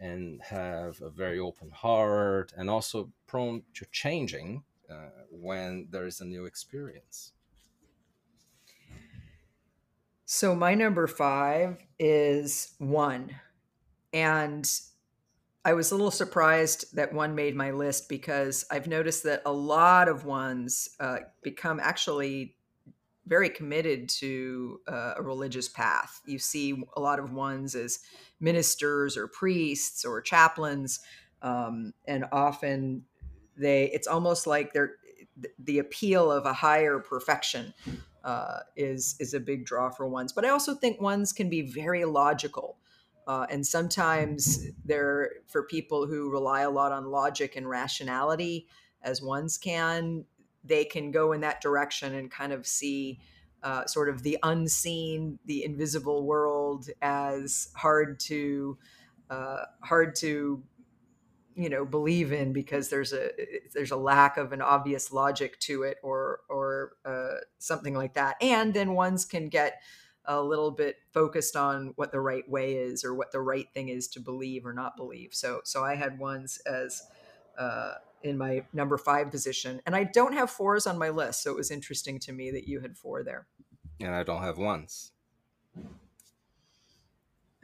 and 0.00 0.40
have 0.42 1.02
a 1.02 1.10
very 1.10 1.38
open 1.38 1.70
heart 1.70 2.52
and 2.56 2.70
also 2.70 3.10
prone 3.26 3.62
to 3.74 3.84
changing 3.92 4.62
uh, 4.90 5.10
when 5.30 5.86
there 5.90 6.06
is 6.06 6.20
a 6.20 6.24
new 6.24 6.46
experience 6.46 7.32
so 10.24 10.54
my 10.54 10.74
number 10.74 11.06
five 11.06 11.78
is 11.98 12.74
one 12.78 13.30
and 14.12 14.70
I 15.64 15.72
was 15.72 15.90
a 15.90 15.94
little 15.94 16.10
surprised 16.10 16.94
that 16.94 17.12
one 17.12 17.34
made 17.34 17.56
my 17.56 17.70
list 17.70 18.08
because 18.08 18.66
I've 18.70 18.86
noticed 18.86 19.22
that 19.22 19.42
a 19.46 19.52
lot 19.52 20.08
of 20.08 20.26
ones 20.26 20.90
uh, 21.00 21.18
become 21.42 21.80
actually 21.80 22.56
very 23.26 23.48
committed 23.48 24.08
to 24.10 24.80
uh, 24.86 25.14
a 25.16 25.22
religious 25.22 25.68
path. 25.68 26.20
You 26.26 26.38
see 26.38 26.84
a 26.96 27.00
lot 27.00 27.18
of 27.18 27.32
ones 27.32 27.74
as 27.74 28.00
ministers 28.40 29.16
or 29.16 29.26
priests 29.26 30.04
or 30.04 30.20
chaplains, 30.20 31.00
um, 31.40 31.94
and 32.06 32.26
often 32.30 33.04
they 33.56 33.84
it's 33.92 34.06
almost 34.06 34.46
like 34.46 34.74
they're 34.74 34.96
the 35.58 35.78
appeal 35.78 36.30
of 36.30 36.44
a 36.44 36.52
higher 36.52 36.98
perfection 36.98 37.72
uh, 38.24 38.60
is 38.76 39.16
is 39.20 39.34
a 39.34 39.40
big 39.40 39.64
draw 39.64 39.90
for 39.90 40.08
ones. 40.08 40.32
But 40.32 40.44
I 40.44 40.48
also 40.48 40.74
think 40.74 41.00
ones 41.00 41.32
can 41.32 41.48
be 41.48 41.62
very 41.62 42.04
logical. 42.04 42.78
Uh, 43.26 43.46
and 43.50 43.66
sometimes 43.66 44.66
they're 44.84 45.30
for 45.46 45.62
people 45.62 46.06
who 46.06 46.30
rely 46.30 46.62
a 46.62 46.70
lot 46.70 46.92
on 46.92 47.06
logic 47.06 47.56
and 47.56 47.68
rationality, 47.68 48.66
as 49.02 49.22
ones 49.22 49.56
can, 49.56 50.24
they 50.64 50.84
can 50.84 51.10
go 51.10 51.32
in 51.32 51.40
that 51.40 51.60
direction 51.60 52.14
and 52.14 52.30
kind 52.30 52.52
of 52.52 52.66
see 52.66 53.20
uh, 53.62 53.86
sort 53.86 54.08
of 54.08 54.22
the 54.22 54.38
unseen, 54.42 55.38
the 55.46 55.64
invisible 55.64 56.26
world 56.26 56.88
as 57.00 57.68
hard 57.74 58.20
to 58.20 58.76
uh, 59.30 59.64
hard 59.82 60.14
to 60.14 60.62
you 61.56 61.68
know 61.68 61.84
believe 61.84 62.32
in 62.32 62.52
because 62.52 62.88
there's 62.88 63.12
a 63.12 63.30
there's 63.72 63.90
a 63.90 63.96
lack 63.96 64.36
of 64.36 64.52
an 64.52 64.60
obvious 64.60 65.12
logic 65.12 65.58
to 65.60 65.82
it 65.82 65.98
or 66.02 66.40
or 66.48 66.92
uh, 67.04 67.36
something 67.58 67.94
like 67.94 68.14
that. 68.14 68.36
And 68.40 68.74
then 68.74 68.94
ones 68.94 69.24
can 69.24 69.48
get 69.48 69.80
a 70.26 70.40
little 70.40 70.70
bit 70.70 70.96
focused 71.12 71.54
on 71.54 71.92
what 71.96 72.10
the 72.10 72.20
right 72.20 72.48
way 72.48 72.74
is 72.74 73.04
or 73.04 73.14
what 73.14 73.30
the 73.30 73.40
right 73.40 73.68
thing 73.74 73.88
is 73.88 74.08
to 74.08 74.20
believe 74.20 74.64
or 74.64 74.72
not 74.72 74.96
believe. 74.96 75.34
So 75.34 75.60
so 75.64 75.84
i 75.84 75.94
had 75.94 76.18
ones 76.18 76.58
as 76.66 77.02
uh, 77.58 77.94
in 78.22 78.36
my 78.38 78.64
number 78.72 78.98
five 78.98 79.30
position. 79.30 79.80
And 79.86 79.94
i 79.94 80.04
don't 80.04 80.32
have 80.32 80.50
fours 80.50 80.86
on 80.86 80.98
my 80.98 81.10
list 81.10 81.42
so 81.42 81.50
it 81.50 81.56
was 81.56 81.70
interesting 81.70 82.18
to 82.20 82.32
me 82.32 82.50
that 82.50 82.66
you 82.66 82.80
had 82.80 82.96
four 82.96 83.22
there. 83.22 83.46
And 84.00 84.14
i 84.14 84.22
don't 84.22 84.42
have 84.42 84.58
ones. 84.58 85.12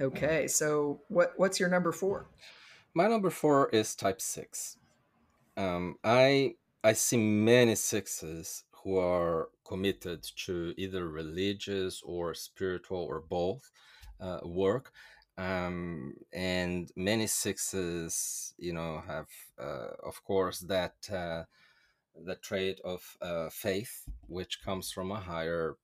Okay 0.00 0.46
so 0.46 1.00
what 1.08 1.32
what's 1.36 1.58
your 1.58 1.68
number 1.68 1.92
four 1.92 2.28
my 2.94 3.06
number 3.08 3.30
four 3.30 3.68
is 3.70 3.94
type 3.94 4.20
six. 4.20 4.76
Um, 5.56 5.96
I 6.04 6.54
I 6.82 6.94
see 6.94 7.18
many 7.18 7.74
sixes 7.74 8.64
who 8.82 8.98
are 8.98 9.48
committed 9.64 10.26
to 10.46 10.74
either 10.76 11.08
religious 11.08 12.02
or 12.02 12.34
spiritual 12.34 12.98
or 13.02 13.20
both 13.20 13.70
uh, 14.20 14.40
work, 14.42 14.92
um, 15.36 16.14
and 16.32 16.90
many 16.96 17.26
sixes, 17.26 18.54
you 18.58 18.72
know, 18.72 19.02
have 19.06 19.28
uh, 19.58 19.94
of 20.02 20.24
course 20.24 20.60
that 20.60 20.94
uh, 21.12 21.44
the 22.24 22.36
trait 22.36 22.80
of 22.84 23.16
uh, 23.22 23.48
faith, 23.50 24.08
which 24.26 24.62
comes 24.64 24.90
from 24.90 25.10
a 25.10 25.20
higher 25.20 25.76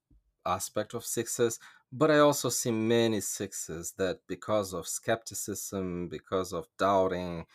aspect 0.44 0.94
of 0.94 1.04
sixes, 1.04 1.58
but 1.92 2.10
I 2.10 2.18
also 2.18 2.48
see 2.48 2.70
many 2.70 3.20
sixes 3.20 3.92
that, 3.98 4.20
because 4.26 4.72
of 4.72 4.86
skepticism, 4.86 6.08
because 6.08 6.52
of 6.52 6.68
doubting, 6.78 7.46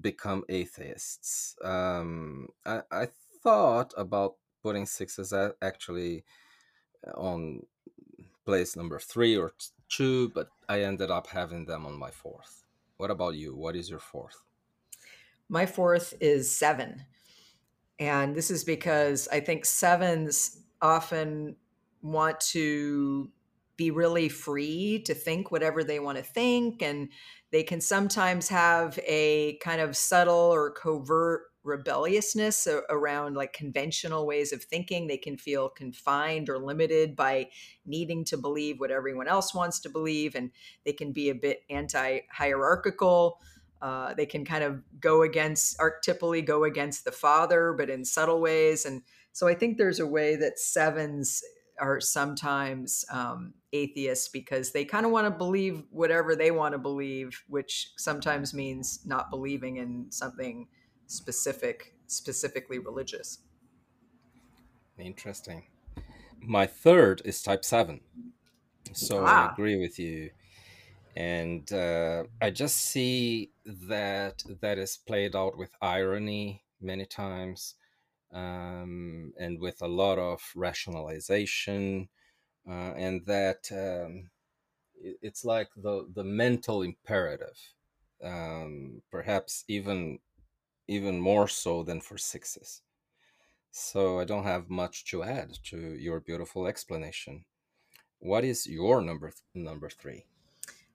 become 0.00 0.44
atheists. 0.48 1.56
Um, 1.64 2.48
I, 2.64 2.82
I 2.90 3.08
thought 3.42 3.92
about 3.96 4.36
putting 4.62 4.86
sixes 4.86 5.32
actually 5.60 6.24
uh, 7.06 7.10
on 7.18 7.66
place 8.44 8.76
number 8.76 8.98
three 8.98 9.36
or 9.36 9.52
two, 9.88 10.28
but 10.30 10.48
I 10.68 10.82
ended 10.82 11.10
up 11.10 11.26
having 11.28 11.64
them 11.66 11.86
on 11.86 11.98
my 11.98 12.10
fourth. 12.10 12.64
What 12.96 13.10
about 13.10 13.34
you? 13.34 13.54
What 13.54 13.76
is 13.76 13.90
your 13.90 13.98
fourth? 13.98 14.44
My 15.48 15.66
fourth 15.66 16.14
is 16.20 16.56
seven. 16.56 17.04
And 17.98 18.34
this 18.34 18.50
is 18.50 18.64
because 18.64 19.28
I 19.28 19.40
think 19.40 19.64
sevens 19.64 20.62
often 20.80 21.56
want 22.02 22.40
to 22.40 23.30
be 23.76 23.90
really 23.90 24.28
free 24.28 25.02
to 25.06 25.14
think 25.14 25.50
whatever 25.50 25.82
they 25.82 25.98
want 25.98 26.18
to 26.18 26.22
think 26.22 26.82
and 26.82 27.08
they 27.50 27.62
can 27.62 27.80
sometimes 27.80 28.48
have 28.48 28.98
a 29.06 29.58
kind 29.62 29.80
of 29.80 29.96
subtle 29.96 30.34
or 30.34 30.70
covert 30.70 31.42
rebelliousness 31.64 32.66
around 32.90 33.36
like 33.36 33.52
conventional 33.52 34.26
ways 34.26 34.52
of 34.52 34.62
thinking. 34.64 35.06
They 35.06 35.16
can 35.16 35.36
feel 35.36 35.68
confined 35.68 36.48
or 36.48 36.58
limited 36.58 37.14
by 37.14 37.50
needing 37.86 38.24
to 38.26 38.36
believe 38.36 38.80
what 38.80 38.90
everyone 38.90 39.28
else 39.28 39.54
wants 39.54 39.78
to 39.80 39.90
believe 39.90 40.34
and 40.34 40.50
they 40.84 40.92
can 40.92 41.12
be 41.12 41.30
a 41.30 41.34
bit 41.34 41.62
anti-hierarchical. 41.70 43.38
Uh, 43.80 44.14
they 44.14 44.26
can 44.26 44.44
kind 44.44 44.62
of 44.64 44.80
go 45.00 45.22
against 45.22 45.76
archetypally 45.78 46.44
go 46.44 46.62
against 46.62 47.04
the 47.04 47.10
father 47.10 47.74
but 47.76 47.90
in 47.90 48.04
subtle 48.04 48.40
ways 48.40 48.84
and 48.86 49.02
so 49.32 49.48
i 49.48 49.54
think 49.54 49.76
there's 49.76 49.98
a 49.98 50.06
way 50.06 50.36
that 50.36 50.56
sevens 50.56 51.42
are 51.82 52.00
sometimes 52.00 53.04
um, 53.10 53.52
atheists 53.72 54.28
because 54.28 54.70
they 54.70 54.84
kind 54.84 55.04
of 55.04 55.10
want 55.10 55.26
to 55.26 55.30
believe 55.32 55.82
whatever 55.90 56.36
they 56.36 56.52
want 56.52 56.72
to 56.72 56.78
believe, 56.78 57.42
which 57.48 57.90
sometimes 57.96 58.54
means 58.54 59.00
not 59.04 59.30
believing 59.30 59.78
in 59.78 60.06
something 60.10 60.68
specific, 61.08 61.96
specifically 62.06 62.78
religious. 62.78 63.40
Interesting. 64.96 65.64
My 66.40 66.66
third 66.66 67.20
is 67.24 67.42
type 67.42 67.64
seven. 67.64 68.00
So 68.92 69.24
ah. 69.26 69.48
I 69.48 69.52
agree 69.52 69.76
with 69.76 69.98
you. 69.98 70.30
And 71.16 71.70
uh, 71.72 72.24
I 72.40 72.50
just 72.50 72.76
see 72.76 73.50
that 73.66 74.44
that 74.60 74.78
is 74.78 74.96
played 74.96 75.34
out 75.34 75.58
with 75.58 75.74
irony 75.82 76.62
many 76.80 77.06
times 77.06 77.74
um, 78.32 79.32
and 79.38 79.60
with 79.60 79.82
a 79.82 79.88
lot 79.88 80.18
of 80.18 80.42
rationalization, 80.54 82.08
uh, 82.68 82.92
and 82.96 83.24
that 83.26 83.68
um, 83.72 84.30
it's 84.94 85.44
like 85.44 85.68
the 85.76 86.06
the 86.14 86.24
mental 86.24 86.82
imperative, 86.82 87.58
um, 88.22 89.02
perhaps 89.10 89.64
even 89.68 90.18
even 90.88 91.20
more 91.20 91.48
so 91.48 91.82
than 91.82 92.00
for 92.00 92.18
sixes. 92.18 92.82
So 93.70 94.20
I 94.20 94.24
don't 94.24 94.44
have 94.44 94.68
much 94.70 95.06
to 95.06 95.22
add 95.22 95.54
to 95.64 95.78
your 95.78 96.20
beautiful 96.20 96.66
explanation. 96.66 97.44
What 98.18 98.44
is 98.44 98.66
your 98.66 99.00
number 99.00 99.30
th- 99.30 99.42
number 99.54 99.88
three? 99.88 100.26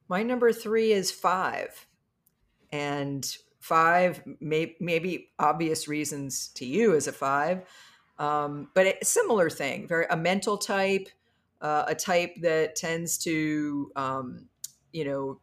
My 0.08 0.24
number 0.24 0.54
three 0.54 0.92
is 0.92 1.12
five, 1.12 1.88
and 2.72 3.38
five, 3.60 4.22
may, 4.40 4.76
maybe 4.80 5.30
obvious 5.40 5.88
reasons 5.88 6.50
to 6.56 6.66
you 6.66 6.96
as 6.96 7.08
a 7.08 7.12
five, 7.12 7.64
um, 8.20 8.70
but 8.74 8.88
a 8.88 9.06
similar 9.06 9.50
thing, 9.50 9.88
very 9.88 10.06
a 10.10 10.18
mental 10.18 10.58
type, 10.58 11.10
uh, 11.62 11.86
a 11.88 11.96
type 11.96 12.36
that 12.42 12.76
tends 12.76 13.18
to, 13.20 13.92
um, 13.96 14.48
you 14.92 15.06
know, 15.06 15.40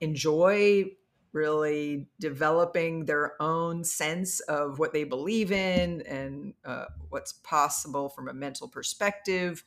enjoy 0.00 0.84
really 1.32 2.06
developing 2.20 3.04
their 3.04 3.40
own 3.42 3.82
sense 3.82 4.38
of 4.40 4.78
what 4.78 4.92
they 4.92 5.02
believe 5.02 5.50
in 5.50 6.00
and 6.02 6.54
uh, 6.64 6.84
what's 7.08 7.32
possible 7.32 8.08
from 8.08 8.28
a 8.28 8.32
mental 8.32 8.68
perspective 8.68 9.64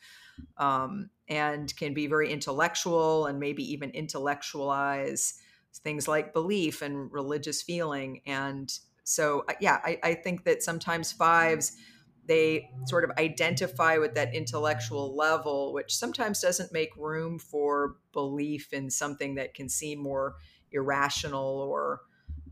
um, 0.57 1.09
and 1.27 1.75
can 1.75 1.93
be 1.93 2.07
very 2.07 2.31
intellectual 2.31 3.25
and 3.25 3.37
maybe 3.37 3.69
even 3.69 3.89
intellectualize 3.91 5.41
things 5.79 6.07
like 6.07 6.33
belief 6.33 6.81
and 6.81 7.11
religious 7.11 7.61
feeling. 7.61 8.21
And 8.25 8.71
so, 9.03 9.45
uh, 9.47 9.53
yeah, 9.61 9.79
I, 9.83 9.99
I 10.03 10.13
think 10.15 10.43
that 10.43 10.63
sometimes 10.63 11.11
fives, 11.11 11.77
they 12.25 12.69
sort 12.85 13.03
of 13.03 13.11
identify 13.17 13.97
with 13.97 14.15
that 14.15 14.35
intellectual 14.35 15.15
level, 15.15 15.73
which 15.73 15.95
sometimes 15.95 16.41
doesn't 16.41 16.73
make 16.73 16.89
room 16.97 17.39
for 17.39 17.95
belief 18.11 18.73
in 18.73 18.89
something 18.89 19.35
that 19.35 19.53
can 19.53 19.69
seem 19.69 19.99
more 19.99 20.35
irrational 20.71 21.61
or 21.61 22.01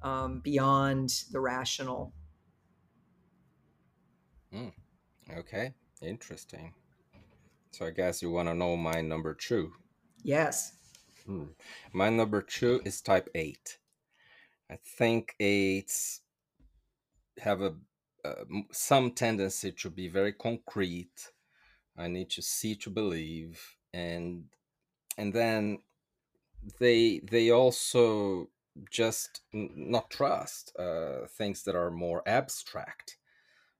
um, 0.02 0.40
beyond 0.40 1.24
the 1.32 1.40
rational. 1.40 2.14
Mm, 4.54 4.72
okay, 5.38 5.74
interesting. 6.02 6.74
So 7.72 7.86
I 7.86 7.92
guess 7.92 8.22
you 8.22 8.32
want 8.32 8.48
to 8.48 8.56
know 8.56 8.78
my 8.78 9.02
number 9.02 9.34
two. 9.34 9.74
Yes. 10.24 10.75
Hmm. 11.26 11.46
My 11.92 12.10
number 12.10 12.42
two 12.42 12.82
is 12.86 13.02
type 13.02 13.30
eight. 13.34 13.80
I 14.70 14.78
think 14.98 15.36
eights 15.40 16.22
have 17.40 17.62
a 17.62 17.76
uh, 18.24 18.44
some 18.72 19.12
tendency 19.12 19.72
to 19.72 19.90
be 19.90 20.08
very 20.08 20.34
concrete. 20.34 21.32
I 21.98 22.08
need 22.08 22.30
to 22.32 22.42
see 22.42 22.76
to 22.78 22.90
believe, 22.90 23.76
and 23.94 24.46
and 25.18 25.34
then 25.34 25.80
they 26.80 27.20
they 27.20 27.52
also 27.52 28.50
just 28.92 29.42
not 29.54 30.10
trust 30.10 30.76
uh, 30.78 31.28
things 31.28 31.64
that 31.64 31.76
are 31.76 31.92
more 31.92 32.22
abstract, 32.28 33.18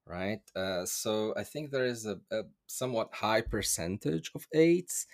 right? 0.06 0.42
Uh, 0.56 0.86
so 0.86 1.34
I 1.36 1.44
think 1.44 1.72
there 1.72 1.86
is 1.86 2.06
a, 2.06 2.20
a 2.32 2.44
somewhat 2.68 3.10
high 3.14 3.42
percentage 3.42 4.32
of 4.36 4.48
eights 4.54 5.06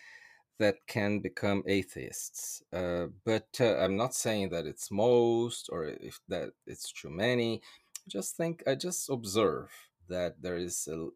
that 0.61 0.85
can 0.85 1.19
become 1.19 1.63
atheists. 1.65 2.61
Uh, 2.71 3.07
but 3.25 3.49
uh, 3.59 3.77
I'm 3.77 3.97
not 3.97 4.13
saying 4.13 4.49
that 4.49 4.67
it's 4.67 4.91
most 4.91 5.69
or 5.71 5.85
if 5.85 6.19
that 6.29 6.51
it's 6.67 6.91
too 6.91 7.09
many. 7.09 7.61
I 7.97 8.07
just 8.07 8.37
think 8.37 8.63
I 8.67 8.75
just 8.75 9.09
observe 9.09 9.71
that 10.07 10.41
there 10.41 10.57
is 10.57 10.87
a, 10.87 11.07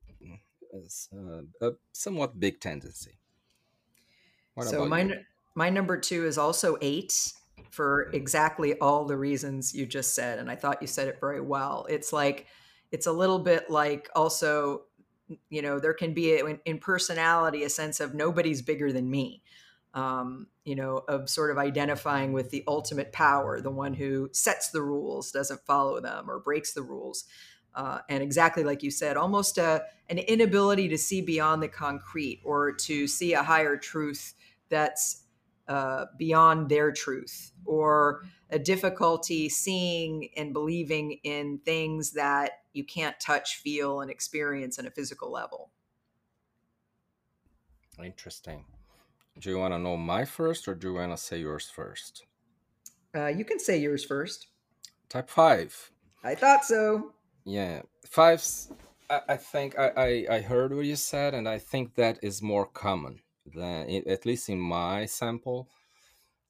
a, 0.76 1.68
a 1.68 1.72
somewhat 1.92 2.40
big 2.40 2.60
tendency. 2.60 3.20
What 4.56 4.68
so 4.68 4.86
my 4.86 5.04
you? 5.04 5.16
my 5.54 5.70
number 5.70 6.00
two 6.00 6.26
is 6.26 6.40
also 6.40 6.78
eight 6.82 7.14
for 7.70 8.06
mm-hmm. 8.06 8.16
exactly 8.16 8.80
all 8.80 9.06
the 9.06 9.18
reasons 9.18 9.76
you 9.76 9.86
just 9.86 10.16
said, 10.16 10.40
and 10.40 10.50
I 10.50 10.56
thought 10.56 10.82
you 10.82 10.88
said 10.88 11.08
it 11.08 11.20
very 11.20 11.42
well. 11.42 11.86
It's 11.88 12.12
like 12.12 12.48
it's 12.92 13.06
a 13.06 13.12
little 13.12 13.40
bit 13.40 13.70
like 13.70 14.10
also 14.16 14.86
you 15.50 15.62
know 15.62 15.80
there 15.80 15.94
can 15.94 16.14
be 16.14 16.34
a, 16.34 16.60
in 16.66 16.78
personality 16.78 17.64
a 17.64 17.70
sense 17.70 18.00
of 18.00 18.14
nobody's 18.14 18.62
bigger 18.62 18.92
than 18.92 19.10
me 19.10 19.42
um, 19.96 20.48
you 20.66 20.76
know 20.76 21.04
of 21.08 21.30
sort 21.30 21.52
of 21.52 21.58
identifying 21.58 22.34
with 22.34 22.52
the 22.52 22.64
ultimate 22.68 23.12
power 23.12 23.62
the 23.62 23.72
one 23.72 23.94
who 23.94 24.30
sets 24.34 24.70
the 24.70 24.82
rules 24.82 25.32
doesn't 25.32 25.62
follow 25.62 26.00
them 26.00 26.30
or 26.30 26.40
breaks 26.40 26.74
the 26.74 26.82
rules. 26.82 27.26
Uh, 27.74 28.00
and 28.08 28.24
exactly 28.24 28.64
like 28.64 28.84
you 28.84 28.90
said 28.90 29.18
almost 29.18 29.58
a, 29.58 29.84
an 30.10 30.18
inability 30.18 30.88
to 30.88 30.98
see 30.98 31.20
beyond 31.20 31.62
the 31.62 31.68
concrete 31.68 32.40
or 32.46 32.72
to 32.72 33.06
see 33.06 33.34
a 33.34 33.44
higher 33.44 33.76
truth 33.76 34.34
that's 34.70 35.24
uh, 35.68 36.06
beyond 36.18 36.70
their 36.70 36.94
truth 36.94 37.52
or 37.66 38.24
a 38.50 38.58
difficulty 38.58 39.50
seeing 39.50 40.30
and 40.38 40.54
believing 40.54 41.20
in 41.24 41.58
things 41.66 42.12
that 42.12 42.62
you 42.76 42.84
can't 42.84 43.20
touch, 43.20 43.58
feel, 43.58 44.02
and 44.02 44.12
experience 44.12 44.78
in 44.80 44.86
a 44.86 44.92
physical 44.92 45.32
level. 45.32 45.72
Interesting. 48.04 48.66
Do 49.40 49.50
you 49.50 49.58
want 49.58 49.74
to 49.74 49.80
know 49.80 49.98
my 49.98 50.26
first 50.26 50.68
or 50.68 50.76
do 50.76 50.90
you 50.90 50.94
want 50.96 51.12
to 51.12 51.18
say 51.18 51.40
yours 51.40 51.70
first? 51.74 52.26
Uh, 53.16 53.28
you 53.28 53.46
can 53.46 53.60
say 53.60 53.78
yours 53.78 54.04
first. 54.04 54.48
Type 55.10 55.30
five. 55.30 55.92
I 56.24 56.36
thought 56.36 56.66
so. 56.66 57.14
Yeah. 57.46 57.82
Fives, 58.06 58.72
I, 59.10 59.22
I 59.30 59.38
think 59.38 59.78
I, 59.78 59.92
I, 59.96 60.36
I 60.36 60.42
heard 60.42 60.76
what 60.76 60.86
you 60.86 60.96
said, 60.96 61.34
and 61.34 61.48
I 61.48 61.60
think 61.60 61.96
that 61.96 62.20
is 62.24 62.42
more 62.42 62.66
common 62.66 63.20
than, 63.46 63.90
at 64.08 64.26
least 64.26 64.50
in 64.50 64.60
my 64.60 65.06
sample. 65.06 65.70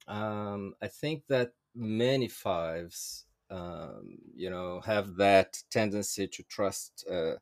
Um, 0.07 0.73
I 0.81 0.87
think 0.87 1.23
that 1.27 1.51
many 1.75 2.27
fives 2.27 3.25
um, 3.49 4.17
you 4.35 4.49
know 4.49 4.81
have 4.81 5.15
that 5.17 5.61
tendency 5.69 6.27
to 6.27 6.43
trust 6.43 7.05
uh, 7.11 7.33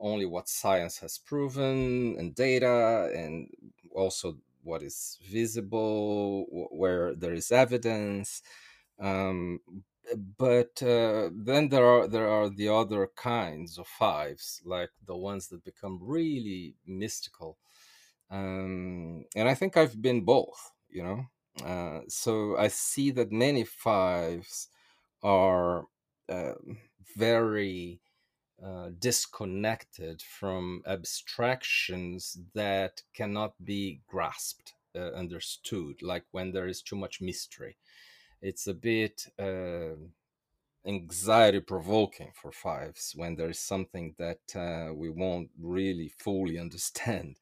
only 0.00 0.26
what 0.26 0.48
science 0.48 0.98
has 0.98 1.18
proven 1.18 2.16
and 2.18 2.34
data 2.34 3.10
and 3.14 3.48
also 3.94 4.36
what 4.62 4.82
is 4.82 5.18
visible 5.30 6.46
where 6.70 7.14
there 7.14 7.34
is 7.34 7.50
evidence 7.50 8.42
um, 9.00 9.60
but 10.38 10.82
uh, 10.82 11.28
then 11.32 11.68
there 11.68 11.84
are 11.84 12.08
there 12.08 12.28
are 12.28 12.48
the 12.48 12.68
other 12.68 13.08
kinds 13.16 13.78
of 13.78 13.86
fives 13.86 14.60
like 14.64 14.90
the 15.06 15.16
ones 15.16 15.48
that 15.48 15.64
become 15.64 15.98
really 16.02 16.74
mystical 16.86 17.58
um, 18.30 19.24
and 19.36 19.48
i 19.48 19.54
think 19.54 19.76
i've 19.76 20.00
been 20.00 20.22
both 20.22 20.72
you 20.90 21.02
know 21.02 21.24
uh, 21.64 22.02
so 22.08 22.56
I 22.56 22.68
see 22.68 23.10
that 23.12 23.32
many 23.32 23.64
fives 23.64 24.68
are 25.22 25.86
uh, 26.28 26.54
very 27.16 28.00
uh, 28.64 28.90
disconnected 28.98 30.22
from 30.22 30.82
abstractions 30.86 32.38
that 32.54 33.02
cannot 33.14 33.54
be 33.64 34.00
grasped, 34.06 34.74
uh, 34.94 35.10
understood, 35.12 36.02
like 36.02 36.24
when 36.32 36.52
there 36.52 36.66
is 36.66 36.82
too 36.82 36.96
much 36.96 37.20
mystery. 37.20 37.76
It's 38.42 38.66
a 38.66 38.74
bit 38.74 39.26
uh, 39.38 39.96
anxiety 40.86 41.60
provoking 41.60 42.32
for 42.34 42.52
fives 42.52 43.12
when 43.16 43.36
there 43.36 43.50
is 43.50 43.58
something 43.58 44.14
that 44.18 44.56
uh, 44.56 44.94
we 44.94 45.10
won't 45.10 45.50
really 45.60 46.08
fully 46.18 46.58
understand 46.58 47.36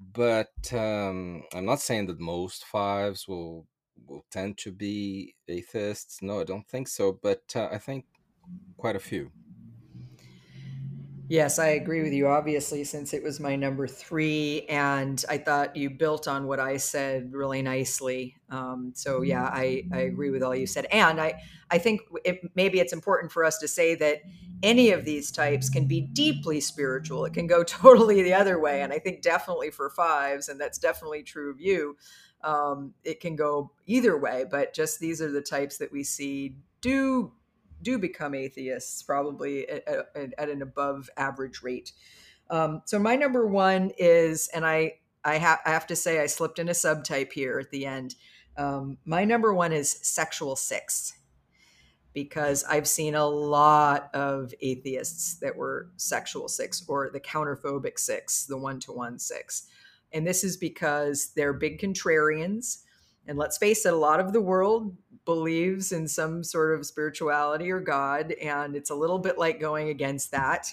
but 0.00 0.72
um, 0.72 1.42
I'm 1.52 1.64
not 1.64 1.80
saying 1.80 2.06
that 2.06 2.20
most 2.20 2.64
fives 2.64 3.26
will 3.26 3.66
will 4.06 4.24
tend 4.30 4.58
to 4.58 4.72
be 4.72 5.34
atheists. 5.48 6.22
No, 6.22 6.40
I 6.40 6.44
don't 6.44 6.66
think 6.66 6.88
so. 6.88 7.18
But 7.20 7.42
uh, 7.54 7.68
I 7.70 7.78
think 7.78 8.04
quite 8.76 8.96
a 8.96 9.00
few. 9.00 9.30
Yes, 11.30 11.58
I 11.58 11.68
agree 11.68 12.02
with 12.02 12.14
you, 12.14 12.26
obviously, 12.26 12.84
since 12.84 13.12
it 13.12 13.22
was 13.22 13.38
my 13.38 13.54
number 13.54 13.86
three. 13.86 14.64
And 14.70 15.22
I 15.28 15.36
thought 15.36 15.76
you 15.76 15.90
built 15.90 16.26
on 16.26 16.46
what 16.46 16.58
I 16.58 16.78
said 16.78 17.34
really 17.34 17.60
nicely. 17.60 18.36
Um, 18.48 18.92
so, 18.94 19.20
yeah, 19.20 19.44
I, 19.44 19.84
I 19.92 19.98
agree 20.00 20.30
with 20.30 20.42
all 20.42 20.56
you 20.56 20.66
said. 20.66 20.86
And 20.90 21.20
I, 21.20 21.42
I 21.70 21.76
think 21.76 22.00
it, 22.24 22.40
maybe 22.54 22.80
it's 22.80 22.94
important 22.94 23.30
for 23.30 23.44
us 23.44 23.58
to 23.58 23.68
say 23.68 23.94
that 23.96 24.22
any 24.62 24.90
of 24.90 25.04
these 25.04 25.30
types 25.30 25.68
can 25.68 25.86
be 25.86 26.00
deeply 26.00 26.60
spiritual. 26.60 27.26
It 27.26 27.34
can 27.34 27.46
go 27.46 27.62
totally 27.64 28.22
the 28.22 28.32
other 28.32 28.58
way. 28.58 28.80
And 28.80 28.90
I 28.90 28.98
think 28.98 29.20
definitely 29.20 29.70
for 29.70 29.90
fives, 29.90 30.48
and 30.48 30.58
that's 30.58 30.78
definitely 30.78 31.24
true 31.24 31.50
of 31.50 31.60
you, 31.60 31.98
um, 32.42 32.94
it 33.04 33.20
can 33.20 33.36
go 33.36 33.72
either 33.86 34.16
way. 34.16 34.44
But 34.50 34.74
just 34.74 35.00
these 35.00 35.20
are 35.20 35.30
the 35.30 35.40
types 35.40 35.78
that 35.78 35.92
we 35.92 36.04
see 36.04 36.56
do 36.80 37.32
do 37.80 37.98
become 37.98 38.34
atheists 38.34 39.02
probably 39.02 39.68
at, 39.68 39.86
at, 39.86 40.34
at 40.36 40.48
an 40.48 40.62
above 40.62 41.08
average 41.16 41.62
rate. 41.62 41.92
Um, 42.50 42.82
so 42.86 42.98
my 42.98 43.14
number 43.14 43.46
one 43.46 43.92
is, 43.98 44.48
and 44.54 44.66
I 44.66 44.94
I, 45.24 45.38
ha- 45.38 45.60
I, 45.66 45.70
have 45.70 45.86
to 45.88 45.96
say 45.96 46.20
I 46.20 46.26
slipped 46.26 46.58
in 46.58 46.68
a 46.68 46.72
subtype 46.72 47.32
here 47.32 47.58
at 47.58 47.70
the 47.70 47.84
end. 47.84 48.14
Um, 48.56 48.98
my 49.04 49.24
number 49.24 49.52
one 49.52 49.72
is 49.72 49.90
sexual 49.90 50.56
six 50.56 51.14
because 52.14 52.64
I've 52.64 52.88
seen 52.88 53.14
a 53.14 53.26
lot 53.26 54.10
of 54.14 54.54
atheists 54.60 55.34
that 55.40 55.56
were 55.56 55.90
sexual 55.96 56.48
six 56.48 56.82
or 56.88 57.10
the 57.10 57.20
counterphobic 57.20 57.98
six, 57.98 58.46
the 58.46 58.56
one 58.56 58.80
to 58.80 58.92
one 58.92 59.18
six. 59.18 59.68
And 60.12 60.26
this 60.26 60.44
is 60.44 60.56
because 60.56 61.32
they're 61.36 61.52
big 61.52 61.80
contrarians. 61.80 62.82
And 63.26 63.36
let's 63.36 63.58
face 63.58 63.84
it, 63.84 63.92
a 63.92 63.96
lot 63.96 64.20
of 64.20 64.32
the 64.32 64.40
world 64.40 64.96
believes 65.24 65.92
in 65.92 66.08
some 66.08 66.42
sort 66.42 66.78
of 66.78 66.86
spirituality 66.86 67.70
or 67.70 67.80
God, 67.80 68.32
and 68.32 68.74
it's 68.74 68.88
a 68.88 68.94
little 68.94 69.18
bit 69.18 69.36
like 69.36 69.60
going 69.60 69.90
against 69.90 70.30
that. 70.30 70.66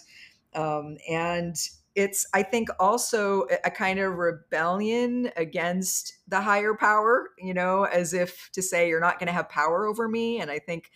Um, 0.53 0.97
and 1.09 1.57
it's, 1.95 2.25
I 2.33 2.43
think, 2.43 2.69
also 2.79 3.47
a 3.65 3.69
kind 3.71 3.99
of 3.99 4.15
rebellion 4.15 5.31
against 5.35 6.13
the 6.27 6.39
higher 6.39 6.73
power, 6.73 7.31
you 7.37 7.53
know, 7.53 7.83
as 7.83 8.13
if 8.13 8.49
to 8.53 8.61
say, 8.61 8.87
you're 8.87 9.01
not 9.01 9.19
going 9.19 9.27
to 9.27 9.33
have 9.33 9.49
power 9.49 9.85
over 9.85 10.07
me. 10.07 10.39
And 10.39 10.49
I 10.49 10.59
think 10.59 10.91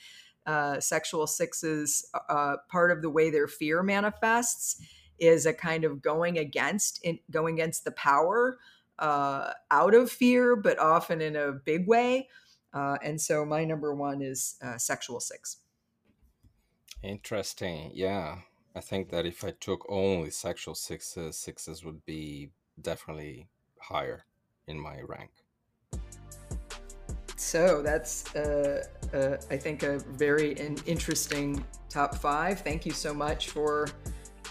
uh, 0.46 0.80
sexual 0.80 1.28
sixes, 1.28 2.10
uh, 2.30 2.56
part 2.70 2.92
of 2.92 3.02
the 3.02 3.10
way 3.10 3.30
their 3.30 3.48
fear 3.48 3.84
manifests 3.84 4.82
is 5.20 5.46
a 5.46 5.54
kind 5.54 5.84
of 5.84 6.02
going 6.02 6.38
against, 6.38 7.04
in, 7.04 7.20
going 7.32 7.56
against 7.56 7.86
the 7.86 7.92
power 7.92 8.60
uh, 9.00 9.54
out 9.72 9.94
of 9.94 10.12
fear, 10.12 10.56
but 10.56 10.80
often 10.80 11.22
in 11.22 11.36
a 11.36 11.52
big 11.52 11.88
way. 11.88 12.28
Uh, 12.74 12.98
and 13.04 13.20
so 13.20 13.46
my 13.46 13.66
number 13.66 13.96
one 13.96 14.22
is 14.22 14.56
uh, 14.62 14.78
sexual 14.78 15.20
six. 15.20 15.58
Interesting. 17.02 17.92
Yeah. 17.94 18.40
I 18.76 18.82
think 18.82 19.10
that 19.10 19.26
if 19.26 19.44
I 19.44 19.52
took 19.60 19.86
only 19.90 20.30
sexual 20.30 20.76
sixes, 20.76 21.38
sixes 21.38 21.84
would 21.84 22.06
be 22.06 22.52
definitely 22.82 23.48
higher 23.80 24.26
in 24.68 24.80
my 24.80 25.02
rank. 25.02 25.32
So 27.36 27.82
that's, 27.82 28.36
uh, 28.36 28.86
uh, 29.14 29.38
I 29.50 29.58
think, 29.58 29.84
a 29.84 30.00
very 30.00 30.52
in- 30.60 30.78
interesting 30.86 31.66
top 31.90 32.16
five. 32.16 32.62
Thank 32.62 32.86
you 32.86 32.92
so 32.92 33.14
much 33.14 33.50
for 33.50 33.88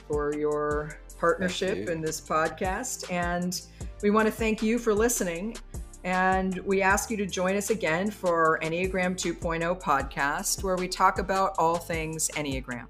for 0.09 0.35
your 0.35 0.99
partnership 1.19 1.77
you. 1.77 1.87
in 1.87 2.01
this 2.01 2.21
podcast, 2.21 3.11
and 3.13 3.63
we 4.03 4.11
want 4.11 4.27
to 4.27 4.33
thank 4.33 4.63
you 4.63 4.79
for 4.79 4.95
listening. 4.95 5.57
And 6.05 6.59
we 6.61 6.81
ask 6.81 7.11
you 7.11 7.17
to 7.19 7.27
join 7.27 7.57
us 7.57 7.71
again 7.71 8.11
for 8.11 8.59
Enneagram 8.63 9.15
2.0 9.15 9.81
podcast, 9.81 10.65
where 10.65 10.77
we 10.77 10.89
talk 10.89 11.19
about 11.19 11.55
all 11.59 11.77
things 11.77 12.31
Enneagram. 12.35 12.87